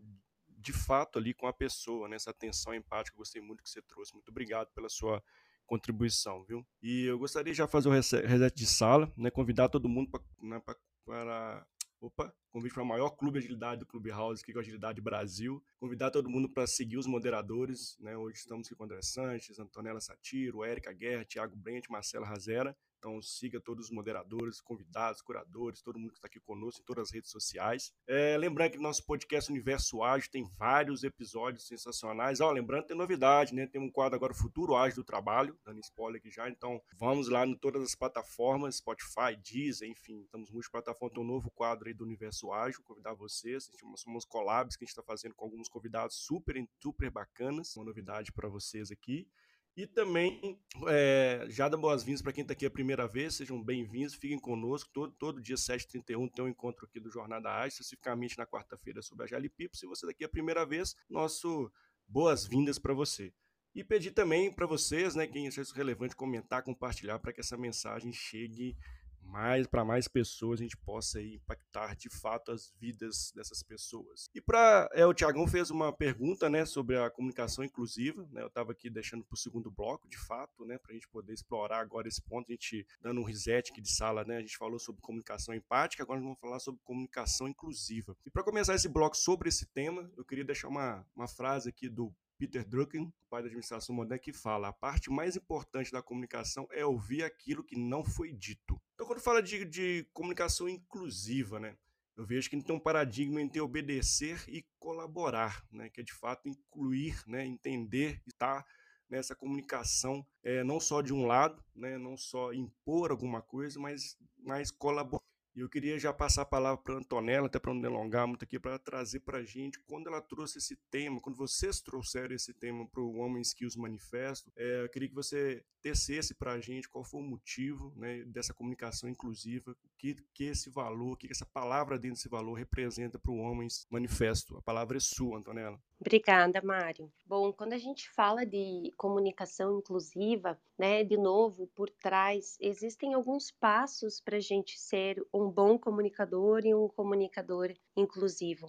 de 0.48 0.72
fato 0.72 1.18
ali 1.18 1.35
com 1.35 1.46
a 1.46 1.52
pessoa, 1.52 2.09
né? 2.09 2.16
Essa 2.16 2.33
tensão 2.33 2.74
empática, 2.74 3.18
gostei 3.18 3.42
muito 3.42 3.62
que 3.62 3.68
você 3.68 3.83
trouxe. 3.83 4.14
Muito 4.14 4.31
obrigado 4.31 4.72
pela 4.72 4.88
sua 4.88 5.22
contribuição, 5.66 6.42
viu? 6.44 6.66
E 6.83 7.05
eu 7.05 7.18
gostaria 7.18 7.52
de 7.52 7.59
já 7.59 7.68
fazer 7.68 7.90
o 7.90 7.92
reset 7.92 8.55
de 8.55 8.66
sala, 8.66 9.12
né? 9.14 9.31
Convidar 9.31 9.68
todo 9.68 9.90
mundo 9.90 10.11
né, 10.40 10.59
para 11.05 11.66
Opa, 12.03 12.35
convite 12.51 12.75
para 12.75 12.83
o 12.83 12.87
maior 12.87 13.11
clube 13.11 13.38
de 13.38 13.45
agilidade 13.45 13.79
do 13.79 13.87
Clubhouse, 13.87 14.43
que 14.43 14.51
é 14.51 14.57
o 14.57 14.59
Agilidade 14.59 15.01
Brasil. 15.01 15.62
Convidar 15.79 16.11
todo 16.11 16.29
mundo 16.29 16.49
para 16.49 16.67
seguir 16.67 16.97
os 16.97 17.07
moderadores. 17.07 17.97
Né? 18.01 18.17
Hoje 18.17 18.38
estamos 18.38 18.67
aqui 18.67 18.75
com 18.75 18.83
o 18.83 18.87
André 18.87 19.01
Sanches, 19.03 19.61
Antonella 19.61 20.01
Satiro, 20.01 20.65
Érica 20.65 20.93
Guerra, 20.93 21.25
Thiago 21.25 21.55
Brent, 21.55 21.88
Marcela 21.88 22.27
Razera. 22.27 22.77
Então 23.03 23.21
siga 23.21 23.61
todos 23.61 23.87
os 23.87 23.91
moderadores, 23.91 24.61
convidados, 24.61 25.21
curadores, 25.21 25.83
todo 25.83 25.99
mundo 25.99 26.12
que 26.12 26.19
está 26.19 26.29
aqui 26.29 26.38
conosco 26.38 26.81
em 26.81 26.85
todas 26.85 27.09
as 27.09 27.11
redes 27.12 27.33
sociais. 27.33 27.93
É, 28.07 28.38
lembrando 28.38 28.71
que 28.71 28.79
nosso 28.79 29.05
podcast 29.05 29.51
Universo 29.51 30.05
Ágil 30.05 30.31
tem 30.31 30.49
vários 30.57 31.03
episódios 31.03 31.67
sensacionais. 31.67 32.41
Ó, 32.41 32.53
lembrando 32.53 32.83
que 32.83 32.88
tem 32.88 32.97
novidade, 32.97 33.57
né? 33.57 33.67
Tem 33.67 33.81
um 33.81 33.91
quadro 33.91 34.15
agora 34.15 34.33
Futuro 34.33 34.77
Ágil 34.77 35.03
do 35.03 35.05
Trabalho, 35.05 35.59
dando 35.65 35.81
spoiler 35.81 36.21
aqui 36.21 36.31
já. 36.31 36.49
Então 36.49 36.81
vamos 36.97 37.29
lá 37.29 37.45
em 37.45 37.57
todas 37.57 37.83
as 37.83 37.97
plataformas, 37.97 38.77
Spotify, 38.77 39.37
Deezer, 39.43 39.91
enfim, 39.91 40.23
estamos 40.23 40.49
multiplataforma, 40.53 41.12
tem 41.12 41.25
um 41.25 41.27
novo 41.27 41.51
quadro 41.51 41.88
aí 41.88 41.95
do 41.95 42.05
Universo 42.05 42.53
Ágil, 42.53 42.85
convidar 42.85 43.15
vocês. 43.15 43.65
Gente, 43.65 44.01
somos 44.01 44.25
collabs 44.25 44.77
que 44.77 44.85
a 44.85 44.87
gente 44.87 44.93
está 44.93 45.03
fazendo 45.03 45.35
com 45.35 45.45
alguns 45.45 45.69
convidados 45.69 46.15
super, 46.25 46.55
super 46.81 47.11
bacanas. 47.11 47.75
Uma 47.75 47.87
novidade 47.87 48.31
para 48.31 48.49
vocês 48.49 48.93
aqui. 48.93 49.27
E 49.74 49.87
também, 49.87 50.61
é, 50.87 51.46
já 51.48 51.66
dá 51.66 51.78
boas-vindas 51.78 52.20
para 52.20 52.32
quem 52.32 52.42
está 52.42 52.52
aqui 52.52 52.66
a 52.66 52.70
primeira 52.70 53.08
vez, 53.08 53.37
sejam 53.37 53.62
bem-vindos, 53.62 54.14
fiquem 54.14 54.38
conosco. 54.38 54.90
Todo, 54.92 55.14
todo 55.14 55.40
dia 55.40 55.56
7h31 55.56 56.30
tem 56.30 56.44
um 56.44 56.48
encontro 56.48 56.85
aqui 56.85 57.00
do 57.00 57.11
Jornada 57.11 57.50
Ágil, 57.50 57.68
especificamente 57.68 58.37
na 58.37 58.46
quarta-feira 58.46 59.00
sobre 59.00 59.24
a 59.24 59.26
Jalipipo. 59.26 59.74
Se 59.74 59.87
você 59.87 60.04
daqui 60.04 60.24
a 60.24 60.28
primeira 60.28 60.66
vez, 60.66 60.94
nosso 61.08 61.72
boas-vindas 62.06 62.78
para 62.78 62.92
você. 62.92 63.32
E 63.74 63.82
pedir 63.82 64.11
também 64.11 64.52
para 64.52 64.66
vocês, 64.66 65.14
né, 65.14 65.26
quem 65.26 65.48
achar 65.48 65.62
isso 65.62 65.74
relevante, 65.74 66.14
comentar, 66.14 66.62
compartilhar 66.62 67.18
para 67.18 67.32
que 67.32 67.40
essa 67.40 67.56
mensagem 67.56 68.12
chegue 68.12 68.76
mais 69.22 69.66
para 69.66 69.85
mais 69.85 70.08
pessoas 70.08 70.61
a 70.61 70.62
gente 70.62 70.76
possa 70.76 71.20
impactar 71.22 71.96
de 71.96 72.08
fato 72.08 72.52
as 72.52 72.72
vidas 72.78 73.32
dessas 73.35 73.62
pessoas. 73.62 74.28
E 74.35 74.40
para 74.40 74.88
é, 74.92 75.06
o 75.06 75.14
Tiagão 75.14 75.46
fez 75.46 75.70
uma 75.70 75.92
pergunta, 75.92 76.50
né, 76.50 76.64
sobre 76.64 76.98
a 76.98 77.11
comunicação 77.11 77.64
inclusiva, 77.64 78.28
né? 78.30 78.42
Eu 78.42 78.48
estava 78.48 78.72
aqui 78.72 78.90
deixando 78.90 79.24
para 79.24 79.35
o 79.35 79.38
segundo 79.38 79.70
bloco, 79.70 80.08
de 80.08 80.18
fato, 80.18 80.64
né, 80.64 80.78
para 80.78 80.92
a 80.92 80.94
gente 80.94 81.08
poder 81.08 81.32
explorar 81.32 81.80
agora 81.80 82.08
esse 82.08 82.20
ponto, 82.22 82.50
a 82.50 82.52
gente 82.52 82.87
dando 83.00 83.20
um 83.20 83.24
reset 83.24 83.70
aqui 83.70 83.80
de 83.80 83.90
sala, 83.90 84.24
né? 84.24 84.37
A 84.37 84.40
gente 84.40 84.56
falou 84.56 84.78
sobre 84.78 85.00
comunicação 85.00 85.54
empática, 85.54 86.02
agora 86.02 86.20
vamos 86.20 86.38
falar 86.38 86.58
sobre 86.61 86.80
comunicação 86.85 87.48
inclusiva. 87.48 88.16
E 88.26 88.30
para 88.30 88.44
começar 88.44 88.74
esse 88.74 88.88
bloco 88.88 89.16
sobre 89.16 89.48
esse 89.48 89.66
tema, 89.66 90.11
eu 90.16 90.24
queria 90.24 90.44
deixar 90.44 90.68
uma, 90.68 91.06
uma 91.14 91.28
frase 91.28 91.68
aqui 91.68 91.88
do 91.88 92.14
Peter 92.42 92.64
Drucker, 92.66 93.07
pai 93.31 93.40
da 93.40 93.46
administração 93.46 93.94
moderna, 93.94 94.18
que 94.18 94.33
fala: 94.33 94.66
a 94.66 94.72
parte 94.72 95.09
mais 95.12 95.37
importante 95.37 95.92
da 95.92 96.02
comunicação 96.02 96.66
é 96.72 96.85
ouvir 96.85 97.22
aquilo 97.22 97.62
que 97.62 97.78
não 97.78 98.02
foi 98.02 98.33
dito. 98.33 98.83
Então, 98.94 99.07
quando 99.07 99.20
fala 99.20 99.40
de, 99.40 99.64
de 99.64 100.05
comunicação 100.12 100.68
inclusiva, 100.68 101.61
né? 101.61 101.76
Eu 102.16 102.26
vejo 102.26 102.50
que 102.50 102.61
tem 102.61 102.74
um 102.74 102.81
paradigma 102.81 103.40
entre 103.40 103.61
obedecer 103.61 104.44
e 104.48 104.66
colaborar, 104.81 105.64
né? 105.70 105.88
Que 105.88 106.00
é 106.00 106.05
de 106.05 106.12
fato 106.12 106.48
incluir, 106.48 107.22
né? 107.28 107.46
Entender 107.46 108.20
estar 108.26 108.66
nessa 109.09 109.37
comunicação, 109.37 110.26
é, 110.42 110.64
não 110.64 110.81
só 110.81 111.00
de 111.00 111.14
um 111.14 111.24
lado, 111.24 111.62
né? 111.76 111.96
Não 111.96 112.16
só 112.16 112.52
impor 112.52 113.12
alguma 113.12 113.40
coisa, 113.40 113.78
mas 113.78 114.18
mais 114.37 114.72
colaborar. 114.72 115.22
E 115.55 115.61
eu 115.61 115.69
queria 115.69 115.99
já 115.99 116.12
passar 116.12 116.43
a 116.43 116.47
palavra 116.47 116.83
para 116.83 116.95
a 116.95 116.99
Antonella, 116.99 117.47
até 117.47 117.59
para 117.59 117.75
não 117.75 117.81
delongar 117.81 118.27
muito 118.27 118.43
aqui, 118.43 118.59
para 118.59 118.79
trazer 118.79 119.21
para 119.21 119.38
a 119.38 119.45
gente, 119.45 119.79
quando 119.81 120.07
ela 120.07 120.21
trouxe 120.21 120.59
esse 120.59 120.77
tema, 120.91 121.21
quando 121.21 121.37
vocês 121.37 121.81
trouxeram 121.81 122.35
esse 122.35 122.55
tema 122.55 122.87
para 122.88 123.03
o 123.03 123.19
Women 123.19 123.43
Skills 123.43 123.77
Manifesto, 123.77 124.51
é, 124.57 124.83
eu 124.83 124.88
queria 124.88 125.09
que 125.09 125.15
você 125.15 125.62
tecesse 125.83 126.35
para 126.35 126.53
a 126.53 126.61
gente 126.61 126.88
qual 126.88 127.05
foi 127.05 127.21
o 127.21 127.25
motivo 127.25 127.93
né, 127.97 128.25
dessa 128.25 128.55
comunicação 128.55 129.11
inclusiva, 129.11 129.73
o 129.73 129.77
que, 129.99 130.17
que 130.33 130.45
esse 130.45 130.71
valor, 130.71 131.12
o 131.12 131.17
que 131.17 131.31
essa 131.31 131.45
palavra 131.45 131.99
dentro 131.99 132.17
desse 132.17 132.29
valor 132.29 132.55
representa 132.55 133.19
para 133.19 133.33
o 133.33 133.37
Homens 133.37 133.87
Manifesto. 133.91 134.57
A 134.57 134.62
palavra 134.62 134.97
é 134.97 135.01
sua, 135.01 135.38
Antonella. 135.38 135.79
Obrigada, 136.03 136.61
Mário. 136.61 137.12
Bom, 137.25 137.53
quando 137.53 137.75
a 137.75 137.79
gente 137.79 138.11
fala 138.11 138.45
de 138.45 138.93
comunicação 138.97 139.79
inclusiva, 139.79 140.61
né, 140.77 141.05
de 141.05 141.17
novo, 141.17 141.69
por 141.77 141.88
trás, 141.88 142.57
existem 142.61 143.15
alguns 143.15 143.53
passos 143.53 144.21
para 144.21 144.37
a 144.37 144.41
gente 144.41 144.77
ser 144.81 145.25
um 145.33 145.49
bom 145.49 145.79
comunicador 145.79 146.67
e 146.67 146.75
um 146.75 146.88
comunicador 146.88 147.73
inclusivo. 147.97 148.69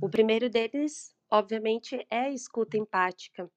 O 0.00 0.08
primeiro 0.08 0.48
deles, 0.48 1.14
obviamente, 1.30 2.06
é 2.10 2.20
a 2.20 2.30
escuta 2.30 2.78
empática. 2.78 3.50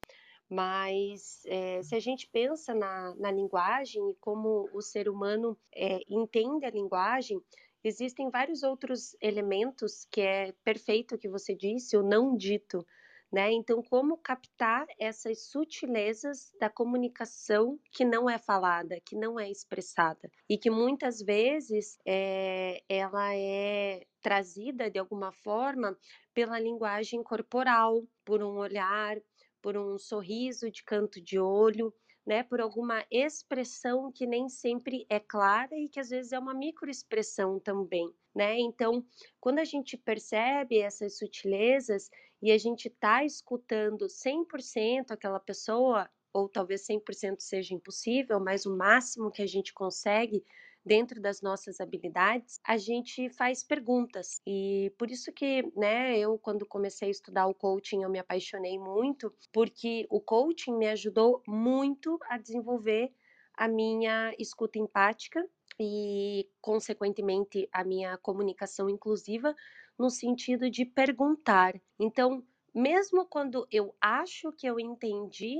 Mas 0.50 1.44
é, 1.46 1.82
se 1.82 1.96
a 1.96 2.02
gente 2.02 2.28
pensa 2.28 2.76
na, 2.76 3.16
na, 3.16 3.32
linguagem 3.32 4.12
e 4.12 4.16
como 4.16 4.70
o 4.74 4.82
ser 4.82 5.08
humano 5.08 5.58
é, 5.74 6.02
entende 6.10 6.66
a 6.66 6.70
linguagem, 6.70 7.42
existem 7.82 8.30
vários 8.30 8.64
outros 8.64 9.16
elementos 9.22 10.06
que 10.12 10.20
é 10.20 10.52
perfeito 10.62 11.18
que 11.18 11.30
você 11.30 11.56
disse, 11.56 11.96
o 11.96 12.04
não 12.04 12.36
dito. 12.36 12.86
Né? 13.34 13.52
Então, 13.52 13.82
como 13.82 14.18
captar 14.18 14.86
essas 15.00 15.50
sutilezas 15.50 16.52
da 16.60 16.70
comunicação 16.70 17.80
que 17.92 18.06
não 18.06 18.30
é 18.30 18.38
falada, 18.38 19.00
que 19.04 19.16
não 19.16 19.40
é 19.40 19.50
expressada 19.50 20.30
e 20.48 20.56
que 20.56 20.70
muitas 20.70 21.20
vezes 21.20 21.98
é, 22.08 22.84
ela 22.88 23.36
é 23.36 24.06
trazida 24.22 24.92
de 24.92 25.00
alguma 25.00 25.32
forma 25.32 25.98
pela 26.32 26.60
linguagem 26.60 27.24
corporal, 27.24 28.04
por 28.24 28.44
um 28.44 28.56
olhar, 28.58 29.18
por 29.64 29.76
um 29.78 29.98
sorriso 29.98 30.70
de 30.70 30.84
canto 30.84 31.20
de 31.22 31.40
olho, 31.40 31.92
né, 32.26 32.44
por 32.44 32.62
alguma 32.62 33.04
expressão 33.12 34.12
que 34.12 34.26
nem 34.28 34.48
sempre 34.48 35.06
é 35.10 35.20
clara 35.20 35.76
e 35.76 35.90
que 35.90 36.00
às 36.00 36.10
vezes 36.10 36.32
é 36.32 36.40
uma 36.40 36.54
microexpressão 36.54 37.60
também, 37.60 38.08
né? 38.34 38.58
Então, 38.60 39.04
quando 39.42 39.60
a 39.60 39.66
gente 39.66 39.98
percebe 39.98 40.80
essas 40.80 41.18
sutilezas 41.18 42.10
e 42.44 42.52
a 42.52 42.58
gente 42.60 42.90
está 42.90 43.24
escutando 43.24 44.10
100% 44.10 45.12
aquela 45.12 45.40
pessoa, 45.40 46.10
ou 46.34 46.50
talvez 46.50 46.86
100% 46.86 47.42
seja 47.42 47.74
impossível, 47.74 48.38
mas 48.42 48.66
o 48.66 48.76
máximo 48.76 49.32
que 49.32 49.42
a 49.42 49.48
gente 49.48 49.74
consegue 49.74 50.44
dentro 50.86 51.22
das 51.22 51.42
nossas 51.42 51.80
habilidades, 51.80 52.60
a 52.68 52.78
gente 52.78 53.30
faz 53.30 53.64
perguntas. 53.64 54.42
E 54.46 54.94
por 55.00 55.10
isso 55.10 55.32
que, 55.32 55.64
né, 55.78 56.18
eu 56.20 56.38
quando 56.38 56.66
comecei 56.66 57.08
a 57.08 57.12
estudar 57.12 57.48
o 57.48 57.56
coaching, 57.56 58.04
eu 58.04 58.10
me 58.10 58.20
apaixonei 58.20 58.78
muito, 58.78 59.34
porque 59.54 60.06
o 60.10 60.20
coaching 60.20 60.74
me 60.76 60.88
ajudou 60.90 61.42
muito 61.48 62.20
a 62.30 62.38
desenvolver 62.38 63.14
a 63.56 63.70
minha 63.70 64.34
escuta 64.38 64.78
empática 64.80 65.48
e, 65.80 66.50
consequentemente, 66.62 67.70
a 67.72 67.84
minha 67.86 68.18
comunicação 68.18 68.90
inclusiva 68.90 69.56
no 69.98 70.10
sentido 70.10 70.70
de 70.70 70.86
perguntar. 70.86 71.80
Então, 72.00 72.44
mesmo 72.74 73.26
quando 73.26 73.68
eu 73.72 73.96
acho 74.02 74.52
que 74.52 74.66
eu 74.68 74.80
entendi 74.80 75.58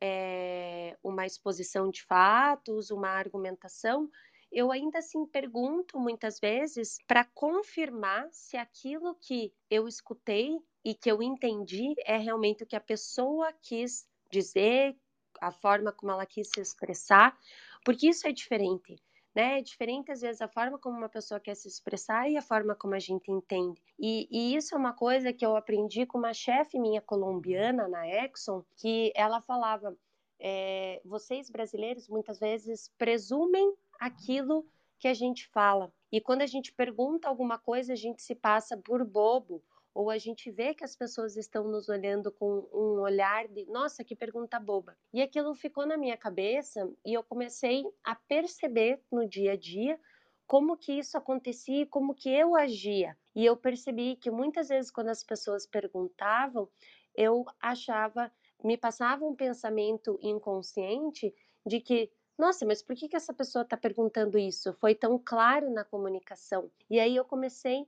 é, 0.00 0.96
uma 1.02 1.26
exposição 1.26 1.90
de 1.90 2.02
fatos, 2.02 2.90
uma 2.90 3.08
argumentação, 3.08 4.08
eu 4.50 4.70
ainda 4.70 4.98
assim 4.98 5.26
pergunto 5.26 5.98
muitas 5.98 6.38
vezes 6.38 6.98
para 7.06 7.24
confirmar 7.24 8.28
se 8.30 8.56
aquilo 8.56 9.16
que 9.16 9.52
eu 9.68 9.88
escutei 9.88 10.58
e 10.84 10.94
que 10.94 11.10
eu 11.10 11.22
entendi 11.22 11.94
é 12.04 12.16
realmente 12.16 12.62
o 12.62 12.66
que 12.66 12.76
a 12.76 12.80
pessoa 12.80 13.52
quis 13.62 14.06
dizer, 14.30 14.96
a 15.40 15.50
forma 15.50 15.92
como 15.92 16.12
ela 16.12 16.24
quis 16.24 16.48
se 16.48 16.60
expressar, 16.60 17.36
porque 17.84 18.08
isso 18.08 18.26
é 18.26 18.32
diferente. 18.32 18.96
Né? 19.34 19.58
É 19.58 19.62
diferente, 19.62 20.12
às 20.12 20.20
vezes, 20.20 20.40
a 20.40 20.48
forma 20.48 20.78
como 20.78 20.96
uma 20.96 21.08
pessoa 21.08 21.40
quer 21.40 21.56
se 21.56 21.66
expressar 21.66 22.30
e 22.30 22.36
a 22.36 22.42
forma 22.42 22.74
como 22.74 22.94
a 22.94 22.98
gente 22.98 23.30
entende. 23.30 23.82
E, 23.98 24.28
e 24.30 24.54
isso 24.54 24.74
é 24.74 24.78
uma 24.78 24.92
coisa 24.92 25.32
que 25.32 25.44
eu 25.44 25.56
aprendi 25.56 26.06
com 26.06 26.18
uma 26.18 26.32
chefe 26.32 26.78
minha 26.78 27.00
colombiana 27.00 27.88
na 27.88 28.06
Exxon, 28.06 28.64
que 28.76 29.12
ela 29.16 29.40
falava: 29.40 29.96
é, 30.38 31.00
vocês 31.04 31.50
brasileiros 31.50 32.08
muitas 32.08 32.38
vezes 32.38 32.92
presumem 32.96 33.74
aquilo 33.98 34.64
que 34.98 35.08
a 35.08 35.14
gente 35.14 35.48
fala. 35.48 35.92
E 36.10 36.20
quando 36.20 36.42
a 36.42 36.46
gente 36.46 36.72
pergunta 36.72 37.28
alguma 37.28 37.58
coisa, 37.58 37.92
a 37.92 37.96
gente 37.96 38.22
se 38.22 38.34
passa 38.34 38.76
por 38.76 39.04
bobo, 39.04 39.62
ou 39.94 40.10
a 40.10 40.18
gente 40.18 40.50
vê 40.50 40.74
que 40.74 40.84
as 40.84 40.96
pessoas 40.96 41.36
estão 41.36 41.68
nos 41.68 41.88
olhando 41.88 42.32
com 42.32 42.68
um 42.72 43.00
olhar 43.00 43.46
de, 43.46 43.64
nossa, 43.66 44.02
que 44.02 44.16
pergunta 44.16 44.58
boba. 44.58 44.96
E 45.12 45.22
aquilo 45.22 45.54
ficou 45.54 45.86
na 45.86 45.96
minha 45.96 46.16
cabeça 46.16 46.90
e 47.06 47.14
eu 47.14 47.22
comecei 47.22 47.84
a 48.02 48.16
perceber 48.16 49.00
no 49.10 49.26
dia 49.28 49.52
a 49.52 49.56
dia 49.56 49.98
como 50.46 50.76
que 50.76 50.92
isso 50.92 51.16
acontecia 51.16 51.82
e 51.82 51.86
como 51.86 52.14
que 52.14 52.28
eu 52.28 52.56
agia. 52.56 53.16
E 53.34 53.44
eu 53.44 53.56
percebi 53.56 54.16
que 54.16 54.30
muitas 54.30 54.68
vezes 54.68 54.90
quando 54.90 55.08
as 55.08 55.22
pessoas 55.22 55.64
perguntavam, 55.64 56.68
eu 57.14 57.44
achava, 57.60 58.30
me 58.62 58.76
passava 58.76 59.24
um 59.24 59.36
pensamento 59.36 60.18
inconsciente 60.20 61.32
de 61.64 61.80
que 61.80 62.10
nossa, 62.36 62.66
mas 62.66 62.82
por 62.82 62.96
que, 62.96 63.08
que 63.08 63.14
essa 63.14 63.32
pessoa 63.32 63.62
está 63.62 63.76
perguntando 63.76 64.36
isso? 64.36 64.72
Foi 64.80 64.92
tão 64.92 65.16
claro 65.16 65.70
na 65.70 65.84
comunicação. 65.84 66.68
E 66.90 66.98
aí 66.98 67.14
eu 67.14 67.24
comecei 67.24 67.86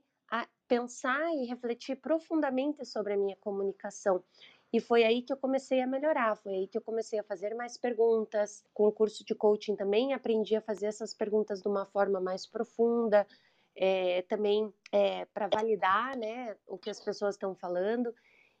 pensar 0.67 1.33
e 1.35 1.45
refletir 1.45 1.95
profundamente 1.95 2.85
sobre 2.85 3.13
a 3.13 3.17
minha 3.17 3.35
comunicação. 3.37 4.23
E 4.71 4.81
foi 4.81 5.05
aí 5.05 5.21
que 5.21 5.31
eu 5.31 5.37
comecei 5.37 5.81
a 5.81 5.87
melhorar, 5.87 6.35
foi 6.35 6.53
aí 6.53 6.67
que 6.67 6.77
eu 6.77 6.81
comecei 6.81 7.17
a 7.17 7.23
fazer 7.23 7.55
mais 7.55 7.77
perguntas. 7.77 8.65
Com 8.73 8.87
o 8.87 8.91
curso 8.91 9.23
de 9.23 9.33
coaching 9.33 9.75
também 9.75 10.13
aprendi 10.13 10.55
a 10.55 10.61
fazer 10.61 10.87
essas 10.87 11.13
perguntas 11.13 11.61
de 11.61 11.67
uma 11.69 11.85
forma 11.85 12.19
mais 12.19 12.45
profunda, 12.45 13.25
é, 13.75 14.23
também 14.23 14.73
é, 14.91 15.25
para 15.25 15.47
validar 15.47 16.17
né, 16.17 16.57
o 16.67 16.77
que 16.77 16.89
as 16.89 16.99
pessoas 16.99 17.35
estão 17.35 17.55
falando. 17.55 18.13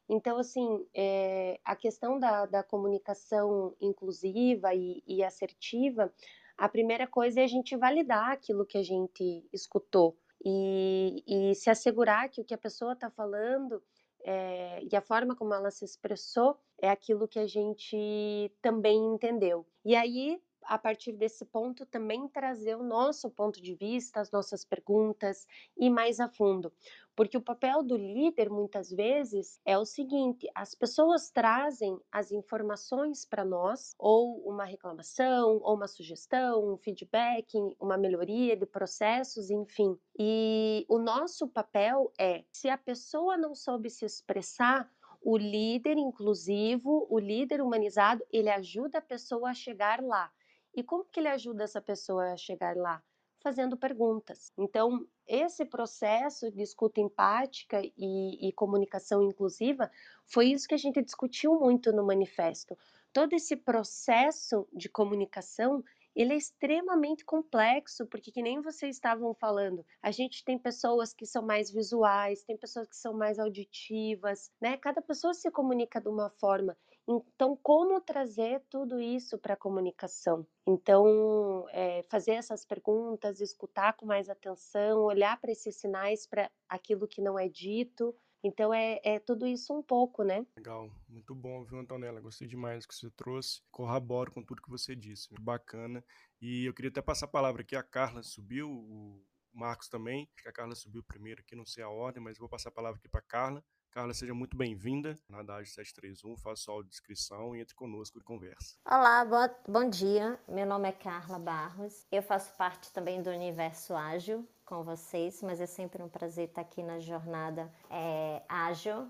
Então, 0.09 0.37
assim, 0.39 0.87
é, 0.95 1.59
a 1.65 1.75
questão 1.75 2.17
da, 2.17 2.45
da 2.45 2.63
comunicação 2.63 3.75
inclusiva 3.81 4.73
e, 4.73 5.03
e, 5.05 5.21
assertiva, 5.21 6.13
a 6.57 6.69
primeira 6.69 7.05
coisa 7.05 7.41
é 7.41 7.43
a 7.43 7.47
gente 7.47 7.75
validar 7.75 8.31
aquilo 8.31 8.65
que 8.65 8.77
a 8.77 8.83
gente 8.83 9.45
escutou 9.51 10.17
e, 10.43 11.23
e 11.27 11.55
se 11.55 11.69
assegurar 11.69 12.29
que 12.29 12.41
o 12.41 12.45
que 12.45 12.53
a 12.53 12.57
pessoa 12.57 12.93
está 12.93 13.09
falando 13.09 13.81
é, 14.23 14.83
e 14.83 14.95
a 14.95 15.01
forma 15.01 15.35
como 15.35 15.53
ela 15.53 15.71
se 15.71 15.85
expressou 15.85 16.57
é 16.81 16.89
aquilo 16.89 17.27
que 17.27 17.39
a 17.39 17.47
gente 17.47 18.51
também 18.61 18.97
entendeu. 19.13 19.65
E 19.85 19.95
aí 19.95 20.41
a 20.67 20.77
partir 20.77 21.13
desse 21.13 21.45
ponto, 21.45 21.85
também 21.85 22.27
trazer 22.27 22.75
o 22.75 22.83
nosso 22.83 23.29
ponto 23.29 23.61
de 23.61 23.73
vista, 23.73 24.19
as 24.19 24.31
nossas 24.31 24.65
perguntas 24.65 25.47
e 25.77 25.89
mais 25.89 26.19
a 26.19 26.27
fundo. 26.27 26.71
Porque 27.15 27.35
o 27.35 27.41
papel 27.41 27.81
do 27.81 27.97
líder, 27.97 28.47
muitas 28.47 28.91
vezes, 28.91 29.59
é 29.65 29.75
o 29.75 29.85
seguinte: 29.85 30.47
as 30.53 30.75
pessoas 30.75 31.31
trazem 31.31 31.99
as 32.11 32.31
informações 32.31 33.25
para 33.25 33.43
nós, 33.43 33.95
ou 33.97 34.39
uma 34.47 34.65
reclamação, 34.65 35.59
ou 35.63 35.75
uma 35.75 35.87
sugestão, 35.87 36.73
um 36.73 36.77
feedback, 36.77 37.47
uma 37.79 37.97
melhoria 37.97 38.55
de 38.55 38.67
processos, 38.67 39.49
enfim. 39.49 39.97
E 40.19 40.85
o 40.87 40.99
nosso 40.99 41.47
papel 41.47 42.11
é, 42.19 42.43
se 42.51 42.69
a 42.69 42.77
pessoa 42.77 43.35
não 43.35 43.55
soube 43.55 43.89
se 43.89 44.05
expressar, 44.05 44.87
o 45.21 45.37
líder 45.37 45.97
inclusivo, 45.97 47.07
o 47.09 47.19
líder 47.19 47.61
humanizado, 47.61 48.23
ele 48.31 48.49
ajuda 48.49 48.99
a 48.99 49.01
pessoa 49.01 49.49
a 49.49 49.53
chegar 49.53 50.01
lá. 50.01 50.31
E 50.77 50.83
como 50.83 51.05
que 51.05 51.19
ele 51.19 51.27
ajuda 51.27 51.63
essa 51.63 51.81
pessoa 51.81 52.33
a 52.33 52.37
chegar 52.37 52.77
lá? 52.77 53.03
Fazendo 53.41 53.75
perguntas. 53.75 54.51
Então, 54.55 55.07
esse 55.25 55.65
processo 55.65 56.51
de 56.51 56.61
escuta 56.61 57.01
empática 57.01 57.81
e, 57.97 58.47
e 58.47 58.53
comunicação 58.53 59.23
inclusiva 59.23 59.89
foi 60.27 60.49
isso 60.51 60.67
que 60.67 60.75
a 60.75 60.77
gente 60.77 61.01
discutiu 61.01 61.59
muito 61.59 61.91
no 61.91 62.05
manifesto. 62.05 62.77
Todo 63.11 63.33
esse 63.33 63.55
processo 63.55 64.67
de 64.71 64.87
comunicação 64.87 65.83
ele 66.15 66.33
é 66.33 66.37
extremamente 66.37 67.25
complexo, 67.25 68.05
porque 68.05 68.31
que 68.31 68.43
nem 68.43 68.61
vocês 68.61 68.95
estavam 68.95 69.33
falando, 69.33 69.83
a 70.01 70.11
gente 70.11 70.43
tem 70.43 70.57
pessoas 70.59 71.13
que 71.13 71.25
são 71.25 71.43
mais 71.43 71.71
visuais, 71.71 72.43
tem 72.43 72.57
pessoas 72.57 72.87
que 72.87 72.97
são 72.97 73.13
mais 73.13 73.39
auditivas, 73.39 74.51
né? 74.61 74.77
Cada 74.77 75.01
pessoa 75.01 75.33
se 75.33 75.49
comunica 75.49 75.99
de 75.99 76.09
uma 76.09 76.29
forma. 76.29 76.77
Então, 77.07 77.55
como 77.63 78.01
trazer 78.01 78.61
tudo 78.69 78.99
isso 78.99 79.37
para 79.37 79.53
a 79.53 79.57
comunicação? 79.57 80.45
Então, 80.67 81.65
é, 81.69 82.03
fazer 82.03 82.31
essas 82.31 82.65
perguntas, 82.65 83.39
escutar 83.39 83.93
com 83.93 84.05
mais 84.05 84.29
atenção, 84.29 84.99
olhar 85.03 85.39
para 85.39 85.51
esses 85.51 85.77
sinais, 85.77 86.27
para 86.27 86.51
aquilo 86.67 87.07
que 87.07 87.21
não 87.21 87.39
é 87.39 87.47
dito. 87.47 88.13
Então, 88.43 88.73
é, 88.73 88.99
é, 89.03 89.19
tudo 89.19 89.47
isso 89.47 89.73
um 89.73 89.81
pouco, 89.81 90.21
né? 90.23 90.45
Legal, 90.57 90.91
muito 91.07 91.33
bom, 91.33 91.63
viu, 91.63 91.79
Antonella? 91.79 92.19
Gostei 92.19 92.47
demais 92.47 92.83
do 92.83 92.89
que 92.89 92.95
você 92.95 93.09
trouxe. 93.11 93.61
Corroboro 93.71 94.31
com 94.33 94.43
tudo 94.43 94.61
que 94.61 94.69
você 94.69 94.93
disse, 94.93 95.31
muito 95.31 95.43
bacana. 95.43 96.03
E 96.41 96.65
eu 96.65 96.73
queria 96.73 96.91
até 96.91 97.01
passar 97.01 97.25
a 97.25 97.29
palavra 97.29 97.61
aqui, 97.61 97.75
a 97.75 97.83
Carla 97.83 98.21
subiu, 98.21 98.69
o 98.69 99.23
Marcos 99.53 99.87
também. 99.87 100.29
Acho 100.35 100.43
que 100.43 100.49
a 100.49 100.53
Carla 100.53 100.75
subiu 100.75 101.01
primeiro 101.03 101.39
aqui, 101.39 101.55
não 101.55 101.65
sei 101.65 101.83
a 101.83 101.89
ordem, 101.89 102.21
mas 102.21 102.37
vou 102.37 102.49
passar 102.49 102.69
a 102.69 102.73
palavra 102.73 102.99
aqui 102.99 103.07
para 103.07 103.21
Carla. 103.21 103.63
Carla, 103.91 104.13
seja 104.13 104.33
muito 104.33 104.55
bem-vinda 104.55 105.17
na 105.29 105.41
DAD 105.41 105.67
731, 105.67 106.37
faça 106.37 106.63
sua 106.63 106.83
descrição 106.83 107.55
e 107.55 107.61
entre 107.61 107.73
conosco 107.73 108.19
e 108.19 108.21
conversa. 108.21 108.75
Olá, 108.85 109.25
boa, 109.25 109.49
bom 109.67 109.89
dia. 109.89 110.39
Meu 110.47 110.65
nome 110.65 110.89
é 110.89 110.91
Carla 110.91 111.39
Barros. 111.39 112.05
Eu 112.11 112.21
faço 112.21 112.53
parte 112.57 112.91
também 112.91 113.21
do 113.21 113.29
Universo 113.29 113.95
Ágil 113.95 114.47
com 114.65 114.83
vocês, 114.83 115.41
mas 115.41 115.59
é 115.61 115.65
sempre 115.65 116.03
um 116.03 116.09
prazer 116.09 116.49
estar 116.49 116.61
aqui 116.61 116.83
na 116.83 116.99
jornada 116.99 117.71
é, 117.89 118.43
ágil. 118.47 119.07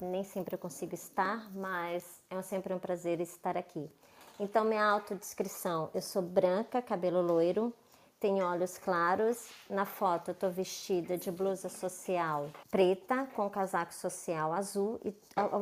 Nem 0.00 0.22
sempre 0.22 0.54
eu 0.54 0.58
consigo 0.58 0.94
estar, 0.94 1.52
mas 1.52 2.22
é 2.30 2.40
sempre 2.42 2.72
um 2.72 2.78
prazer 2.78 3.20
estar 3.20 3.56
aqui. 3.58 3.90
Então, 4.38 4.64
minha 4.64 4.84
autodescrição: 4.84 5.90
eu 5.92 6.00
sou 6.00 6.22
branca, 6.22 6.80
cabelo 6.80 7.20
loiro, 7.20 7.74
tenho 8.22 8.46
olhos 8.46 8.78
claros. 8.78 9.48
Na 9.68 9.84
foto 9.84 10.30
eu 10.30 10.34
tô 10.34 10.48
vestida 10.48 11.18
de 11.18 11.30
blusa 11.30 11.68
social 11.68 12.48
preta 12.70 13.26
com 13.34 13.50
casaco 13.50 13.92
social 13.92 14.52
azul 14.52 15.00
e 15.04 15.12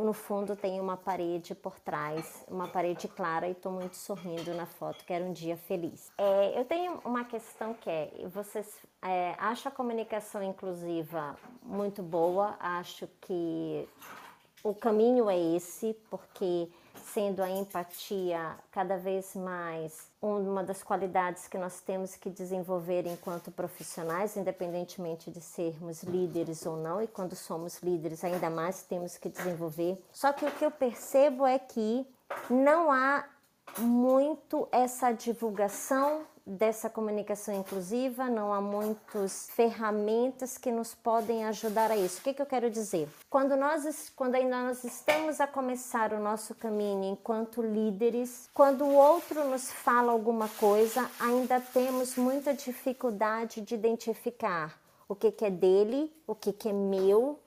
no 0.05 0.13
fundo 0.13 0.55
tem 0.55 0.79
uma 0.79 0.97
parede 0.97 1.55
por 1.55 1.81
trás, 1.81 2.45
uma 2.49 2.69
parede 2.69 3.09
clara 3.09 3.49
e 3.49 3.55
tô 3.55 3.71
muito 3.71 3.97
sorrindo 3.97 4.55
na 4.55 4.67
foto, 4.67 5.05
que 5.05 5.13
era 5.13 5.25
um 5.25 5.33
dia 5.33 5.57
feliz. 5.57 6.13
É, 6.19 6.61
eu 6.61 6.65
tenho 6.67 7.01
uma 7.05 7.25
questão 7.25 7.73
que 7.73 7.89
é, 7.89 8.11
vocês 8.29 8.79
é, 9.03 9.35
acham 9.39 9.73
a 9.73 9.75
comunicação 9.75 10.43
inclusiva 10.43 11.37
muito 11.63 12.03
boa, 12.03 12.57
acho 12.61 13.09
que 13.23 13.89
o 14.63 14.75
caminho 14.75 15.31
é 15.31 15.39
esse, 15.57 15.95
porque 16.11 16.69
sendo 17.01 17.43
a 17.43 17.51
empatia 17.51 18.57
cada 18.71 18.97
vez 18.97 19.35
mais 19.35 20.09
uma 20.23 20.63
das 20.63 20.83
qualidades 20.83 21.49
que 21.49 21.59
nós 21.59 21.81
temos 21.81 22.15
que 22.15 22.31
desenvolver 22.31 23.07
enquanto 23.07 23.51
profissionais, 23.51 24.37
independentemente 24.37 25.31
de 25.31 25.41
sermos 25.41 26.03
líderes 26.03 26.65
ou 26.67 26.77
não, 26.77 27.03
e 27.03 27.07
quando 27.07 27.35
somos 27.35 27.83
líderes 27.83 28.23
ainda 28.23 28.51
mais 28.51 28.83
temos 28.83 29.17
que 29.17 29.29
desenvolver. 29.29 30.03
Só 30.13 30.33
que 30.33 30.45
o 30.45 30.51
que 30.51 30.65
eu 30.65 30.71
percebo 30.71 31.47
é 31.47 31.59
que 31.59 32.07
não 32.49 32.93
há 32.93 33.25
muito 33.79 34.69
essa 34.73 35.13
divulgação 35.13 36.23
dessa 36.51 36.91
comunicação 36.91 37.55
inclusiva, 37.55 38.29
não 38.29 38.53
há 38.53 38.61
muitas 38.61 39.49
ferramentas 39.51 40.59
que 40.59 40.73
nos 40.73 40.95
podem 40.95 41.45
ajudar 41.45 41.91
a 41.91 41.97
isso. 41.97 42.21
O 42.21 42.23
que, 42.23 42.35
que 42.35 42.43
eu 42.43 42.47
quero 42.47 42.69
dizer? 42.69 43.09
Quando 43.29 43.57
nós, 43.57 44.11
quando 44.17 44.35
ainda 44.35 44.65
nós 44.65 44.83
estamos 44.83 45.41
a 45.41 45.47
começar 45.47 46.13
o 46.13 46.19
nosso 46.19 46.55
caminho 46.55 47.05
enquanto 47.05 47.63
líderes, 47.63 48.51
quando 48.53 48.85
o 48.85 48.95
outro 48.95 49.45
nos 49.45 49.71
fala 49.71 50.11
alguma 50.11 50.49
coisa, 50.49 51.09
ainda 51.21 51.61
temos 51.61 52.17
muita 52.17 52.53
dificuldade 52.53 53.61
de 53.61 53.75
identificar 53.75 54.77
o 55.09 55.15
que, 55.15 55.31
que 55.31 55.45
é 55.45 55.51
dele, 55.51 56.13
o 56.27 56.35
que, 56.35 56.53
que 56.53 56.69
é 56.69 56.73
meu, 56.73 57.39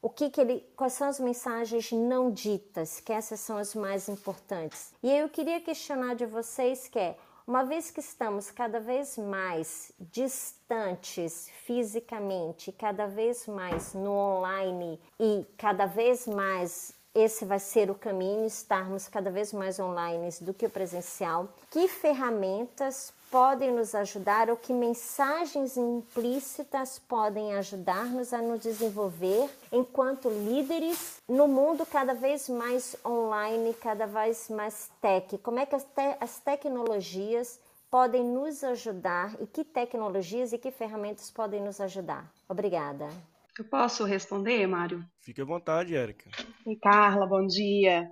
o 0.00 0.08
que, 0.08 0.30
que 0.30 0.40
ele, 0.40 0.64
quais 0.76 0.92
são 0.92 1.08
as 1.08 1.18
mensagens 1.18 1.90
não 1.90 2.30
ditas, 2.30 3.00
que 3.00 3.12
essas 3.12 3.40
são 3.40 3.56
as 3.56 3.74
mais 3.74 4.08
importantes. 4.08 4.92
E 5.02 5.10
eu 5.10 5.28
queria 5.28 5.60
questionar 5.60 6.14
de 6.14 6.26
vocês 6.26 6.86
que 6.86 6.98
é 6.98 7.16
uma 7.46 7.62
vez 7.62 7.90
que 7.90 8.00
estamos 8.00 8.50
cada 8.50 8.80
vez 8.80 9.18
mais 9.18 9.92
distantes 9.98 11.50
fisicamente, 11.66 12.72
cada 12.72 13.06
vez 13.06 13.46
mais 13.46 13.92
no 13.92 14.12
online 14.12 14.98
e 15.20 15.44
cada 15.58 15.86
vez 15.86 16.26
mais 16.26 16.94
esse 17.14 17.44
vai 17.44 17.60
ser 17.60 17.90
o 17.90 17.94
caminho, 17.94 18.44
estarmos 18.44 19.06
cada 19.06 19.30
vez 19.30 19.52
mais 19.52 19.78
online 19.78 20.30
do 20.40 20.52
que 20.52 20.66
o 20.66 20.70
presencial. 20.70 21.48
Que 21.70 21.86
ferramentas 21.86 23.12
podem 23.34 23.72
nos 23.72 23.96
ajudar 23.96 24.48
ou 24.48 24.56
que 24.56 24.72
mensagens 24.72 25.76
implícitas 25.76 27.00
podem 27.00 27.52
ajudar-nos 27.54 28.32
a 28.32 28.40
nos 28.40 28.60
desenvolver 28.60 29.50
enquanto 29.72 30.28
líderes 30.28 31.20
no 31.28 31.48
mundo 31.48 31.84
cada 31.84 32.14
vez 32.14 32.48
mais 32.48 32.94
online, 33.04 33.74
cada 33.74 34.06
vez 34.06 34.48
mais 34.48 34.88
tech? 35.02 35.36
Como 35.38 35.58
é 35.58 35.66
que 35.66 35.74
as, 35.74 35.82
te 35.82 36.16
as 36.20 36.38
tecnologias 36.38 37.58
podem 37.90 38.22
nos 38.22 38.62
ajudar 38.62 39.34
e 39.40 39.48
que 39.48 39.64
tecnologias 39.64 40.52
e 40.52 40.58
que 40.58 40.70
ferramentas 40.70 41.28
podem 41.28 41.60
nos 41.60 41.80
ajudar? 41.80 42.32
Obrigada. 42.48 43.08
Eu 43.58 43.64
posso 43.64 44.04
responder, 44.04 44.64
Mário? 44.68 45.04
Fique 45.18 45.42
à 45.42 45.44
vontade, 45.44 45.96
Érica. 45.96 46.30
Oi, 46.64 46.76
Carla, 46.76 47.26
bom 47.26 47.44
dia. 47.44 48.08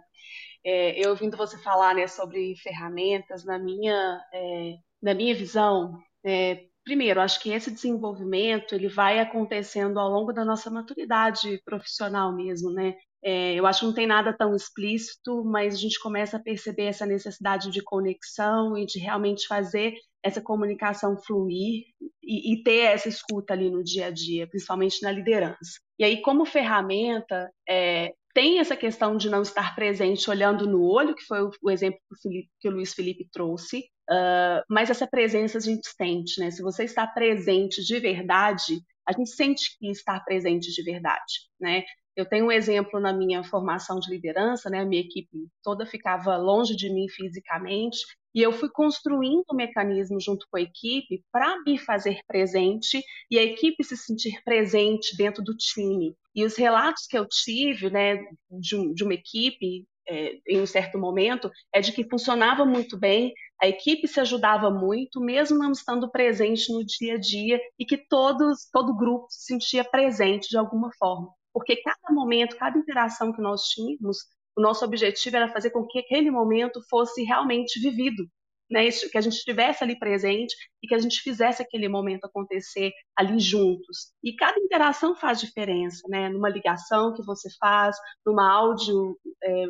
É, 0.65 0.99
eu 0.99 1.11
ouvindo 1.11 1.37
você 1.37 1.57
falar 1.59 1.95
né, 1.95 2.09
sobre 2.09 2.57
ferramentas, 2.57 3.45
na 3.45 3.57
minha, 3.57 4.21
é, 4.33 4.75
na 5.03 5.15
minha 5.15 5.35
visão, 5.35 5.99
é, 6.25 6.65
primeiro, 6.85 7.21
acho 7.21 7.41
que 7.41 7.51
esse 7.51 7.71
desenvolvimento 7.71 8.75
ele 8.75 8.89
vai 8.89 9.19
acontecendo 9.19 9.99
ao 9.99 10.09
longo 10.09 10.33
da 10.33 10.45
nossa 10.45 10.71
maturidade 10.71 11.61
profissional 11.65 12.35
mesmo, 12.35 12.71
né? 12.71 12.95
É, 13.25 13.55
eu 13.55 13.67
acho 13.67 13.81
que 13.81 13.87
não 13.87 13.95
tem 13.95 14.07
nada 14.07 14.33
tão 14.33 14.55
explícito, 14.55 15.45
mas 15.45 15.75
a 15.75 15.79
gente 15.79 16.01
começa 16.01 16.37
a 16.37 16.43
perceber 16.43 16.85
essa 16.85 17.07
necessidade 17.07 17.71
de 17.71 17.81
conexão 17.83 18.77
e 18.77 18.85
de 18.85 18.99
realmente 18.99 19.47
fazer 19.47 19.95
essa 20.25 20.41
comunicação 20.41 21.17
fluir 21.17 21.85
e, 22.23 22.53
e, 22.53 22.63
ter 22.63 22.87
essa 22.87 23.09
escuta 23.09 23.53
ali 23.53 23.71
no 23.71 23.83
dia 23.83 24.07
a 24.07 24.11
dia, 24.11 24.47
principalmente 24.47 25.03
na 25.03 25.11
liderança. 25.11 25.81
E 25.99 26.05
aí, 26.05 26.21
como 26.21 26.45
ferramenta, 26.45 27.51
é, 27.69 28.13
tem 28.35 28.59
essa 28.59 28.77
questão 28.77 29.17
de 29.17 29.29
não 29.29 29.43
estar 29.43 29.75
presente 29.75 30.31
olhando 30.31 30.67
no 30.67 30.83
olho, 30.83 31.15
que 31.15 31.25
foi 31.25 31.43
o, 31.43 31.51
o 31.63 31.71
exemplo 31.71 31.99
que 32.09 32.15
o, 32.15 32.19
Felipe, 32.21 32.51
que 32.61 32.69
o, 32.69 32.73
Luiz 32.73 32.95
Felipe 32.95 33.29
trouxe, 33.33 33.85
uh, 34.11 34.63
mas 34.69 34.91
essa 34.91 35.07
presença 35.07 35.59
a 35.59 35.61
gente 35.61 35.89
sente, 35.89 36.41
né? 36.41 36.51
Se 36.51 36.63
você 36.63 36.85
está 36.85 37.07
presente 37.07 37.83
de 37.83 37.99
verdade, 37.99 38.81
a 39.07 39.13
gente 39.13 39.31
sente 39.31 39.77
que 39.79 39.91
está 39.91 40.19
presente 40.21 40.73
de 40.73 40.83
verdade, 40.83 41.49
né? 41.61 41.83
Eu 42.15 42.27
tenho 42.29 42.47
um 42.47 42.53
exemplo 42.53 43.01
na 43.01 43.13
minha 43.13 43.43
formação 43.43 43.99
de 43.99 44.11
liderança, 44.11 44.69
né? 44.69 44.81
A 44.81 44.85
minha 44.85 45.01
equipe 45.01 45.49
toda 45.63 45.87
ficava 45.87 46.37
longe 46.37 46.77
de 46.77 46.93
mim 46.93 47.09
fisicamente 47.09 47.99
e 48.35 48.41
eu 48.43 48.53
fui 48.53 48.69
construindo 48.71 49.45
um 49.51 49.57
mecanismo 49.57 50.19
junto 50.21 50.47
com 50.51 50.57
a 50.57 50.61
equipe 50.61 51.23
para 51.31 51.61
me 51.63 51.79
fazer 51.79 52.21
presente 52.27 53.03
e 53.31 53.39
a 53.39 53.43
equipe 53.43 53.85
se 53.85 53.97
sentir 53.97 54.43
presente 54.43 55.17
dentro 55.17 55.43
do 55.43 55.57
time. 55.57 56.15
E 56.35 56.45
os 56.45 56.57
relatos 56.57 57.07
que 57.07 57.17
eu 57.17 57.27
tive, 57.27 57.91
né, 57.91 58.17
de, 58.51 58.95
de 58.95 59.05
uma 59.05 59.15
equipe 59.15 59.87
é, 60.13 60.39
em 60.47 60.61
um 60.61 60.67
certo 60.67 60.99
momento 60.99 61.51
é 61.73 61.81
de 61.81 61.91
que 61.91 62.09
funcionava 62.09 62.67
muito 62.67 62.99
bem, 62.99 63.33
a 63.61 63.67
equipe 63.67 64.07
se 64.07 64.21
ajudava 64.21 64.71
muito, 64.71 65.21
mesmo 65.21 65.57
não 65.59 65.73
estando 65.73 66.11
presente 66.11 66.71
no 66.71 66.85
dia 66.85 67.15
a 67.15 67.19
dia, 67.19 67.61
e 67.79 67.87
que 67.87 67.97
todos, 67.97 68.69
todo 68.71 68.97
grupo 68.97 69.27
se 69.31 69.47
sentia 69.47 69.85
presente 69.85 70.49
de 70.49 70.59
alguma 70.59 70.91
forma. 70.99 71.31
Porque 71.53 71.77
cada 71.77 72.13
momento, 72.13 72.57
cada 72.57 72.79
interação 72.79 73.33
que 73.33 73.41
nós 73.41 73.63
tínhamos, 73.69 74.19
o 74.57 74.61
nosso 74.61 74.85
objetivo 74.85 75.37
era 75.37 75.49
fazer 75.49 75.71
com 75.71 75.87
que 75.87 76.01
aquele 76.01 76.31
momento 76.31 76.81
fosse 76.91 77.23
realmente 77.23 77.81
vivido, 77.81 78.25
né, 78.71 78.91
que 78.91 79.19
a 79.19 79.21
gente 79.21 79.37
estivesse 79.37 79.85
ali 79.85 79.99
presente 79.99 80.55
e 80.83 80.89
que 80.89 80.95
a 80.95 80.99
gente 80.99 81.21
fizesse 81.21 81.63
aquele 81.63 81.89
momento 81.89 82.25
acontecer 82.25 82.91
ali 83.17 83.39
juntos. 83.39 84.13
E 84.25 84.35
cada 84.35 84.59
interação 84.59 85.15
faz 85.15 85.41
diferença, 85.41 86.01
né? 86.09 86.31
Numa 86.31 86.49
ligação 86.49 87.15
que 87.15 87.23
você 87.23 87.49
faz, 87.61 87.97
numa 88.25 88.51
áudio 88.51 89.19
é, 89.45 89.67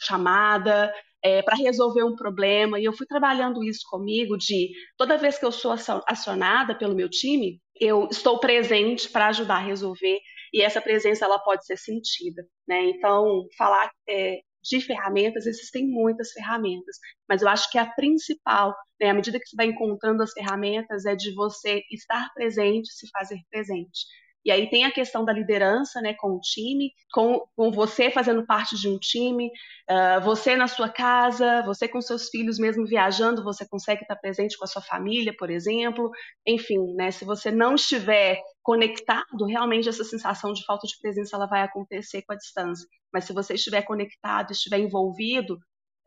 chamada, 0.00 0.92
é, 1.22 1.42
para 1.42 1.56
resolver 1.56 2.04
um 2.04 2.14
problema. 2.16 2.78
E 2.80 2.84
eu 2.84 2.92
fui 2.92 3.06
trabalhando 3.06 3.62
isso 3.64 3.82
comigo 3.90 4.36
de 4.36 4.70
toda 4.96 5.18
vez 5.18 5.38
que 5.38 5.44
eu 5.44 5.52
sou 5.52 5.72
acionada 6.06 6.74
pelo 6.76 6.94
meu 6.94 7.08
time, 7.08 7.60
eu 7.80 8.08
estou 8.10 8.38
presente 8.40 9.08
para 9.08 9.28
ajudar 9.28 9.56
a 9.56 9.66
resolver 9.66 10.18
e 10.52 10.62
essa 10.62 10.80
presença 10.80 11.24
ela 11.24 11.38
pode 11.38 11.64
ser 11.66 11.76
sentida, 11.76 12.42
né? 12.66 12.90
Então 12.90 13.46
falar 13.56 13.90
é, 14.08 14.40
de 14.62 14.80
ferramentas, 14.80 15.46
existem 15.46 15.86
muitas 15.86 16.32
ferramentas, 16.32 16.96
mas 17.28 17.42
eu 17.42 17.48
acho 17.48 17.70
que 17.70 17.78
a 17.78 17.86
principal, 17.86 18.74
né, 19.00 19.10
à 19.10 19.14
medida 19.14 19.38
que 19.38 19.48
você 19.48 19.56
vai 19.56 19.66
encontrando 19.66 20.22
as 20.22 20.32
ferramentas, 20.32 21.04
é 21.06 21.14
de 21.14 21.34
você 21.34 21.82
estar 21.90 22.28
presente, 22.34 22.92
se 22.92 23.08
fazer 23.10 23.38
presente. 23.50 24.06
E 24.48 24.50
aí 24.50 24.66
tem 24.70 24.86
a 24.86 24.90
questão 24.90 25.26
da 25.26 25.32
liderança, 25.34 26.00
né, 26.00 26.14
com 26.14 26.28
o 26.28 26.40
time, 26.40 26.94
com, 27.12 27.46
com 27.54 27.70
você 27.70 28.10
fazendo 28.10 28.46
parte 28.46 28.80
de 28.80 28.88
um 28.88 28.98
time, 28.98 29.48
uh, 29.90 30.24
você 30.24 30.56
na 30.56 30.66
sua 30.66 30.88
casa, 30.88 31.62
você 31.66 31.86
com 31.86 32.00
seus 32.00 32.30
filhos 32.30 32.58
mesmo 32.58 32.86
viajando, 32.86 33.44
você 33.44 33.68
consegue 33.68 34.00
estar 34.00 34.16
presente 34.16 34.56
com 34.56 34.64
a 34.64 34.66
sua 34.66 34.80
família, 34.80 35.34
por 35.38 35.50
exemplo. 35.50 36.10
Enfim, 36.46 36.94
né, 36.94 37.10
se 37.10 37.26
você 37.26 37.50
não 37.50 37.74
estiver 37.74 38.40
conectado, 38.62 39.44
realmente 39.46 39.86
essa 39.86 40.02
sensação 40.02 40.54
de 40.54 40.64
falta 40.64 40.86
de 40.86 40.98
presença 40.98 41.36
ela 41.36 41.46
vai 41.46 41.60
acontecer 41.60 42.22
com 42.22 42.32
a 42.32 42.36
distância. 42.36 42.88
Mas 43.12 43.24
se 43.24 43.34
você 43.34 43.52
estiver 43.52 43.82
conectado, 43.82 44.52
estiver 44.52 44.78
envolvido, 44.78 45.58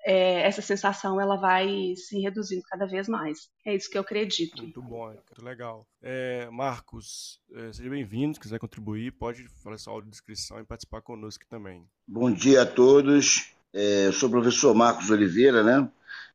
é, 0.05 0.41
essa 0.41 0.61
sensação 0.61 1.19
ela 1.19 1.35
vai 1.35 1.93
se 1.95 2.19
reduzindo 2.19 2.63
cada 2.69 2.85
vez 2.85 3.07
mais. 3.07 3.49
É 3.65 3.75
isso 3.75 3.89
que 3.89 3.97
eu 3.97 4.01
acredito. 4.01 4.61
Muito 4.61 4.81
bom, 4.81 5.07
muito 5.07 5.43
legal. 5.45 5.85
É, 6.01 6.49
Marcos, 6.49 7.39
é, 7.53 7.71
seja 7.73 7.89
bem-vindo. 7.89 8.35
Se 8.35 8.39
quiser 8.39 8.59
contribuir, 8.59 9.11
pode 9.11 9.47
fazer 9.63 9.77
sua 9.77 9.93
audiodescrição 9.93 10.59
e 10.59 10.65
participar 10.65 11.01
conosco 11.01 11.45
também. 11.49 11.85
Bom 12.07 12.31
dia 12.31 12.63
a 12.63 12.65
todos. 12.65 13.53
É, 13.73 14.07
eu 14.07 14.13
sou 14.13 14.27
o 14.27 14.31
professor 14.31 14.73
Marcos 14.73 15.09
Oliveira, 15.09 15.63
né? 15.63 15.89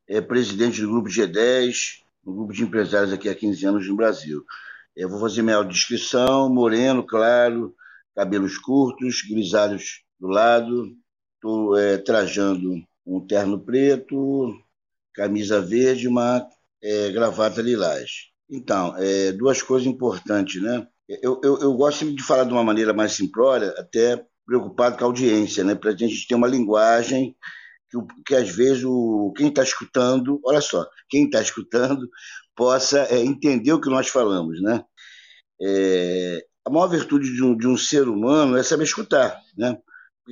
É 0.07 0.21
presidente 0.21 0.81
do 0.81 0.89
grupo 0.89 1.09
G10, 1.09 2.01
um 2.25 2.33
grupo 2.35 2.53
de 2.53 2.63
empresários 2.63 3.11
aqui 3.11 3.29
há 3.29 3.35
15 3.35 3.65
anos 3.65 3.87
no 3.87 3.95
Brasil. 3.95 4.43
Eu 4.95 5.09
vou 5.09 5.19
fazer 5.19 5.41
minha 5.41 5.57
audiodescrição, 5.57 6.49
moreno, 6.49 7.05
claro, 7.05 7.75
cabelos 8.15 8.57
curtos, 8.57 9.21
grisalhos 9.21 10.01
do 10.19 10.27
lado, 10.27 10.95
estou 11.35 11.77
é, 11.77 11.97
trajando 11.97 12.81
um 13.07 13.25
terno 13.25 13.59
preto, 13.59 14.53
camisa 15.13 15.61
verde 15.61 16.07
uma 16.07 16.45
é, 16.83 17.09
gravata 17.11 17.61
lilás. 17.61 18.27
Então, 18.49 18.95
é, 18.97 19.31
duas 19.31 19.61
coisas 19.61 19.87
importantes, 19.87 20.61
né? 20.61 20.85
Eu, 21.07 21.39
eu, 21.43 21.59
eu, 21.59 21.73
gosto 21.73 22.13
de 22.13 22.21
falar 22.21 22.43
de 22.43 22.51
uma 22.51 22.63
maneira 22.63 22.93
mais 22.93 23.13
simplória, 23.13 23.73
até 23.77 24.23
preocupado 24.45 24.97
com 24.97 25.05
a 25.05 25.07
audiência, 25.07 25.63
né? 25.63 25.73
Para 25.73 25.91
a 25.91 25.95
gente 25.95 26.27
ter 26.27 26.35
uma 26.35 26.47
linguagem 26.47 27.35
que, 27.89 27.97
que 28.25 28.35
às 28.35 28.49
vezes 28.49 28.83
o, 28.83 29.33
quem 29.35 29.47
está 29.47 29.63
escutando, 29.63 30.39
olha 30.45 30.61
só, 30.61 30.85
quem 31.09 31.25
está 31.25 31.41
escutando 31.41 32.07
possa 32.55 32.99
é, 33.09 33.19
entender 33.19 33.71
o 33.71 33.79
que 33.81 33.89
nós 33.89 34.09
falamos, 34.09 34.61
né? 34.61 34.83
É, 35.61 36.45
a 36.65 36.69
maior 36.69 36.87
virtude 36.87 37.33
de 37.33 37.43
um, 37.43 37.55
de 37.55 37.67
um 37.67 37.77
ser 37.77 38.07
humano 38.09 38.57
é 38.57 38.63
saber 38.63 38.83
escutar, 38.83 39.41
né? 39.57 39.77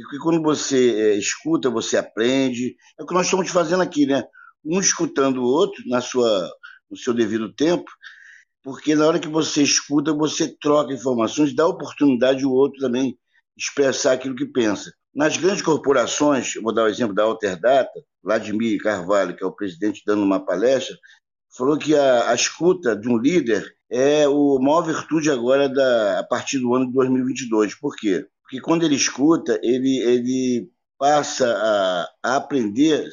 Porque 0.03 0.19
quando 0.19 0.41
você 0.41 0.93
é, 0.93 1.15
escuta, 1.15 1.69
você 1.69 1.97
aprende. 1.97 2.75
É 2.99 3.03
o 3.03 3.05
que 3.05 3.13
nós 3.13 3.27
estamos 3.27 3.49
fazendo 3.49 3.81
aqui, 3.81 4.05
né? 4.05 4.23
Um 4.63 4.79
escutando 4.79 5.41
o 5.41 5.45
outro 5.45 5.81
na 5.87 6.01
sua, 6.01 6.49
no 6.89 6.97
seu 6.97 7.13
devido 7.13 7.53
tempo, 7.53 7.89
porque 8.63 8.95
na 8.95 9.05
hora 9.07 9.19
que 9.19 9.27
você 9.27 9.61
escuta, 9.63 10.11
você 10.11 10.47
troca 10.59 10.93
informações, 10.93 11.55
dá 11.55 11.67
oportunidade 11.67 12.43
ao 12.43 12.51
outro 12.51 12.79
também 12.79 13.17
expressar 13.55 14.13
aquilo 14.13 14.35
que 14.35 14.45
pensa. 14.45 14.91
Nas 15.13 15.37
grandes 15.37 15.61
corporações, 15.61 16.55
vou 16.61 16.73
dar 16.73 16.83
o 16.83 16.87
exemplo 16.87 17.15
da 17.15 17.23
Alterdata, 17.23 18.03
Vladimir 18.21 18.81
Carvalho, 18.81 19.35
que 19.35 19.43
é 19.43 19.47
o 19.47 19.55
presidente, 19.55 20.03
dando 20.05 20.23
uma 20.23 20.43
palestra, 20.43 20.97
falou 21.55 21.77
que 21.77 21.95
a, 21.95 22.31
a 22.31 22.35
escuta 22.35 22.97
de 22.97 23.07
um 23.07 23.17
líder 23.17 23.65
é 23.89 24.25
a 24.25 24.29
maior 24.59 24.81
virtude 24.81 25.31
agora 25.31 25.69
da, 25.69 26.19
a 26.19 26.23
partir 26.23 26.59
do 26.59 26.73
ano 26.73 26.87
de 26.87 26.93
2022. 26.93 27.75
Por 27.75 27.95
quê? 27.95 28.27
Porque 28.45 28.61
quando 28.61 28.83
ele 28.83 28.95
escuta, 28.95 29.59
ele, 29.63 29.97
ele 29.97 30.69
passa 30.99 31.51
a, 31.51 32.09
a 32.23 32.35
aprender 32.37 33.09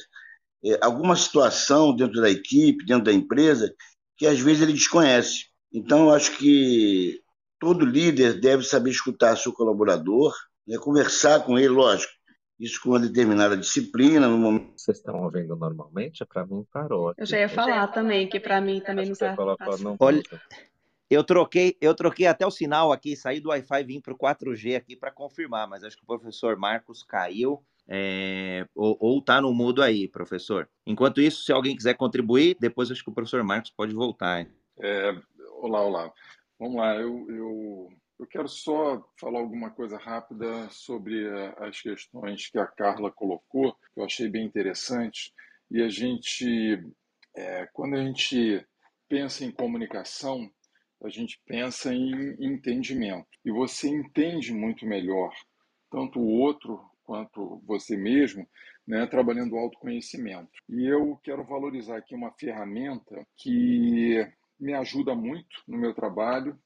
é, 0.64 0.78
alguma 0.82 1.16
situação 1.16 1.96
dentro 1.96 2.20
da 2.20 2.30
equipe, 2.30 2.84
dentro 2.84 3.04
da 3.04 3.12
empresa, 3.12 3.74
que 4.16 4.26
às 4.26 4.38
vezes 4.38 4.62
ele 4.62 4.74
desconhece. 4.74 5.46
Então, 5.72 6.04
eu 6.04 6.14
acho 6.14 6.36
que 6.36 7.18
todo 7.58 7.86
líder 7.86 8.40
deve 8.40 8.62
saber 8.62 8.90
escutar 8.90 9.36
seu 9.36 9.52
colaborador, 9.52 10.34
né, 10.68 10.76
conversar 10.78 11.40
com 11.40 11.58
ele, 11.58 11.68
lógico, 11.68 12.12
isso 12.60 12.80
com 12.82 12.90
uma 12.90 13.00
determinada 13.00 13.56
disciplina 13.56 14.28
no 14.28 14.36
momento. 14.36 14.74
Vocês 14.76 14.98
estão 14.98 15.22
ouvindo 15.24 15.56
normalmente? 15.56 16.24
Para 16.26 16.46
mim 16.46 16.64
parou. 16.70 17.14
Eu 17.16 17.26
já 17.26 17.38
ia 17.38 17.48
falar 17.48 17.88
também 17.88 18.28
que 18.28 18.38
para 18.38 18.60
mim 18.60 18.80
também 18.80 19.06
não 19.06 19.12
está. 19.12 19.34
Olha, 19.98 20.22
eu 21.12 21.24
troquei, 21.24 21.76
eu 21.80 21.94
troquei 21.94 22.26
até 22.26 22.46
o 22.46 22.50
sinal 22.50 22.92
aqui, 22.92 23.16
saí 23.16 23.40
do 23.40 23.50
Wi-Fi 23.50 23.80
e 23.80 23.84
vim 23.84 24.00
para 24.00 24.14
o 24.14 24.18
4G 24.18 24.76
aqui 24.76 24.96
para 24.96 25.10
confirmar, 25.10 25.68
mas 25.68 25.84
acho 25.84 25.96
que 25.96 26.04
o 26.04 26.06
professor 26.06 26.56
Marcos 26.56 27.02
caiu 27.02 27.62
é, 27.88 28.66
ou, 28.74 29.18
está 29.18 29.40
no 29.40 29.52
mudo 29.52 29.82
aí, 29.82 30.08
professor. 30.08 30.68
Enquanto 30.86 31.20
isso, 31.20 31.44
se 31.44 31.52
alguém 31.52 31.76
quiser 31.76 31.94
contribuir, 31.94 32.56
depois 32.60 32.90
acho 32.90 33.02
que 33.02 33.10
o 33.10 33.14
professor 33.14 33.42
Marcos 33.42 33.70
pode 33.70 33.94
voltar. 33.94 34.46
É, 34.80 35.14
olá, 35.58 35.82
olá. 35.82 36.12
Vamos 36.58 36.76
lá, 36.76 36.94
eu, 36.94 37.26
eu, 37.28 37.88
eu 38.20 38.26
quero 38.26 38.48
só 38.48 39.04
falar 39.20 39.40
alguma 39.40 39.70
coisa 39.70 39.98
rápida 39.98 40.68
sobre 40.70 41.28
as 41.58 41.80
questões 41.80 42.48
que 42.48 42.58
a 42.58 42.66
Carla 42.66 43.10
colocou, 43.10 43.74
que 43.92 44.00
eu 44.00 44.04
achei 44.04 44.28
bem 44.28 44.46
interessante. 44.46 45.32
E 45.70 45.82
a 45.82 45.88
gente, 45.88 46.80
é, 47.36 47.68
quando 47.72 47.96
a 47.96 48.02
gente 48.02 48.64
pensa 49.08 49.44
em 49.44 49.50
comunicação, 49.50 50.48
a 51.04 51.08
gente 51.08 51.40
pensa 51.46 51.92
em 51.92 52.36
entendimento. 52.40 53.28
E 53.44 53.50
você 53.50 53.88
entende 53.88 54.52
muito 54.52 54.86
melhor 54.86 55.32
tanto 55.90 56.18
o 56.20 56.28
outro 56.40 56.80
quanto 57.04 57.60
você 57.66 57.96
mesmo, 57.96 58.48
né, 58.86 59.06
trabalhando 59.06 59.54
o 59.54 59.58
autoconhecimento. 59.58 60.50
E 60.68 60.86
eu 60.86 61.18
quero 61.22 61.44
valorizar 61.44 61.98
aqui 61.98 62.14
uma 62.14 62.32
ferramenta 62.32 63.26
que 63.36 64.26
me 64.58 64.72
ajuda 64.74 65.14
muito 65.14 65.62
no 65.66 65.76
meu 65.76 65.92
trabalho 65.92 66.58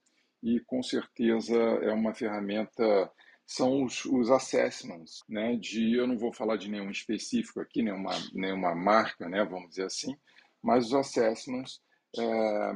e 0.43 0.61
com 0.61 0.83
certeza 0.83 1.57
é 1.57 1.93
uma 1.93 2.15
ferramenta 2.15 3.11
são 3.47 3.85
os, 3.85 4.05
os 4.05 4.31
assessments, 4.31 5.21
né? 5.29 5.57
De 5.57 5.97
eu 5.97 6.07
não 6.07 6.19
vou 6.19 6.33
falar 6.33 6.57
de 6.57 6.69
nenhum 6.69 6.91
específico 6.91 7.61
aqui, 7.61 7.81
nenhuma 7.81 8.11
nenhuma 8.35 8.75
marca, 8.75 9.29
né? 9.29 9.45
Vamos 9.45 9.71
dizer 9.71 9.85
assim, 9.85 10.17
mas 10.61 10.87
os 10.87 10.95
assessments 10.95 11.81
é, 12.19 12.73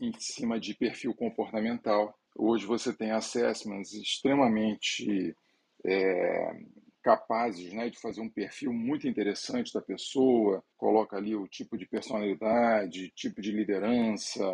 em 0.00 0.12
cima 0.18 0.58
de 0.58 0.74
perfil 0.74 1.14
comportamental. 1.14 2.14
Hoje 2.36 2.66
você 2.66 2.92
tem 2.92 3.10
assessments 3.10 3.92
extremamente 3.94 5.34
é, 5.84 6.60
capazes 7.02 7.72
né, 7.72 7.90
de 7.90 8.00
fazer 8.00 8.20
um 8.20 8.30
perfil 8.30 8.72
muito 8.72 9.08
interessante 9.08 9.72
da 9.72 9.80
pessoa, 9.80 10.62
coloca 10.76 11.16
ali 11.16 11.34
o 11.34 11.48
tipo 11.48 11.76
de 11.76 11.86
personalidade, 11.86 13.10
tipo 13.14 13.40
de 13.40 13.50
liderança, 13.50 14.44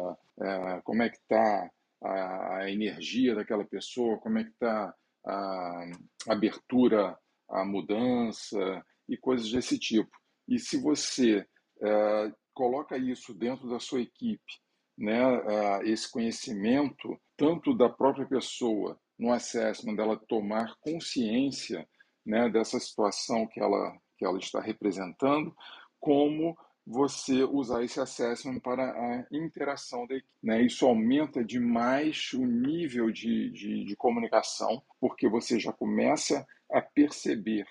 é, 0.41 0.81
como 0.83 1.03
é 1.03 1.11
que 1.11 1.17
está 1.17 1.71
a, 2.03 2.59
a, 2.59 2.71
energia 2.71 3.35
daquela 3.35 3.65
pessoa, 3.65 4.19
como 4.19 4.39
é 4.39 4.45
que 4.45 4.51
está 4.51 4.95
a 5.27 5.85
abertura 6.29 7.19
à 7.49 7.65
mudança 7.65 8.85
e 9.09 9.17
coisas 9.17 9.51
desse 9.51 9.79
tipo. 9.79 10.11
E 10.47 10.59
se 10.59 10.81
você 10.81 11.47
é, 11.83 12.33
coloca 12.53 12.97
isso 12.97 13.35
dentro 13.35 13.69
da 13.69 13.81
sua 13.81 14.01
equipe 14.01 14.64
né, 14.97 15.83
esse 15.85 16.11
conhecimento, 16.11 17.19
tanto 17.37 17.77
da 17.77 17.89
própria 17.89 18.27
pessoa 18.27 18.99
no 19.19 19.33
assessment, 19.33 19.95
dela 19.95 20.21
tomar 20.29 20.75
consciência 20.81 21.87
né, 22.25 22.49
dessa 22.49 22.79
situação 22.79 23.47
que 23.47 23.61
ela, 23.61 23.97
que 24.17 24.25
ela 24.25 24.39
está 24.39 24.61
representando, 24.61 25.55
como 26.01 26.57
você 26.87 27.45
usar 27.45 27.83
esse 27.83 27.99
assessment 27.99 28.61
para 28.61 28.85
a 28.85 29.27
interação 29.33 30.07
da 30.07 30.17
equipe. 30.17 30.33
Né? 30.43 30.63
Isso 30.63 30.87
aumenta 30.87 31.43
demais 31.43 32.33
o 32.35 32.45
nível 32.45 33.11
de, 33.11 33.51
de, 33.51 33.85
de 33.85 33.97
comunicação, 33.97 34.83
porque 35.01 35.29
você 35.29 35.59
já 35.59 35.73
começa 35.73 36.47
a 36.71 36.83
perceber 36.83 37.67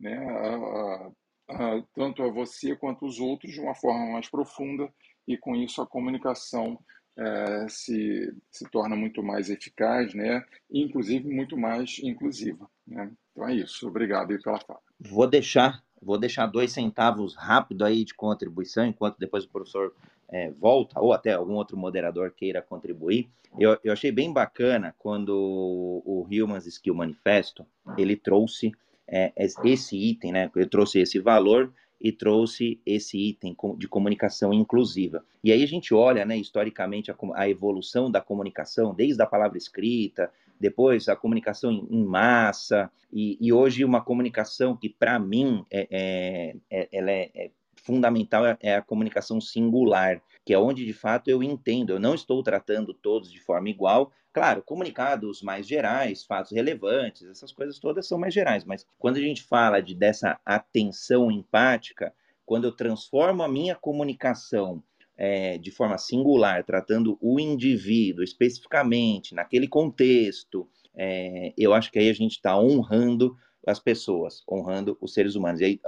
né, 0.00 0.16
a, 0.16 1.10
a, 1.50 1.82
tanto 1.94 2.22
a 2.22 2.30
você 2.30 2.74
quanto 2.74 3.06
os 3.06 3.20
outros 3.20 3.52
de 3.52 3.60
uma 3.60 3.74
forma 3.74 4.12
mais 4.12 4.28
profunda 4.28 4.92
e 5.26 5.36
com 5.36 5.54
isso 5.54 5.80
a 5.82 5.86
comunicação 5.86 6.78
é, 7.18 7.66
se, 7.68 8.32
se 8.50 8.68
torna 8.70 8.94
muito 8.94 9.22
mais 9.22 9.48
eficaz, 9.48 10.14
né? 10.14 10.44
E, 10.70 10.82
inclusive 10.82 11.28
muito 11.28 11.56
mais 11.56 11.98
inclusiva. 12.02 12.68
Né? 12.86 13.10
Então 13.32 13.48
é 13.48 13.54
isso. 13.54 13.88
Obrigado 13.88 14.32
aí 14.32 14.40
pela 14.40 14.60
fala. 14.60 14.80
Vou 15.00 15.26
deixar, 15.26 15.82
vou 16.00 16.18
deixar 16.18 16.46
dois 16.46 16.72
centavos 16.72 17.34
rápido 17.34 17.84
aí 17.84 18.04
de 18.04 18.14
contribuição, 18.14 18.84
enquanto 18.84 19.18
depois 19.18 19.44
o 19.44 19.48
professor 19.48 19.94
é, 20.28 20.50
volta, 20.50 21.00
ou 21.00 21.12
até 21.12 21.32
algum 21.32 21.54
outro 21.54 21.76
moderador 21.76 22.30
queira 22.32 22.60
contribuir. 22.60 23.28
Eu, 23.58 23.78
eu 23.82 23.92
achei 23.92 24.12
bem 24.12 24.32
bacana 24.32 24.94
quando 24.98 25.30
o, 25.34 26.26
Humans 26.30 26.66
Skill 26.66 26.94
Manifesto 26.94 27.66
ele 27.96 28.16
trouxe 28.16 28.72
é, 29.08 29.32
esse 29.64 29.96
item, 29.96 30.32
né? 30.32 30.50
Ele 30.54 30.66
trouxe 30.66 30.98
esse 30.98 31.18
valor 31.18 31.72
e 32.00 32.12
trouxe 32.12 32.80
esse 32.84 33.18
item 33.18 33.56
de 33.78 33.88
comunicação 33.88 34.52
inclusiva. 34.52 35.24
E 35.42 35.52
aí 35.52 35.62
a 35.62 35.66
gente 35.66 35.94
olha, 35.94 36.24
né, 36.24 36.36
historicamente, 36.36 37.10
a, 37.10 37.16
a 37.34 37.48
evolução 37.48 38.10
da 38.10 38.20
comunicação, 38.20 38.94
desde 38.94 39.22
a 39.22 39.26
palavra 39.26 39.56
escrita, 39.56 40.30
depois 40.58 41.08
a 41.08 41.16
comunicação 41.16 41.70
em, 41.70 41.86
em 41.90 42.04
massa, 42.04 42.90
e, 43.12 43.38
e, 43.40 43.52
hoje 43.52 43.84
uma 43.84 44.00
comunicação 44.00 44.76
que, 44.76 44.88
para 44.88 45.18
mim, 45.18 45.64
é, 45.70 45.86
é, 45.90 46.56
é, 46.70 46.88
ela 46.92 47.10
é, 47.10 47.30
é 47.34 47.50
fundamental 47.76 48.44
é, 48.44 48.58
é 48.60 48.74
a 48.74 48.82
comunicação 48.82 49.40
singular, 49.40 50.20
que 50.44 50.52
é 50.52 50.58
onde 50.58 50.84
de 50.84 50.92
fato 50.92 51.28
eu 51.28 51.42
entendo, 51.42 51.90
eu 51.90 52.00
não 52.00 52.14
estou 52.14 52.42
tratando 52.42 52.92
todos 52.92 53.30
de 53.30 53.40
forma 53.40 53.68
igual. 53.68 54.12
Claro, 54.36 54.62
comunicados 54.62 55.40
mais 55.40 55.66
gerais, 55.66 56.22
fatos 56.22 56.52
relevantes, 56.52 57.26
essas 57.26 57.52
coisas 57.52 57.78
todas 57.78 58.06
são 58.06 58.18
mais 58.18 58.34
gerais, 58.34 58.66
mas 58.66 58.84
quando 58.98 59.16
a 59.16 59.20
gente 59.20 59.42
fala 59.42 59.80
de 59.80 59.94
dessa 59.94 60.38
atenção 60.44 61.30
empática, 61.30 62.12
quando 62.44 62.64
eu 62.64 62.72
transformo 62.72 63.42
a 63.42 63.48
minha 63.48 63.74
comunicação 63.74 64.82
é, 65.16 65.56
de 65.56 65.70
forma 65.70 65.96
singular, 65.96 66.62
tratando 66.64 67.16
o 67.18 67.40
indivíduo 67.40 68.22
especificamente, 68.22 69.34
naquele 69.34 69.66
contexto, 69.66 70.68
é, 70.94 71.54
eu 71.56 71.72
acho 71.72 71.90
que 71.90 71.98
aí 71.98 72.10
a 72.10 72.14
gente 72.14 72.32
está 72.32 72.60
honrando 72.60 73.34
as 73.66 73.80
pessoas, 73.80 74.42
honrando 74.46 74.98
os 75.00 75.14
seres 75.14 75.34
humanos. 75.34 75.62
E 75.62 75.64
aí, 75.64 75.80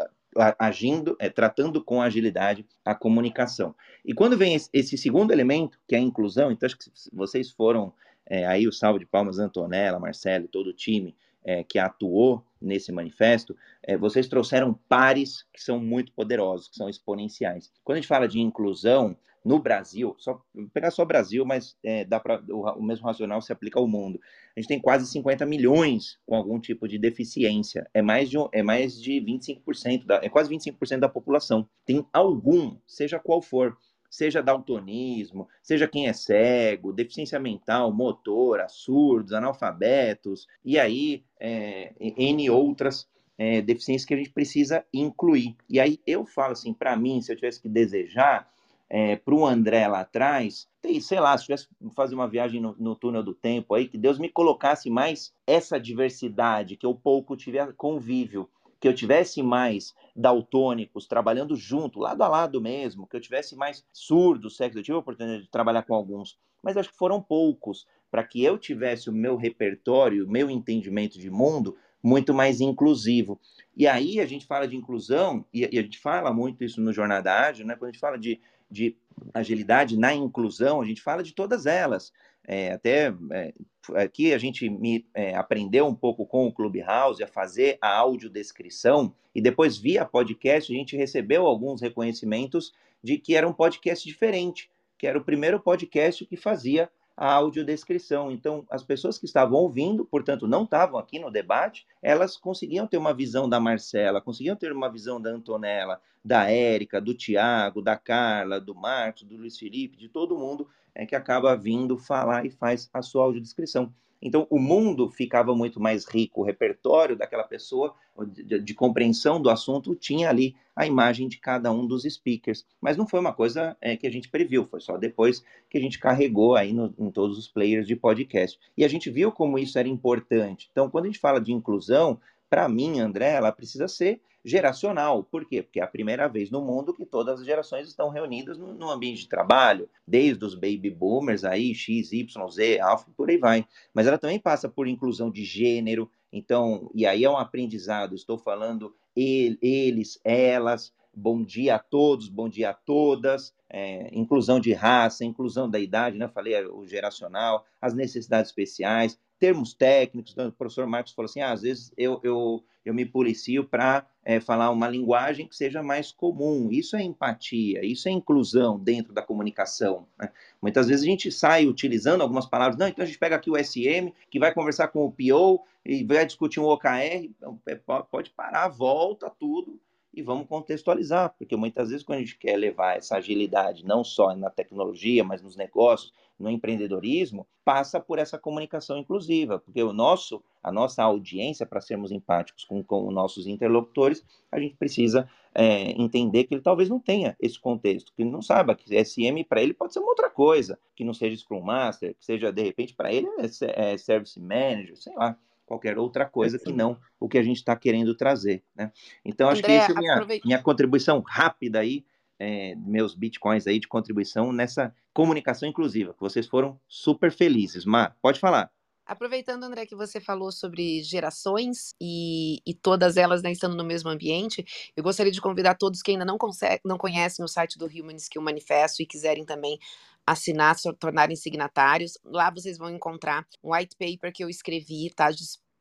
agindo, 0.59 1.19
é, 1.21 1.29
tratando 1.29 1.85
com 1.85 2.01
agilidade 2.01 2.65
a 2.83 2.95
comunicação. 2.95 3.75
E 4.03 4.15
quando 4.15 4.39
vem 4.39 4.55
esse, 4.55 4.97
segundo 4.97 5.33
elemento, 5.33 5.79
que 5.87 5.95
é 5.95 5.99
a 5.99 6.01
inclusão, 6.01 6.51
então 6.51 6.67
acho 6.67 6.79
que 6.79 6.91
vocês 7.13 7.51
foram 7.51 7.93
é, 8.29 8.47
aí 8.47 8.69
o 8.69 8.73
salve 8.73 9.01
de 9.01 9.07
palmas 9.07 9.39
Antonella, 9.39 9.99
Marcelo 9.99 10.49
todo 10.49 10.69
o 10.69 10.73
time 10.73 11.17
é, 11.45 11.65
que 11.65 11.79
atuou 11.79 12.45
nesse 12.61 12.93
manifesto, 12.93 13.57
é, 13.83 13.97
vocês 13.97 14.29
trouxeram 14.29 14.75
pares 14.89 15.47
que 15.53 15.63
são 15.63 15.79
muito 15.79 16.13
poderosos, 16.13 16.69
que 16.69 16.77
são 16.77 16.89
exponenciais. 16.89 17.71
Quando 17.85 17.97
a 17.97 18.01
gente 18.01 18.09
fala 18.09 18.29
de 18.29 18.41
inclusão, 18.41 19.17
no 19.45 19.59
Brasil, 19.59 20.15
só 20.19 20.43
pegar 20.75 20.91
só 20.91 21.03
o 21.03 21.07
Brasil, 21.07 21.45
mas 21.45 21.77
é, 21.83 22.05
dá 22.05 22.21
pra, 22.21 22.43
o, 22.51 22.69
o, 22.79 22.83
mesmo 22.83 23.07
racional 23.07 23.41
se 23.41 23.53
aplica 23.53 23.79
ao 23.79 23.89
mundo. 23.89 24.21
A 24.55 24.61
gente 24.61 24.69
tem 24.69 24.79
quase 24.79 25.07
50 25.07 25.47
milhões 25.47 26.19
com 26.27 26.35
algum 26.35 26.61
tipo 26.61 26.87
de 26.87 26.99
deficiência. 26.99 27.89
É 27.95 28.03
mais 28.03 28.29
de, 28.29 28.37
é 28.53 28.63
mais 28.63 29.01
de 29.01 29.13
25%, 29.13 30.05
da, 30.05 30.17
é 30.17 30.29
quase 30.29 30.55
25% 30.55 30.99
da 30.99 31.09
população. 31.09 31.67
Tem 31.87 32.05
algum, 32.13 32.77
seja 32.87 33.19
qual 33.19 33.41
for, 33.41 33.77
seja 34.11 34.43
daltonismo, 34.43 35.49
seja 35.63 35.89
quem 35.89 36.09
é 36.09 36.13
cego, 36.13 36.93
deficiência 36.93 37.39
mental, 37.39 37.93
motora, 37.93 38.69
surdos, 38.69 39.33
analfabetos, 39.33 40.47
e 40.65 40.79
aí 40.79 41.25
é, 41.39 41.93
N 42.01 42.51
outras 42.51 43.09
é, 43.37 43.61
deficiências 43.61 44.07
que 44.07 44.15
a 44.15 44.17
gente 44.17 44.31
precisa 44.31 44.85
incluir. 44.93 45.57
E 45.69 45.79
aí 45.79 46.01
eu 46.07 46.25
falo 46.25 46.53
assim, 46.53 46.73
para 46.73 46.97
mim, 46.97 47.21
se 47.21 47.33
eu 47.33 47.37
tivesse 47.37 47.61
que 47.61 47.69
desejar, 47.69 48.51
é, 48.91 49.17
para 49.17 49.35
o 49.35 49.47
André 49.47 49.87
lá 49.87 50.01
atrás, 50.01 50.67
tem, 50.81 51.01
sei 51.01 51.21
lá, 51.21 51.37
se 51.37 51.45
tivesse 51.45 51.69
fazer 51.95 52.15
uma 52.15 52.27
viagem 52.27 52.61
no, 52.61 52.75
no, 52.79 52.97
túnel 52.97 53.23
do 53.23 53.35
tempo 53.35 53.75
aí, 53.75 53.87
que 53.87 53.99
Deus 53.99 54.19
me 54.19 54.29
colocasse 54.29 54.89
mais 54.89 55.33
essa 55.47 55.79
diversidade, 55.79 56.77
que 56.77 56.87
eu 56.87 56.95
pouco 56.95 57.37
tive 57.37 57.59
convívio, 57.75 58.49
que 58.81 58.87
eu 58.87 58.95
tivesse 58.95 59.43
mais 59.43 59.95
daltônicos 60.15 61.07
trabalhando 61.07 61.57
junto, 61.57 61.99
lado 61.99 62.23
a 62.23 62.29
lado 62.29 62.61
mesmo, 62.61 63.07
que 63.07 63.17
eu 63.17 63.21
tivesse 63.21 63.57
mais 63.57 63.85
surdos, 63.93 64.57
sexo, 64.57 64.79
eu 64.79 64.83
tive 64.83 64.97
a 64.97 65.01
oportunidade 65.01 65.45
de 65.45 65.51
trabalhar 65.51 65.83
com 65.83 65.95
alguns, 65.95 66.39
mas 66.63 66.77
acho 66.77 66.91
que 66.91 66.97
foram 66.97 67.21
poucos, 67.21 67.87
para 68.11 68.25
que 68.25 68.43
eu 68.43 68.57
tivesse 68.59 69.11
o 69.11 69.13
meu 69.13 69.37
repertório, 69.37 70.25
o 70.25 70.31
meu 70.31 70.51
entendimento 70.51 71.19
de 71.19 71.31
mundo 71.31 71.77
muito 72.03 72.33
mais 72.33 72.61
inclusivo. 72.61 73.39
E 73.77 73.87
aí 73.87 74.21
a 74.21 74.27
gente 74.27 74.47
fala 74.47 74.67
de 74.67 74.77
inclusão, 74.77 75.45
e, 75.53 75.65
a 75.65 75.83
gente 75.83 75.99
fala 75.99 76.33
muito 76.33 76.65
isso 76.65 76.81
no 76.81 76.93
Jornada 76.93 77.33
Ágil, 77.33 77.67
né? 77.67 77.75
quando 77.75 77.91
a 77.91 77.93
gente 77.93 78.01
fala 78.01 78.19
de 78.19 78.41
de 78.71 78.97
agilidade 79.33 79.97
na 79.97 80.15
inclusão, 80.15 80.81
a 80.81 80.85
gente 80.85 81.01
fala 81.01 81.23
de 81.23 81.33
todas 81.33 81.67
elas. 81.67 82.13
É, 82.51 82.73
até 82.73 83.15
é, 83.33 83.53
aqui 83.95 84.33
a 84.33 84.39
gente 84.39 84.71
me, 84.71 85.07
é, 85.13 85.35
aprendeu 85.35 85.87
um 85.87 85.95
pouco 85.95 86.25
com 86.25 86.47
o 86.47 86.53
Clubhouse 86.53 87.23
a 87.23 87.27
fazer 87.27 87.77
a 87.79 87.95
audiodescrição 87.95 89.13
e 89.35 89.43
depois 89.43 89.77
via 89.77 90.07
podcast 90.07 90.73
a 90.73 90.75
gente 90.75 90.97
recebeu 90.97 91.47
alguns 91.47 91.83
reconhecimentos 91.83 92.73
de 93.05 93.19
que 93.19 93.37
era 93.37 93.47
um 93.47 93.53
podcast 93.53 94.09
diferente, 94.09 94.71
que 94.97 95.07
era 95.07 95.19
o 95.19 95.25
primeiro 95.25 95.61
podcast 95.61 96.25
que 96.25 96.39
fazia 96.39 96.91
a 97.15 97.31
audiodescrição. 97.35 98.33
Então, 98.33 98.65
as 98.71 98.83
pessoas 98.83 99.19
que 99.19 99.27
estavam 99.27 99.59
ouvindo, 99.59 100.07
portanto, 100.07 100.49
não 100.49 100.65
estavam 100.65 100.99
aqui 100.99 101.19
no 101.19 101.31
debate, 101.31 101.87
elas 102.01 102.39
conseguiam 102.39 102.87
ter 102.87 102.97
uma 102.97 103.13
visão 103.13 103.47
da 103.47 103.61
Marcela, 103.61 104.23
conseguiam 104.23 104.57
ter 104.57 104.73
uma 104.73 104.89
visão 104.89 105.21
da 105.21 105.29
Antonella, 105.29 106.01
da 106.25 106.51
Érica, 106.51 106.99
do 106.99 107.13
Tiago, 107.13 107.83
da 107.83 107.97
Carla, 107.97 108.59
do 108.59 108.75
Marcos, 108.75 109.25
do 109.25 109.37
Luiz 109.37 109.59
Felipe, 109.59 109.99
de 109.99 110.09
todo 110.09 110.39
mundo 110.39 110.67
é, 110.99 111.07
que 111.07 111.15
acaba 111.15 111.57
vindo 111.57 111.97
falar 111.97 112.45
e 112.45 112.51
faz 112.51 112.91
a 112.93 113.01
sua 113.01 113.23
audiodescrição. 113.23 113.95
Então, 114.21 114.49
o 114.51 114.59
mundo 114.59 115.09
ficava 115.09 115.55
muito 115.55 115.81
mais 115.81 116.05
rico, 116.05 116.41
o 116.41 116.45
repertório 116.45 117.17
daquela 117.17 117.45
pessoa 117.45 117.95
de, 118.27 118.59
de, 118.59 118.75
compreensão 118.75 119.41
do 119.41 119.49
assunto 119.49 119.95
tinha 119.95 120.29
ali 120.29 120.57
a 120.75 120.85
imagem 120.85 121.29
de 121.29 121.39
cada 121.39 121.71
um 121.71 121.87
dos 121.87 122.03
speakers. 122.03 122.67
Mas 122.81 122.97
não 122.97 123.07
foi 123.07 123.21
uma 123.21 123.33
coisa 123.33 123.77
é, 123.81 123.97
que 123.97 124.09
a 124.09 124.11
gente 124.11 124.29
previu, 124.29 124.67
foi 124.67 124.81
só 124.81 124.99
depois 124.99 125.45
que 125.71 125.79
a 125.79 125.81
gente 125.81 126.01
carregou 126.01 126.57
aí 126.57 126.73
no, 126.73 126.93
em 126.99 127.13
todos 127.13 127.39
os 127.39 127.47
players 127.47 127.87
de 127.87 127.95
podcast. 127.95 128.59
E 128.77 128.85
a 128.85 128.89
gente 128.89 129.09
viu 129.09 129.31
como 129.31 129.57
isso 129.57 129.79
era 129.79 129.87
importante. 129.87 130.69
Então, 130.73 130.91
quando 130.91 131.05
a 131.05 131.07
gente 131.07 131.21
fala 131.21 131.41
de 131.41 131.53
inclusão, 131.53 132.21
para 132.51 132.69
mim, 132.69 132.99
André, 132.99 133.35
ela 133.35 133.53
precisa 133.53 133.87
ser 133.87 134.21
geracional. 134.45 135.23
Por 135.25 135.45
quê? 135.45 135.63
Porque 135.63 135.81
é 135.81 135.83
a 135.83 135.89
primeira 135.89 136.29
vez 136.29 136.51
no 136.51 136.63
mundo 136.63 136.95
que 136.95 137.05
todas 137.05 137.41
as 137.41 137.47
gerações 137.47 137.89
estão 137.89 138.09
reunidas 138.09 138.59
no, 138.59 138.75
no 138.75 138.91
ambiente 138.91 139.23
de 139.23 139.29
trabalho, 139.29 139.89
desde 140.07 140.45
os 140.45 140.55
baby 140.55 140.91
boomers 140.91 141.45
aí, 141.45 141.75
X, 141.75 142.13
Y, 142.13 142.51
Z, 142.51 142.81
alfa, 142.81 143.11
por 143.17 143.29
aí 143.29 143.39
vai. 143.39 143.67
Mas 143.93 144.07
ela 144.07 144.19
também 144.19 144.39
passa 144.39 144.69
por 144.69 144.87
inclusão 144.87 145.31
de 145.31 145.45
gênero, 145.45 146.11
então, 146.33 146.91
e 146.95 147.07
aí 147.07 147.25
é 147.25 147.31
um 147.31 147.39
aprendizado, 147.39 148.15
estou 148.15 148.39
falando 148.39 148.95
ele, 149.17 149.59
eles, 149.63 150.21
elas, 150.23 150.93
bom 151.13 151.43
dia 151.43 151.77
a 151.77 151.79
todos, 151.79 152.29
bom 152.29 152.49
dia 152.49 152.71
a 152.71 152.75
todas, 152.75 153.55
é, 153.69 154.09
inclusão 154.13 154.61
de 154.61 154.73
raça, 154.73 155.25
inclusão 155.25 155.69
da 155.69 155.79
idade, 155.79 156.17
né? 156.17 156.29
Falei 156.29 156.65
o 156.67 156.87
geracional, 156.87 157.67
as 157.81 157.95
necessidades 157.95 158.51
especiais, 158.51 159.19
termos 159.39 159.73
técnicos. 159.73 160.33
Então, 160.33 160.49
o 160.49 160.53
professor 160.53 160.87
Marcos 160.87 161.13
falou 161.13 161.27
assim: 161.27 161.41
ah, 161.41 161.53
às 161.53 161.63
vezes 161.63 161.93
eu, 161.97 162.21
eu, 162.23 162.65
eu 162.85 162.95
me 162.95 163.05
policio 163.05 163.65
para 163.65 164.07
é, 164.25 164.41
falar 164.41 164.71
uma 164.71 164.89
linguagem 164.89 165.47
que 165.47 165.57
seja 165.57 165.83
mais 165.83 166.13
comum. 166.13 166.69
Isso 166.71 166.97
é 166.97 167.03
empatia, 167.03 167.85
isso 167.85 168.09
é 168.09 168.13
inclusão 168.13 168.79
dentro 168.79 169.13
da 169.13 169.23
comunicação. 169.23 170.07
Né? 170.19 170.31
Muitas 170.61 170.89
vezes 170.89 171.05
a 171.05 171.07
gente 171.07 171.31
sai 171.33 171.67
utilizando 171.67 172.23
algumas 172.23 172.47
palavras, 172.47 172.79
não, 172.79 172.89
então 172.89 173.03
a 173.03 173.07
gente 173.07 173.19
pega 173.19 173.37
aqui 173.37 173.51
o 173.51 173.57
SM, 173.57 174.13
que 174.31 174.39
vai 174.39 174.53
conversar 174.53 174.89
com 174.89 175.05
o 175.05 175.13
PO 175.13 175.65
e 175.85 176.05
vai 176.05 176.27
discutir 176.27 176.61
um 176.61 176.67
OKR. 176.67 177.25
Então, 177.25 177.61
é, 177.67 177.75
pode 177.77 178.31
parar, 178.31 178.69
volta 178.69 179.31
tudo 179.31 179.81
e 180.13 180.23
vamos 180.23 180.49
contextualizar, 180.49 181.35
porque 181.39 181.57
muitas 181.57 181.91
vezes 181.91 182.05
quando 182.05 182.19
a 182.19 182.21
gente 182.21 182.39
quer 182.39 182.57
levar 182.57 182.97
essa 182.97 183.17
agilidade, 183.17 183.85
não 183.85 184.03
só 184.03 184.35
na 184.35 184.51
tecnologia, 184.51 185.23
mas 185.23 185.43
nos 185.43 185.57
negócios, 185.57 186.13
no 186.39 186.49
empreendedorismo, 186.49 187.47
passa 187.65 188.01
por 188.01 188.19
essa 188.19 188.39
comunicação 188.39 188.97
inclusiva, 188.97 189.59
porque 189.59 189.83
o 189.83 189.93
nosso, 189.93 190.43
a 190.63 190.71
nossa 190.71 191.03
audiência, 191.03 191.67
para 191.67 191.81
sermos 191.81 192.13
empáticos 192.13 192.65
com, 192.65 192.83
com 192.83 193.09
os 193.09 193.15
nossos 193.15 193.47
interlocutores, 193.47 194.25
a 194.51 194.59
gente 194.61 194.77
precisa 194.77 195.29
é, 195.55 195.91
entender 196.01 196.45
que 196.45 196.55
ele 196.55 196.63
talvez 196.63 196.89
não 196.89 197.01
tenha 197.01 197.37
esse 197.41 197.59
contexto, 197.59 198.13
que 198.15 198.23
ele 198.23 198.31
não 198.31 198.41
saiba 198.41 198.75
que 198.75 199.05
SM 199.05 199.45
para 199.49 199.61
ele 199.61 199.75
pode 199.75 199.93
ser 199.93 199.99
uma 199.99 200.11
outra 200.11 200.31
coisa, 200.31 200.79
que 200.95 201.05
não 201.05 201.13
seja 201.13 201.37
Scrum 201.37 201.61
Master, 201.61 202.15
que 202.15 202.25
seja, 202.25 202.53
de 202.53 202.63
repente, 202.63 202.95
para 202.95 203.13
ele 203.13 203.27
é, 203.39 203.93
é 203.93 203.99
Service 203.99 204.39
Manager, 204.41 204.97
sei 204.97 205.15
lá 205.15 205.37
qualquer 205.69 205.99
outra 205.99 206.25
coisa 206.25 206.59
que 206.59 206.73
não 206.73 206.99
o 207.21 207.29
que 207.29 207.37
a 207.37 207.43
gente 207.43 207.59
está 207.59 207.77
querendo 207.77 208.15
trazer. 208.15 208.65
Né? 208.75 208.91
Então, 209.23 209.51
acho 209.51 209.61
André, 209.61 209.77
que 209.77 209.83
essa 209.85 209.93
é 209.93 209.95
a 209.95 209.99
minha, 209.99 210.13
aproveita... 210.15 210.47
minha 210.47 210.63
contribuição 210.63 211.21
rápida 211.21 211.81
aí, 211.81 212.05
é, 212.39 212.75
meus 212.77 213.15
bitcoins 213.15 213.67
aí 213.67 213.79
de 213.79 213.87
contribuição 213.87 214.51
nessa 214.53 214.95
comunicação 215.13 215.69
inclusiva, 215.69 216.15
que 216.15 216.21
vocês 216.21 216.47
foram 216.47 216.81
super 216.89 217.31
felizes. 217.31 217.85
Mar, 217.85 218.17
pode 218.23 218.41
falar. 218.41 218.71
Aproveitando, 219.09 219.65
André, 219.65 219.87
que 219.87 219.97
você 219.97 220.21
falou 220.21 220.53
sobre 220.53 221.03
gerações 221.03 221.95
e, 221.99 222.61
e 222.67 222.75
todas 222.75 223.17
elas 223.17 223.43
né, 223.43 223.51
estando 223.51 223.75
no 223.75 223.83
mesmo 223.83 224.11
ambiente, 224.11 224.63
eu 224.95 225.03
gostaria 225.03 225.33
de 225.33 225.41
convidar 225.41 225.77
todos 225.77 226.03
que 226.03 226.11
ainda 226.11 226.27
não, 226.27 226.37
consegue, 226.37 226.83
não 226.85 226.99
conhecem 226.99 227.43
o 227.43 227.49
site 227.49 227.79
do 227.79 227.87
Human 227.87 228.17
Skill 228.17 228.43
Manifesto 228.43 229.03
e 229.03 229.07
quiserem 229.07 229.47
também 229.47 229.79
assinar, 230.27 230.79
se 230.79 230.93
tornarem 230.93 231.35
signatários. 231.35 232.19
Lá 232.23 232.51
vocês 232.51 232.77
vão 232.77 232.91
encontrar 232.91 233.47
um 233.65 233.75
white 233.75 233.97
paper 233.97 234.31
que 234.31 234.45
eu 234.45 234.51
escrevi, 234.51 235.11
tá? 235.17 235.31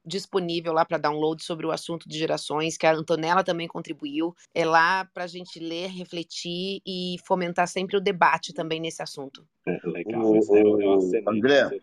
disponível 0.06 0.72
lá 0.72 0.86
para 0.86 0.98
download 0.98 1.44
sobre 1.44 1.66
o 1.66 1.72
assunto 1.72 2.08
de 2.08 2.18
gerações, 2.18 2.78
que 2.78 2.88
a 2.88 2.94
Antonella 2.94 3.44
também 3.44 3.68
contribuiu. 3.68 4.34
É 4.56 4.64
lá 4.64 5.04
para 5.14 5.26
a 5.26 5.28
gente 5.28 5.60
ler, 5.60 5.90
refletir 5.90 6.82
e 6.88 7.18
fomentar 7.26 7.68
sempre 7.68 7.98
o 7.98 8.02
debate 8.02 8.54
também 8.54 8.80
nesse 8.80 9.04
assunto. 9.04 9.46
É, 9.68 9.78
legal. 9.84 10.22
O, 10.24 10.40
o, 10.40 11.30
André, 11.30 11.82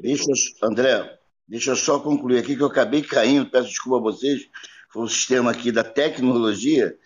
deixa, 0.00 0.24
André, 0.62 1.18
deixa 1.46 1.70
eu 1.70 1.76
só 1.76 2.00
concluir 2.00 2.38
aqui 2.38 2.56
que 2.56 2.62
eu 2.62 2.66
acabei 2.66 3.02
caindo, 3.02 3.50
peço 3.50 3.68
desculpa 3.68 3.98
a 3.98 4.12
vocês, 4.12 4.42
foi 4.92 5.02
o 5.02 5.04
um 5.06 5.08
sistema 5.08 5.50
aqui 5.50 5.72
da 5.72 5.84
tecnologia. 5.84 6.96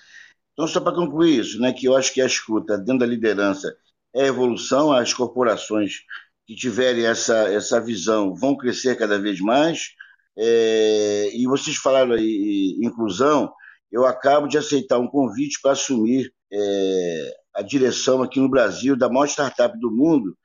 Então, 0.52 0.66
só 0.66 0.80
para 0.80 0.94
concluir 0.94 1.38
isso, 1.38 1.60
né, 1.60 1.72
que 1.72 1.86
eu 1.86 1.96
acho 1.96 2.12
que 2.12 2.20
a 2.20 2.26
escuta 2.26 2.76
dentro 2.76 2.98
da 2.98 3.06
liderança 3.06 3.74
é 4.14 4.26
evolução, 4.26 4.92
as 4.92 5.14
corporações 5.14 6.00
que 6.46 6.54
tiverem 6.54 7.04
essa, 7.04 7.48
essa 7.52 7.80
visão 7.80 8.34
vão 8.34 8.56
crescer 8.56 8.96
cada 8.96 9.18
vez 9.18 9.40
mais. 9.40 9.90
É, 10.36 11.30
e 11.34 11.46
vocês 11.46 11.76
falaram 11.76 12.12
aí 12.12 12.78
inclusão, 12.82 13.52
eu 13.90 14.06
acabo 14.06 14.46
de 14.46 14.56
aceitar 14.56 14.98
um 14.98 15.08
convite 15.08 15.60
para 15.60 15.72
assumir 15.72 16.32
é, 16.52 17.36
a 17.54 17.62
direção 17.62 18.22
aqui 18.22 18.40
no 18.40 18.48
Brasil 18.48 18.96
da 18.96 19.08
maior 19.08 19.26
startup 19.26 19.78
do 19.78 19.90
mundo, 19.90 20.36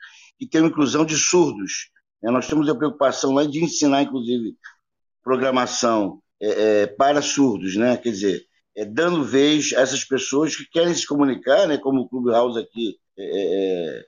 que 0.45 0.51
tem 0.51 0.65
inclusão 0.65 1.05
de 1.05 1.15
surdos. 1.15 1.89
É, 2.23 2.31
nós 2.31 2.47
temos 2.47 2.69
a 2.69 2.75
preocupação 2.75 3.33
lá 3.33 3.45
de 3.45 3.63
ensinar, 3.63 4.03
inclusive, 4.03 4.55
programação 5.23 6.21
é, 6.41 6.81
é 6.81 6.87
para 6.87 7.21
surdos, 7.21 7.75
né? 7.75 7.97
quer 7.97 8.11
dizer, 8.11 8.45
é, 8.75 8.85
dando 8.85 9.23
vez 9.23 9.73
a 9.73 9.81
essas 9.81 10.03
pessoas 10.03 10.55
que 10.55 10.65
querem 10.71 10.93
se 10.93 11.05
comunicar, 11.05 11.67
né? 11.67 11.77
como 11.77 12.01
o 12.01 12.09
Clubhouse 12.09 12.59
aqui 12.59 12.97
é, 13.17 14.05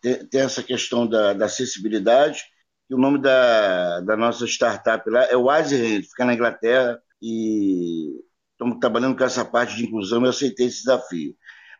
tem, 0.00 0.26
tem, 0.26 0.40
essa 0.40 0.62
questão 0.62 1.06
da, 1.06 1.32
da 1.32 1.46
acessibilidade, 1.46 2.42
o 2.90 2.98
nome 2.98 3.18
da, 3.20 4.00
da 4.00 4.16
nossa 4.16 4.46
startup 4.46 5.08
lá 5.08 5.24
é 5.24 5.36
Wise 5.36 6.02
fica 6.02 6.24
na 6.24 6.34
Inglaterra, 6.34 7.00
e 7.26 8.22
estamos 8.52 8.78
trabalhando 8.78 9.16
com 9.16 9.24
essa 9.24 9.44
parte 9.44 9.74
de 9.74 9.84
inclusão 9.84 10.20
e 10.20 10.24
eu 10.24 10.30
aceitei 10.30 10.66
esse 10.66 10.80
desafio. 10.80 11.34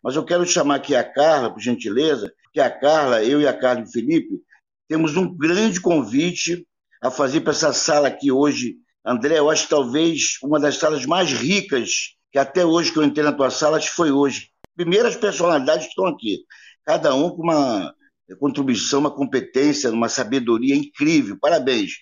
Mas 0.04 0.16
eu 0.16 0.24
quero 0.24 0.44
chamar 0.44 0.74
aqui 0.74 0.94
a 0.94 1.02
Carla, 1.02 1.50
por 1.50 1.62
gentileza, 1.62 2.30
que 2.52 2.60
a 2.60 2.70
Carla, 2.70 3.24
eu 3.24 3.40
e 3.40 3.48
a 3.48 3.58
Carla 3.58 3.80
e 3.80 3.84
o 3.84 3.90
Felipe, 3.90 4.42
temos 4.86 5.16
um 5.16 5.34
grande 5.34 5.80
convite 5.80 6.66
a 7.02 7.10
fazer 7.10 7.40
para 7.40 7.52
essa 7.52 7.72
sala 7.72 8.08
aqui 8.08 8.30
hoje. 8.30 8.76
André, 9.02 9.38
eu 9.38 9.48
acho 9.48 9.66
talvez 9.66 10.36
uma 10.42 10.60
das 10.60 10.76
salas 10.76 11.06
mais 11.06 11.32
ricas 11.32 12.16
que 12.30 12.38
até 12.38 12.66
hoje 12.66 12.92
que 12.92 12.98
eu 12.98 13.02
entrei 13.02 13.24
na 13.24 13.32
tua 13.32 13.48
sala, 13.48 13.78
acho 13.78 13.88
que 13.90 13.96
foi 13.96 14.10
hoje. 14.10 14.50
Primeiras 14.76 15.16
personalidades 15.16 15.84
que 15.84 15.90
estão 15.90 16.06
aqui, 16.06 16.44
cada 16.84 17.14
um 17.14 17.30
com 17.30 17.42
uma 17.42 17.94
contribuição, 18.38 19.00
uma 19.00 19.10
competência, 19.10 19.90
uma 19.90 20.10
sabedoria 20.10 20.74
incrível. 20.74 21.38
Parabéns. 21.40 21.92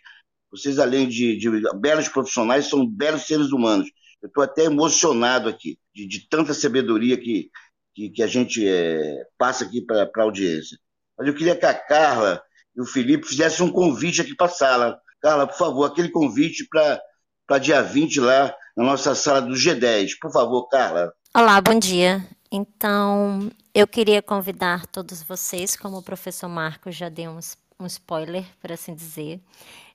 Vocês, 0.50 0.80
além 0.80 1.09
de, 1.09 1.36
de 1.36 1.48
belos 1.76 2.09
profissionais, 2.09 2.66
são 2.66 2.84
belos 2.84 3.26
seres 3.28 3.53
humanos. 3.53 3.88
Eu 4.20 4.26
estou 4.26 4.42
até 4.42 4.64
emocionado 4.64 5.48
aqui, 5.48 5.78
de, 5.94 6.07
de 6.07 6.28
tanta 6.28 6.53
sabedoria 6.55 7.16
que, 7.16 7.50
que, 7.95 8.11
que 8.11 8.22
a 8.22 8.26
gente 8.26 8.66
é, 8.66 9.24
passa 9.38 9.64
aqui 9.64 9.80
para 9.80 10.11
a 10.16 10.22
audiência. 10.22 10.78
Mas 11.16 11.28
eu 11.28 11.34
queria 11.34 11.57
que 11.57 11.66
a 11.66 11.74
Carla 11.74 12.43
e 12.74 12.80
o 12.80 12.86
Felipe 12.86 13.26
fizessem 13.26 13.64
um 13.64 13.72
convite 13.72 14.20
aqui 14.20 14.34
para 14.34 14.47
a 14.47 14.51
sala. 14.51 15.01
Carla, 15.20 15.47
por 15.47 15.57
favor, 15.57 15.84
aquele 15.84 16.09
convite 16.09 16.66
para 16.68 17.59
dia 17.59 17.82
20 17.82 18.20
lá 18.20 18.55
na 18.76 18.84
nossa 18.84 19.14
sala 19.14 19.43
do 19.43 19.53
G10. 19.53 20.12
Por 20.20 20.32
favor, 20.32 20.68
Carla. 20.68 21.12
Olá, 21.34 21.61
bom 21.61 21.78
dia. 21.78 22.26
Então, 22.51 23.51
eu 23.74 23.86
queria 23.86 24.20
convidar 24.20 24.86
todos 24.86 25.22
vocês, 25.22 25.76
como 25.76 25.99
o 25.99 26.03
professor 26.03 26.49
Marcos 26.49 26.95
já 26.95 27.09
deu 27.09 27.30
um, 27.30 27.40
um 27.80 27.86
spoiler, 27.86 28.45
por 28.61 28.70
assim 28.70 28.95
dizer, 28.95 29.40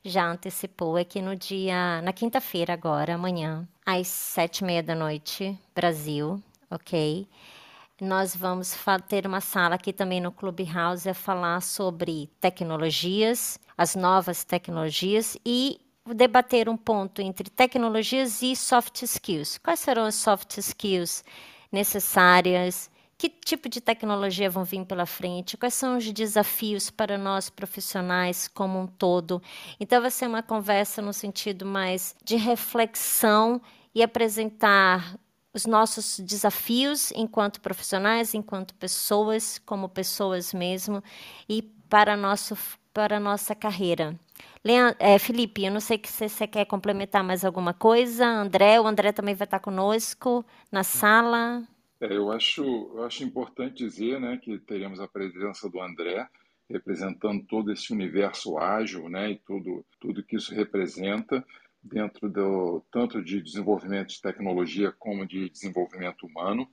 já 0.04 0.26
antecipou, 0.26 0.98
é 0.98 1.04
que 1.04 1.22
no 1.22 1.36
dia, 1.36 2.02
na 2.02 2.12
quinta-feira 2.14 2.74
agora, 2.74 3.16
amanhã, 3.16 3.68
às 3.86 4.08
sete 4.08 4.60
e 4.60 4.64
meia 4.64 4.82
da 4.82 4.95
noite, 4.95 5.56
Brasil, 5.76 6.41
ok? 6.72 7.28
Nós 8.00 8.36
vamos 8.36 8.78
ter 9.08 9.26
uma 9.26 9.41
sala 9.41 9.74
aqui 9.74 9.91
também 9.91 10.22
no 10.22 10.32
Clubhouse 10.32 11.10
a 11.10 11.16
falar 11.16 11.62
sobre 11.62 12.30
tecnologias, 12.39 13.60
as 13.76 13.95
novas 13.95 14.43
tecnologias 14.43 15.36
e 15.43 15.80
debater 16.06 16.70
um 16.70 16.78
ponto 16.78 17.24
entre 17.24 17.50
tecnologias 17.50 18.43
e 18.43 18.56
soft 18.56 19.02
skills. 19.02 19.58
Quais 19.58 19.80
serão 19.80 20.06
as 20.06 20.14
soft 20.14 20.60
skills 20.60 21.24
necessárias? 21.72 22.88
Que 23.18 23.30
tipo 23.30 23.68
de 23.68 23.82
tecnologia 23.82 24.48
vão 24.48 24.64
vir 24.64 24.86
pela 24.86 25.08
frente? 25.08 25.58
Quais 25.58 25.74
são 25.74 25.98
os 25.98 26.12
desafios 26.14 26.91
para 26.91 27.18
nós 27.18 27.50
profissionais 27.50 28.48
como 28.48 28.80
um 28.80 28.86
todo? 28.86 29.41
Então, 29.80 30.00
vai 30.00 30.12
ser 30.12 30.28
uma 30.28 30.43
conversa 30.43 31.02
no 31.02 31.12
sentido 31.12 31.66
mais 31.66 32.16
de 32.24 32.36
reflexão 32.36 33.60
e 33.95 34.04
apresentar 34.04 35.18
os 35.58 35.66
nossos 35.66 36.20
desafios 36.20 37.12
enquanto 37.12 37.60
profissionais, 37.60 38.34
enquanto 38.34 38.76
pessoas, 38.76 39.58
como 39.66 39.89
pessoas 39.89 40.53
mesmo, 40.53 41.03
e 41.49 41.64
para, 41.89 42.16
nosso, 42.16 42.55
para 42.93 43.20
nossa 43.20 43.55
carreira. 43.55 44.18
É, 44.99 45.18
Felipe, 45.18 45.64
eu 45.64 45.72
não 45.72 45.80
sei 45.80 45.99
se 46.03 46.30
você 46.30 46.45
quer 46.45 46.66
complementar 46.66 47.24
mais 47.24 47.43
alguma 47.43 47.74
coisa. 47.74 48.26
André, 48.26 48.80
o 48.80 48.86
André 48.86 49.12
também 49.12 49.34
vai 49.34 49.45
estar 49.45 49.60
conosco 49.60 50.45
na 50.72 50.84
sala. 50.84 51.64
É, 51.99 52.16
eu, 52.16 52.32
acho, 52.32 52.64
eu 52.64 53.05
acho 53.05 53.24
importante 53.24 53.78
dizer 53.78 54.20
né, 54.20 54.38
que 54.38 54.60
teremos 54.60 54.99
a 54.99 55.08
presença 55.08 55.70
do 55.70 55.82
André, 55.82 56.28
representando 56.70 57.43
todo 57.45 57.72
esse 57.72 57.91
universo 57.93 58.58
ágil 58.58 59.10
né, 59.10 59.32
e 59.32 59.36
tudo, 59.38 59.86
tudo 59.99 60.24
que 60.24 60.36
isso 60.36 60.53
representa 60.53 61.43
dentro 61.88 62.30
do 62.30 62.84
tanto 62.92 63.24
de 63.24 63.42
desenvolvimento 63.42 64.10
de 64.10 64.22
tecnologia 64.22 64.92
como 64.92 65.26
de 65.26 65.50
desenvolvimento 65.50 66.26
humano. 66.26 66.70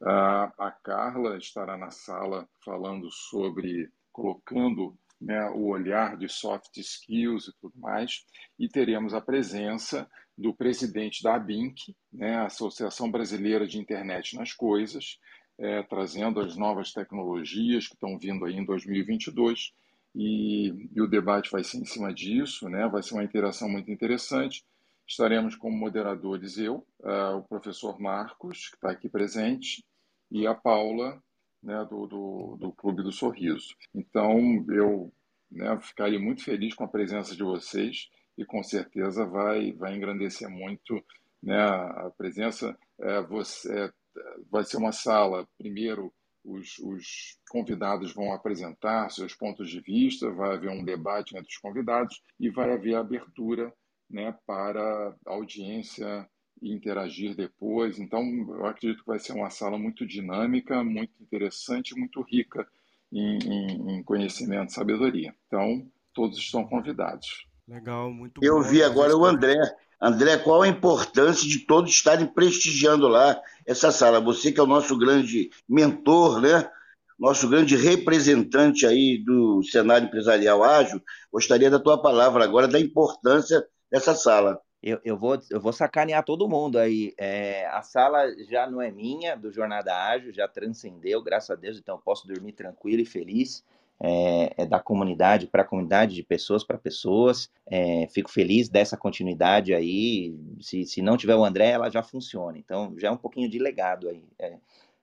a 0.00 0.70
Carla 0.82 1.36
estará 1.38 1.76
na 1.76 1.90
sala 1.90 2.48
falando 2.64 3.10
sobre 3.10 3.90
colocando 4.12 4.96
né, 5.20 5.48
o 5.50 5.66
olhar 5.68 6.16
de 6.16 6.28
soft 6.28 6.76
skills 6.76 7.48
e 7.48 7.52
tudo 7.60 7.78
mais, 7.78 8.24
e 8.58 8.68
teremos 8.68 9.14
a 9.14 9.20
presença 9.20 10.08
do 10.36 10.52
presidente 10.52 11.22
da 11.22 11.34
ABINC, 11.36 11.94
né, 12.12 12.38
Associação 12.38 13.10
Brasileira 13.10 13.66
de 13.66 13.78
Internet 13.78 14.36
nas 14.36 14.52
Coisas, 14.52 15.18
é, 15.58 15.82
trazendo 15.84 16.40
as 16.40 16.56
novas 16.56 16.92
tecnologias 16.92 17.86
que 17.86 17.94
estão 17.94 18.18
vindo 18.18 18.44
aí 18.44 18.54
em 18.54 18.64
2022, 18.64 19.72
e, 20.14 20.88
e, 20.94 21.00
o 21.00 21.08
debate 21.08 21.50
vai 21.50 21.64
ser 21.64 21.78
em 21.78 21.84
cima 21.84 22.12
disso, 22.14 22.68
né, 22.68 22.88
vai 22.88 23.02
ser 23.02 23.14
uma 23.14 23.24
interação 23.24 23.68
muito 23.68 23.90
interessante. 23.90 24.64
Estaremos 25.06 25.56
como 25.56 25.76
moderadores 25.76 26.56
eu, 26.56 26.86
uh, 27.00 27.36
o 27.36 27.42
professor 27.42 28.00
Marcos, 28.00 28.68
que 28.68 28.76
está 28.76 28.90
aqui 28.90 29.08
presente, 29.08 29.84
e 30.30 30.46
a 30.46 30.54
Paula, 30.54 31.22
né, 31.62 31.84
do, 31.90 32.06
do, 32.06 32.56
do 32.58 32.72
Clube 32.72 33.02
do 33.02 33.12
Sorriso. 33.12 33.74
Então, 33.94 34.64
eu 34.68 35.12
né, 35.50 35.78
ficaria 35.80 36.18
muito 36.18 36.42
feliz 36.42 36.74
com 36.74 36.84
a 36.84 36.88
presença 36.88 37.34
de 37.34 37.42
vocês 37.42 38.08
e 38.36 38.44
com 38.44 38.62
certeza 38.62 39.24
vai, 39.24 39.72
vai 39.72 39.94
engrandecer 39.96 40.48
muito 40.48 41.02
né, 41.42 41.60
a 41.60 42.10
presença. 42.16 42.76
É, 43.00 43.20
você, 43.22 43.72
é, 43.72 43.92
vai 44.50 44.64
ser 44.64 44.76
uma 44.76 44.92
sala, 44.92 45.46
primeiro, 45.58 46.12
os, 46.44 46.78
os, 46.78 47.38
convidados 47.48 48.12
vão 48.12 48.32
apresentar 48.32 49.10
seus 49.10 49.34
pontos 49.34 49.70
de 49.70 49.80
vista, 49.80 50.30
vai 50.30 50.54
haver 50.54 50.70
um 50.70 50.84
debate 50.84 51.36
entre 51.36 51.48
os 51.48 51.58
convidados 51.58 52.22
e 52.38 52.50
vai 52.50 52.72
haver 52.72 52.94
abertura 52.96 53.72
né, 54.10 54.36
para 54.46 55.14
a 55.26 55.32
audiência 55.32 56.28
interagir 56.62 57.34
depois. 57.34 57.98
Então, 57.98 58.22
eu 58.48 58.66
acredito 58.66 59.00
que 59.00 59.08
vai 59.08 59.18
ser 59.18 59.32
uma 59.32 59.50
sala 59.50 59.78
muito 59.78 60.06
dinâmica, 60.06 60.82
muito 60.84 61.12
interessante, 61.20 61.98
muito 61.98 62.22
rica 62.22 62.66
em, 63.12 63.38
em, 63.38 63.96
em 63.96 64.02
conhecimento 64.02 64.70
e 64.70 64.74
sabedoria. 64.74 65.34
Então, 65.46 65.90
todos 66.12 66.38
estão 66.38 66.64
convidados. 66.64 67.46
Legal, 67.66 68.10
muito 68.12 68.42
Eu 68.42 68.62
bom. 68.62 68.68
vi 68.68 68.82
agora 68.82 69.16
o 69.16 69.24
André. 69.24 69.56
André, 70.04 70.36
qual 70.36 70.60
a 70.60 70.68
importância 70.68 71.48
de 71.48 71.60
todos 71.60 71.90
estarem 71.90 72.26
prestigiando 72.26 73.08
lá 73.08 73.40
essa 73.64 73.90
sala? 73.90 74.20
Você 74.20 74.52
que 74.52 74.60
é 74.60 74.62
o 74.62 74.66
nosso 74.66 74.98
grande 74.98 75.48
mentor, 75.66 76.42
né? 76.42 76.70
Nosso 77.18 77.48
grande 77.48 77.74
representante 77.74 78.84
aí 78.84 79.16
do 79.24 79.62
cenário 79.62 80.06
empresarial 80.06 80.62
ágil, 80.62 81.00
gostaria 81.32 81.70
da 81.70 81.78
tua 81.78 81.96
palavra 82.02 82.44
agora 82.44 82.68
da 82.68 82.78
importância 82.78 83.66
dessa 83.90 84.14
sala. 84.14 84.60
Eu, 84.82 85.00
eu, 85.02 85.16
vou, 85.16 85.40
eu 85.50 85.58
vou 85.58 85.72
sacanear 85.72 86.22
todo 86.22 86.46
mundo 86.46 86.78
aí. 86.78 87.14
É, 87.16 87.66
a 87.68 87.80
sala 87.80 88.26
já 88.44 88.68
não 88.68 88.82
é 88.82 88.90
minha, 88.90 89.34
do 89.34 89.50
Jornada 89.50 89.96
Ágil, 89.96 90.34
já 90.34 90.46
transcendeu, 90.46 91.22
graças 91.22 91.48
a 91.48 91.54
Deus, 91.54 91.78
então 91.78 91.94
eu 91.94 92.02
posso 92.02 92.28
dormir 92.28 92.52
tranquilo 92.52 93.00
e 93.00 93.06
feliz. 93.06 93.64
É, 94.06 94.52
é 94.58 94.66
da 94.66 94.78
comunidade 94.78 95.46
para 95.46 95.62
a 95.62 95.64
comunidade, 95.64 96.14
de 96.14 96.22
pessoas 96.22 96.62
para 96.62 96.76
pessoas. 96.76 97.50
É, 97.66 98.06
fico 98.12 98.30
feliz 98.30 98.68
dessa 98.68 98.98
continuidade 98.98 99.72
aí. 99.72 100.36
Se, 100.60 100.84
se 100.84 101.00
não 101.00 101.16
tiver 101.16 101.34
o 101.34 101.44
André, 101.44 101.70
ela 101.70 101.88
já 101.88 102.02
funciona. 102.02 102.58
Então, 102.58 102.94
já 102.98 103.08
é 103.08 103.10
um 103.10 103.16
pouquinho 103.16 103.48
de 103.48 103.58
legado 103.58 104.10
aí. 104.10 104.22
É, 104.38 104.58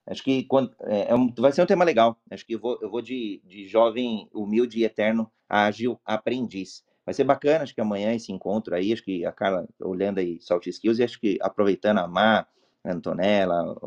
acho 0.05 0.23
que 0.23 0.43
quando, 0.43 0.71
é, 0.81 1.09
é 1.09 1.15
um, 1.15 1.33
vai 1.35 1.51
ser 1.51 1.63
um 1.63 1.65
tema 1.65 1.83
legal. 1.83 2.15
Acho 2.29 2.45
que 2.45 2.53
eu 2.53 2.59
vou, 2.59 2.77
eu 2.79 2.91
vou 2.91 3.01
de, 3.01 3.41
de 3.43 3.67
jovem, 3.67 4.29
humilde 4.31 4.79
e 4.79 4.83
eterno, 4.83 5.31
ágil, 5.49 5.99
aprendiz. 6.05 6.83
Vai 7.03 7.15
ser 7.15 7.23
bacana, 7.23 7.63
acho 7.63 7.73
que 7.73 7.81
amanhã 7.81 8.13
esse 8.13 8.31
encontro 8.31 8.75
aí, 8.75 8.93
acho 8.93 9.03
que 9.03 9.25
a 9.25 9.31
Carla 9.31 9.67
olhando 9.79 10.19
aí 10.19 10.39
Salt 10.39 10.67
Skills 10.67 10.99
e 10.99 11.03
acho 11.03 11.19
que 11.19 11.39
aproveitando 11.41 11.97
a 11.97 12.07
Mar, 12.07 12.47
Antonella, 12.83 13.77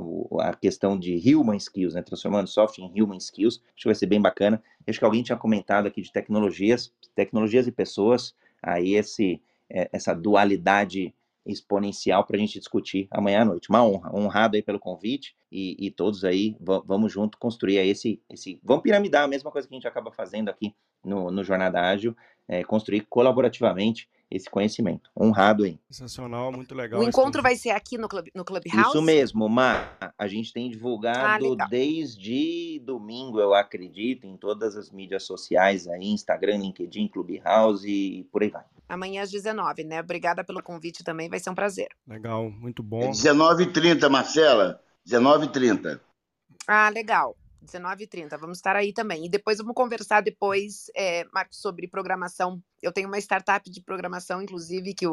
a 0.41 0.55
questão 0.55 0.99
de 0.99 1.17
human 1.35 1.57
skills, 1.57 1.95
né, 1.95 2.03
transformando 2.03 2.49
software 2.49 2.85
em 2.85 3.03
human 3.03 3.19
skills, 3.19 3.61
acho 3.67 3.83
que 3.83 3.89
vai 3.89 3.95
ser 3.95 4.07
bem 4.07 4.21
bacana. 4.21 4.63
Acho 4.87 4.99
que 4.99 5.05
alguém 5.05 5.23
tinha 5.23 5.37
comentado 5.37 5.87
aqui 5.87 6.01
de 6.01 6.13
tecnologias, 6.13 6.93
tecnologias 7.15 7.67
e 7.67 7.73
pessoas, 7.73 8.35
aí 8.63 8.95
esse, 8.95 9.43
é, 9.69 9.89
essa 9.93 10.15
dualidade 10.15 11.15
exponencial 11.45 12.25
para 12.25 12.37
a 12.37 12.41
gente 12.41 12.59
discutir 12.59 13.07
amanhã 13.11 13.43
à 13.43 13.45
noite. 13.45 13.69
Uma 13.69 13.85
honra, 13.85 14.17
honrado 14.17 14.57
aí 14.57 14.63
pelo 14.63 14.79
convite 14.79 15.37
e, 15.53 15.77
e 15.79 15.91
todos 15.91 16.25
aí 16.25 16.57
vamos 16.61 17.13
junto 17.13 17.37
construir 17.37 17.77
esse, 17.79 18.23
esse, 18.31 18.59
vamos 18.63 18.83
piramidar 18.83 19.25
a 19.25 19.29
mesma 19.29 19.51
coisa 19.51 19.69
que 19.69 19.75
a 19.75 19.77
gente 19.77 19.89
acaba 19.89 20.11
fazendo 20.11 20.49
aqui 20.49 20.75
no, 21.05 21.31
no 21.31 21.45
Jornada 21.45 21.81
Ágil, 21.81 22.17
é, 22.49 22.63
construir 22.65 23.03
colaborativamente 23.03 24.09
esse 24.31 24.51
conhecimento. 24.51 25.11
Honrado 25.19 25.65
aí. 25.65 25.79
Sensacional, 25.89 26.51
muito 26.51 26.75
legal. 26.75 27.01
O 27.01 27.05
encontro 27.05 27.41
vai 27.43 27.57
ser 27.57 27.71
aqui 27.71 27.97
no, 27.97 28.09
club, 28.09 28.29
no 28.35 28.45
Clubhouse? 28.45 28.89
Isso 28.89 29.03
mesmo, 29.03 29.49
Mar. 29.49 29.97
A 30.19 30.27
gente 30.27 30.53
tem 30.53 30.69
divulgado 30.69 31.57
ah, 31.59 31.67
desde 31.69 32.81
domingo, 32.85 33.39
eu 33.39 33.55
acredito, 33.55 34.27
em 34.27 34.37
todas 34.37 34.77
as 34.77 34.91
mídias 34.91 35.23
sociais 35.23 35.87
aí, 35.87 36.07
Instagram, 36.07 36.59
LinkedIn, 36.59 37.09
Clubhouse 37.09 37.89
e 37.89 38.25
por 38.25 38.43
aí 38.43 38.51
vai. 38.51 38.65
Amanhã 38.89 39.23
às 39.23 39.31
19, 39.31 39.85
né? 39.85 40.01
Obrigada 40.01 40.45
pelo 40.45 40.63
convite 40.63 41.05
também, 41.05 41.29
vai 41.29 41.39
ser 41.39 41.51
um 41.51 41.55
prazer. 41.55 41.89
Legal, 42.07 42.51
muito 42.51 42.83
bom. 42.83 43.03
É 43.03 43.11
19h30, 43.11 44.09
Marcela. 44.09 44.81
19h30. 45.09 46.01
Ah, 46.67 46.89
legal. 46.89 47.37
19h30, 47.65 48.39
vamos 48.39 48.59
estar 48.59 48.77
aí 48.77 48.93
também. 48.93 49.27
E 49.27 49.29
depois 49.29 49.59
vamos 49.59 49.75
conversar 49.75 50.21
depois, 50.21 50.91
é, 50.95 51.25
Marcos, 51.33 51.61
sobre 51.61 51.89
programação. 51.89 52.63
Eu 52.83 52.93
tenho 52.93 53.09
uma 53.09 53.19
startup 53.19 53.69
de 53.69 53.83
programação, 53.83 54.43
inclusive, 54.43 54.95
que 54.95 55.07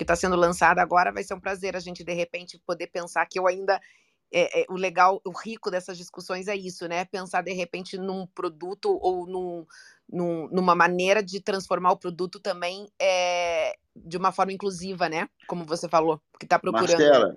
está 0.00 0.16
sendo 0.16 0.36
lançada 0.36 0.82
agora. 0.82 1.12
Vai 1.12 1.22
ser 1.22 1.34
um 1.34 1.40
prazer 1.40 1.76
a 1.76 1.80
gente, 1.80 2.02
de 2.02 2.12
repente, 2.12 2.60
poder 2.66 2.88
pensar 2.88 3.26
que 3.26 3.38
eu 3.38 3.46
ainda. 3.46 3.80
É, 4.30 4.60
é, 4.60 4.66
o 4.68 4.74
legal, 4.74 5.22
o 5.24 5.30
rico 5.30 5.70
dessas 5.70 5.96
discussões 5.96 6.48
é 6.48 6.54
isso, 6.54 6.86
né? 6.86 7.06
Pensar 7.06 7.42
de 7.42 7.52
repente 7.52 7.96
num 7.96 8.26
produto 8.26 8.98
ou 9.00 9.26
num, 9.26 9.66
num, 10.06 10.48
numa 10.48 10.74
maneira 10.74 11.22
de 11.22 11.40
transformar 11.40 11.92
o 11.92 11.96
produto 11.96 12.38
também 12.38 12.90
é, 13.00 13.74
de 13.96 14.18
uma 14.18 14.30
forma 14.30 14.52
inclusiva, 14.52 15.08
né? 15.08 15.30
Como 15.46 15.64
você 15.64 15.88
falou, 15.88 16.20
que 16.38 16.44
está 16.44 16.58
procurando. 16.58 16.90
Marcela, 16.90 17.36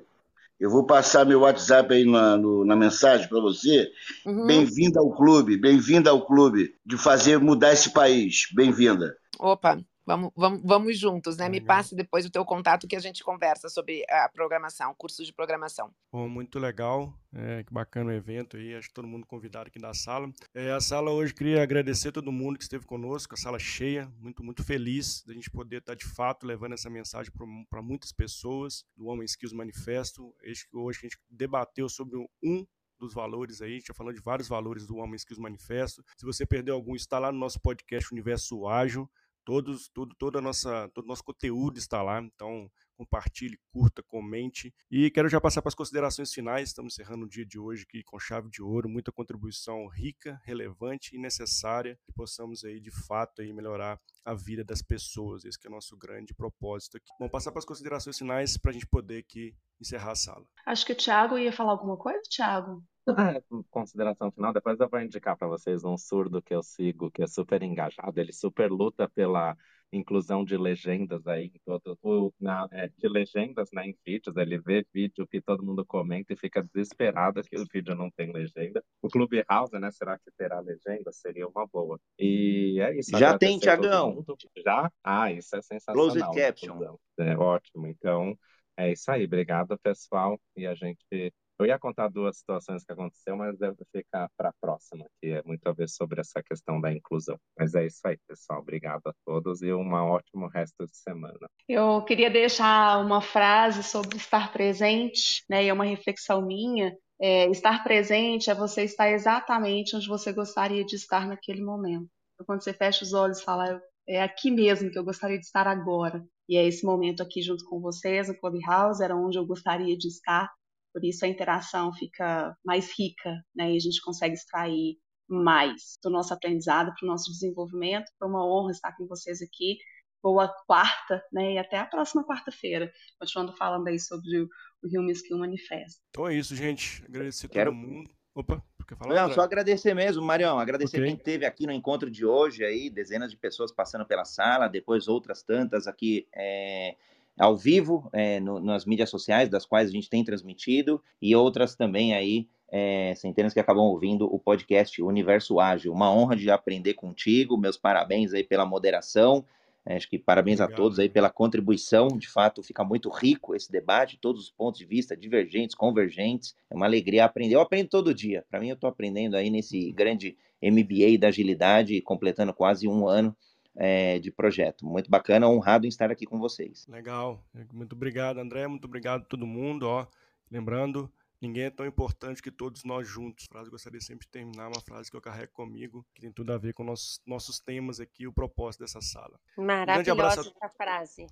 eu 0.61 0.69
vou 0.69 0.85
passar 0.85 1.25
meu 1.25 1.39
WhatsApp 1.39 1.91
aí 1.91 2.05
na, 2.05 2.37
no, 2.37 2.63
na 2.63 2.75
mensagem 2.75 3.27
para 3.27 3.41
você. 3.41 3.91
Uhum. 4.23 4.45
Bem-vinda 4.45 4.99
ao 4.99 5.11
clube, 5.11 5.57
bem-vinda 5.57 6.11
ao 6.11 6.23
clube 6.23 6.75
de 6.85 6.97
fazer 6.97 7.39
mudar 7.39 7.73
esse 7.73 7.89
país. 7.89 8.47
Bem-vinda. 8.53 9.17
Opa, 9.39 9.79
Vamos, 10.11 10.31
vamos, 10.35 10.61
vamos 10.61 10.99
juntos, 10.99 11.37
né? 11.37 11.45
Legal. 11.45 11.61
Me 11.61 11.65
passe 11.65 11.95
depois 11.95 12.25
o 12.25 12.29
teu 12.29 12.43
contato 12.43 12.85
que 12.85 12.97
a 12.97 12.99
gente 12.99 13.23
conversa 13.23 13.69
sobre 13.69 14.03
a 14.09 14.27
programação, 14.27 14.93
cursos 14.93 15.25
de 15.25 15.31
programação. 15.31 15.89
Bom, 16.11 16.27
muito 16.27 16.59
legal, 16.59 17.17
é, 17.33 17.63
que 17.63 17.73
bacana 17.73 18.09
o 18.09 18.13
evento 18.13 18.57
aí, 18.57 18.75
acho 18.75 18.89
que 18.89 18.93
todo 18.93 19.07
mundo 19.07 19.25
convidado 19.25 19.69
aqui 19.69 19.79
da 19.79 19.93
sala. 19.93 20.29
É, 20.53 20.69
a 20.71 20.81
sala 20.81 21.11
hoje 21.11 21.33
queria 21.33 21.63
agradecer 21.63 22.11
todo 22.11 22.29
mundo 22.29 22.57
que 22.57 22.63
esteve 22.63 22.85
conosco, 22.85 23.35
a 23.35 23.37
sala 23.37 23.57
cheia, 23.57 24.11
muito, 24.19 24.43
muito 24.43 24.65
feliz 24.65 25.23
da 25.25 25.33
gente 25.33 25.49
poder 25.49 25.77
estar 25.77 25.95
de 25.95 26.05
fato 26.05 26.45
levando 26.45 26.73
essa 26.73 26.89
mensagem 26.89 27.31
para 27.69 27.81
muitas 27.81 28.11
pessoas 28.11 28.83
do 28.97 29.05
Homem 29.05 29.23
Skills 29.23 29.53
Manifesto. 29.53 30.35
Hoje 30.73 30.99
a 30.99 31.01
gente 31.03 31.17
debateu 31.29 31.87
sobre 31.87 32.17
um 32.43 32.67
dos 32.99 33.13
valores 33.13 33.61
aí, 33.61 33.71
a 33.71 33.75
gente 33.77 33.87
já 33.87 33.93
falou 33.93 34.11
de 34.11 34.19
vários 34.19 34.49
valores 34.49 34.85
do 34.85 34.97
Homem 34.97 35.15
Skills 35.15 35.41
Manifesto. 35.41 36.03
Se 36.17 36.25
você 36.25 36.45
perdeu 36.45 36.75
algum, 36.75 36.95
está 36.95 37.17
lá 37.17 37.31
no 37.31 37.39
nosso 37.39 37.61
podcast 37.61 38.13
Universo 38.13 38.67
Ágil. 38.67 39.09
Todos, 39.43 39.89
tudo, 39.89 40.15
toda 40.15 40.39
nossa, 40.41 40.89
todo 40.89 41.05
o 41.05 41.07
nosso 41.07 41.23
conteúdo 41.23 41.77
está 41.77 42.01
lá, 42.01 42.21
então 42.21 42.69
compartilhe, 42.95 43.57
curta, 43.71 44.03
comente. 44.03 44.73
E 44.89 45.09
quero 45.09 45.27
já 45.27 45.41
passar 45.41 45.61
para 45.61 45.69
as 45.69 45.75
considerações 45.75 46.31
finais. 46.31 46.69
Estamos 46.69 46.93
encerrando 46.93 47.25
o 47.25 47.29
dia 47.29 47.45
de 47.45 47.57
hoje 47.57 47.83
aqui 47.83 48.03
com 48.03 48.19
chave 48.19 48.49
de 48.49 48.61
ouro, 48.61 48.87
muita 48.87 49.11
contribuição 49.11 49.87
rica, 49.87 50.39
relevante 50.43 51.15
e 51.15 51.19
necessária 51.19 51.97
que 52.05 52.13
possamos 52.13 52.63
aí 52.63 52.79
de 52.79 52.91
fato 52.91 53.41
aí 53.41 53.51
melhorar 53.51 53.99
a 54.23 54.33
vida 54.35 54.63
das 54.63 54.83
pessoas. 54.83 55.43
Esse 55.45 55.57
é 55.65 55.69
o 55.69 55.73
nosso 55.73 55.97
grande 55.97 56.33
propósito 56.33 56.97
aqui. 56.97 57.09
Vamos 57.17 57.31
passar 57.31 57.51
para 57.51 57.59
as 57.59 57.65
considerações 57.65 58.17
finais 58.17 58.55
para 58.57 58.69
a 58.69 58.73
gente 58.73 58.85
poder 58.85 59.19
aqui 59.19 59.55
encerrar 59.79 60.11
a 60.11 60.15
sala. 60.15 60.45
Acho 60.65 60.85
que 60.85 60.93
o 60.93 60.97
Thiago 60.97 61.39
ia 61.39 61.51
falar 61.51 61.71
alguma 61.71 61.97
coisa, 61.97 62.21
Thiago. 62.29 62.83
É, 63.09 63.41
consideração 63.69 64.31
final, 64.31 64.53
depois 64.53 64.79
eu 64.79 64.87
vou 64.87 65.01
indicar 65.01 65.35
para 65.35 65.47
vocês 65.47 65.83
um 65.83 65.97
surdo 65.97 66.41
que 66.41 66.53
eu 66.53 66.61
sigo, 66.61 67.09
que 67.09 67.23
é 67.23 67.27
super 67.27 67.63
engajado, 67.63 68.19
ele 68.19 68.31
super 68.31 68.71
luta 68.71 69.09
pela 69.09 69.57
inclusão 69.91 70.45
de 70.45 70.55
legendas 70.55 71.25
aí, 71.27 71.51
todo, 71.65 71.97
o, 72.01 72.31
na, 72.39 72.67
é, 72.71 72.87
de 72.87 73.07
legendas 73.09 73.69
né, 73.73 73.87
em 73.87 73.97
vídeos, 74.05 74.37
ele 74.37 74.57
vê 74.57 74.85
vídeo 74.93 75.27
que 75.27 75.41
todo 75.41 75.65
mundo 75.65 75.85
comenta 75.85 76.31
e 76.31 76.37
fica 76.37 76.63
desesperado 76.73 77.41
que 77.43 77.59
o 77.59 77.65
vídeo 77.71 77.95
não 77.95 78.09
tem 78.09 78.31
legenda. 78.31 78.83
O 79.01 79.09
Clubhouse, 79.09 79.77
né, 79.79 79.91
será 79.91 80.17
que 80.17 80.31
terá 80.37 80.59
legenda? 80.59 81.11
Seria 81.11 81.47
uma 81.47 81.67
boa. 81.67 81.99
E 82.17 82.79
é 82.79 82.97
isso. 82.97 83.17
Já 83.17 83.37
tem, 83.37 83.59
Tiagão. 83.59 84.23
Já? 84.63 84.89
Ah, 85.03 85.31
isso 85.31 85.55
é 85.55 85.61
sensacional. 85.61 86.09
Closed 86.09 86.35
caption. 86.35 86.97
É 87.19 87.35
ótimo. 87.35 87.87
Então, 87.87 88.37
é 88.77 88.91
isso 88.93 89.11
aí. 89.11 89.25
Obrigado, 89.25 89.77
pessoal. 89.79 90.39
E 90.55 90.65
a 90.65 90.73
gente 90.73 91.33
eu 91.61 91.67
ia 91.67 91.79
contar 91.79 92.07
duas 92.09 92.37
situações 92.37 92.83
que 92.83 92.91
aconteceu, 92.91 93.37
mas 93.37 93.57
deve 93.57 93.77
ficar 93.91 94.29
para 94.35 94.49
a 94.49 94.53
próxima, 94.59 95.05
que 95.21 95.29
é 95.29 95.43
muito 95.43 95.67
a 95.67 95.71
ver 95.71 95.87
sobre 95.87 96.19
essa 96.19 96.41
questão 96.41 96.81
da 96.81 96.91
inclusão. 96.91 97.37
Mas 97.57 97.75
é 97.75 97.85
isso 97.85 98.01
aí, 98.05 98.17
pessoal. 98.27 98.59
Obrigado 98.59 99.01
a 99.05 99.13
todos 99.25 99.61
e 99.61 99.71
um 99.71 99.93
ótimo 99.93 100.47
resto 100.47 100.85
de 100.85 100.97
semana. 100.97 101.47
Eu 101.69 102.03
queria 102.03 102.29
deixar 102.29 102.99
uma 103.03 103.21
frase 103.21 103.83
sobre 103.83 104.17
estar 104.17 104.51
presente, 104.51 105.43
né? 105.49 105.63
E 105.63 105.69
é 105.69 105.73
uma 105.73 105.85
reflexão 105.85 106.41
minha. 106.41 106.95
É, 107.21 107.47
estar 107.51 107.83
presente 107.83 108.49
é 108.49 108.55
você 108.55 108.83
estar 108.83 109.11
exatamente 109.11 109.95
onde 109.95 110.07
você 110.07 110.33
gostaria 110.33 110.83
de 110.83 110.95
estar 110.95 111.27
naquele 111.27 111.63
momento. 111.63 112.09
Então, 112.33 112.45
quando 112.45 112.63
você 112.63 112.73
fecha 112.73 113.03
os 113.03 113.13
olhos 113.13 113.39
e 113.39 113.43
fala, 113.43 113.79
é 114.07 114.23
aqui 114.23 114.49
mesmo 114.49 114.89
que 114.89 114.97
eu 114.97 115.03
gostaria 115.03 115.37
de 115.37 115.45
estar 115.45 115.67
agora. 115.67 116.25
E 116.49 116.57
é 116.57 116.65
esse 116.65 116.83
momento 116.83 117.21
aqui 117.21 117.41
junto 117.41 117.63
com 117.65 117.79
vocês, 117.79 118.27
no 118.27 118.37
Clubhouse, 118.37 119.03
era 119.03 119.15
onde 119.15 119.37
eu 119.37 119.45
gostaria 119.45 119.95
de 119.95 120.07
estar. 120.07 120.49
Por 120.93 121.03
isso 121.03 121.25
a 121.25 121.27
interação 121.27 121.93
fica 121.93 122.55
mais 122.65 122.91
rica, 122.97 123.29
né? 123.55 123.71
E 123.71 123.77
a 123.77 123.79
gente 123.79 124.01
consegue 124.01 124.33
extrair 124.33 124.97
mais 125.27 125.97
do 126.03 126.09
nosso 126.09 126.33
aprendizado 126.33 126.93
para 126.93 127.05
o 127.05 127.09
nosso 127.09 127.31
desenvolvimento. 127.31 128.11
Foi 128.19 128.27
uma 128.27 128.45
honra 128.45 128.71
estar 128.71 128.95
com 128.97 129.07
vocês 129.07 129.41
aqui. 129.41 129.77
Boa 130.21 130.47
quarta, 130.67 131.23
né? 131.31 131.53
E 131.53 131.57
até 131.57 131.77
a 131.77 131.85
próxima 131.85 132.25
quarta-feira, 132.25 132.91
continuando 133.19 133.55
falando 133.55 133.87
aí 133.87 133.99
sobre 133.99 134.39
o, 134.39 134.49
o 134.83 134.87
Human 134.87 135.11
Skill 135.11 135.39
Manifesto. 135.39 136.01
Então 136.09 136.27
é 136.27 136.35
isso, 136.35 136.55
gente. 136.55 137.03
Agradecer 137.05 137.47
Quero... 137.47 137.71
todo 137.71 137.79
mundo. 137.79 138.09
Opa, 138.33 138.63
quer 138.87 138.97
falar? 138.97 139.15
Não, 139.15 139.23
André? 139.23 139.35
só 139.35 139.41
agradecer 139.41 139.93
mesmo, 139.93 140.23
Marião. 140.23 140.59
Agradecer 140.59 140.97
okay. 140.97 141.07
quem 141.07 141.17
esteve 141.17 141.45
aqui 141.45 141.65
no 141.65 141.73
encontro 141.73 142.09
de 142.09 142.25
hoje 142.25 142.63
aí, 142.63 142.89
dezenas 142.89 143.31
de 143.31 143.37
pessoas 143.37 143.71
passando 143.71 144.05
pela 144.05 144.23
sala, 144.23 144.67
depois 144.67 145.07
outras 145.07 145.43
tantas 145.43 145.87
aqui 145.87 146.27
é, 146.33 146.95
ao 147.39 147.55
vivo 147.55 148.09
é, 148.13 148.39
no, 148.39 148.59
nas 148.59 148.85
mídias 148.85 149.09
sociais, 149.09 149.49
das 149.49 149.65
quais 149.65 149.89
a 149.89 149.91
gente 149.91 150.09
tem 150.09 150.23
transmitido, 150.23 151.01
e 151.21 151.35
outras 151.35 151.75
também 151.75 152.13
aí, 152.13 152.47
é, 152.69 153.13
centenas 153.15 153.53
que 153.53 153.59
acabam 153.59 153.83
ouvindo 153.83 154.25
o 154.25 154.39
podcast 154.39 155.01
Universo 155.01 155.59
Ágil. 155.59 155.91
Uma 155.91 156.13
honra 156.13 156.35
de 156.35 156.49
aprender 156.49 156.93
contigo, 156.93 157.57
meus 157.57 157.77
parabéns 157.77 158.33
aí 158.33 158.43
pela 158.43 158.65
moderação, 158.65 159.45
é, 159.85 159.95
acho 159.95 160.07
que 160.07 160.19
parabéns 160.19 160.59
Obrigado. 160.59 160.79
a 160.79 160.81
todos 160.81 160.99
aí 160.99 161.09
pela 161.09 161.29
contribuição, 161.29 162.07
de 162.09 162.27
fato 162.27 162.61
fica 162.61 162.83
muito 162.83 163.09
rico 163.09 163.55
esse 163.55 163.71
debate, 163.71 164.17
todos 164.19 164.43
os 164.43 164.51
pontos 164.51 164.79
de 164.79 164.85
vista 164.85 165.17
divergentes, 165.17 165.75
convergentes, 165.75 166.55
é 166.69 166.75
uma 166.75 166.85
alegria 166.85 167.25
aprender, 167.25 167.55
eu 167.55 167.61
aprendo 167.61 167.89
todo 167.89 168.13
dia, 168.13 168.45
para 168.49 168.59
mim 168.59 168.69
eu 168.69 168.75
estou 168.75 168.89
aprendendo 168.89 169.35
aí 169.35 169.49
nesse 169.49 169.91
grande 169.91 170.37
MBA 170.61 171.17
da 171.19 171.29
agilidade, 171.29 171.99
completando 172.01 172.53
quase 172.53 172.87
um 172.87 173.07
ano, 173.07 173.35
é, 173.75 174.19
de 174.19 174.31
projeto. 174.31 174.85
Muito 174.85 175.09
bacana, 175.09 175.47
honrado 175.47 175.85
em 175.85 175.89
estar 175.89 176.11
aqui 176.11 176.25
com 176.25 176.39
vocês. 176.39 176.85
Legal, 176.87 177.43
muito 177.73 177.93
obrigado, 177.93 178.39
André, 178.39 178.67
muito 178.67 178.85
obrigado 178.85 179.21
a 179.21 179.25
todo 179.25 179.45
mundo. 179.45 179.87
Ó, 179.87 180.05
lembrando, 180.49 181.11
ninguém 181.41 181.63
é 181.63 181.69
tão 181.69 181.85
importante 181.85 182.41
que 182.41 182.51
todos 182.51 182.83
nós 182.83 183.07
juntos. 183.07 183.45
Frase 183.45 183.65
que 183.65 183.69
eu 183.69 183.73
gostaria 183.73 184.01
sempre 184.01 184.25
de 184.25 184.31
terminar, 184.31 184.67
uma 184.67 184.81
frase 184.81 185.09
que 185.09 185.17
eu 185.17 185.21
carrego 185.21 185.51
comigo, 185.53 186.05
que 186.13 186.21
tem 186.21 186.31
tudo 186.31 186.53
a 186.53 186.57
ver 186.57 186.73
com 186.73 186.83
nossos, 186.83 187.21
nossos 187.25 187.59
temas 187.59 187.99
aqui, 187.99 188.27
o 188.27 188.33
propósito 188.33 188.81
dessa 188.81 189.01
sala. 189.01 189.39
Maravilhosa 189.57 190.41
essa 190.41 190.69
frase. 190.69 191.27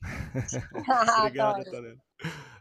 obrigado, 1.20 1.64
Talena. 1.64 2.02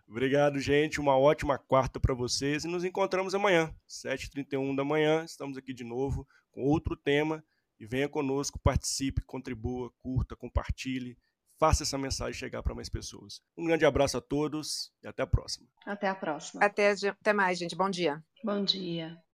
Obrigado, 0.07 0.59
gente. 0.59 0.99
Uma 0.99 1.17
ótima 1.17 1.57
quarta 1.57 1.99
para 1.99 2.13
vocês 2.13 2.63
e 2.63 2.67
nos 2.67 2.84
encontramos 2.84 3.34
amanhã, 3.34 3.73
7h31 3.89 4.75
da 4.75 4.86
manhã. 4.86 5.23
Estamos 5.25 5.57
aqui 5.57 5.73
de 5.73 5.84
novo 5.84 6.27
com 6.51 6.61
outro 6.63 6.95
tema 6.95 7.43
E 7.84 7.86
venha 7.86 8.07
conosco, 8.07 8.57
participe, 8.57 9.21
contribua, 9.23 9.91
curta, 9.97 10.38
compartilhe, 10.38 11.17
faça 11.59 11.84
essa 11.84 11.97
mensagem 11.97 12.34
chegar 12.34 12.63
para 12.63 12.73
mais 12.73 12.88
pessoas. 12.88 13.41
Um 13.57 13.65
grande 13.65 13.86
abraço 13.86 14.17
a 14.17 14.21
todos 14.21 14.89
e 15.03 15.07
até 15.07 15.21
a 15.21 15.27
próxima. 15.27 15.67
Até 15.86 16.07
a 16.07 16.15
próxima. 16.15 16.63
Até, 16.63 16.91
até 16.91 17.34
mais, 17.34 17.59
gente. 17.59 17.75
Bom 17.75 17.89
dia. 17.89 18.23
Bom 18.41 18.63
dia. 18.63 19.21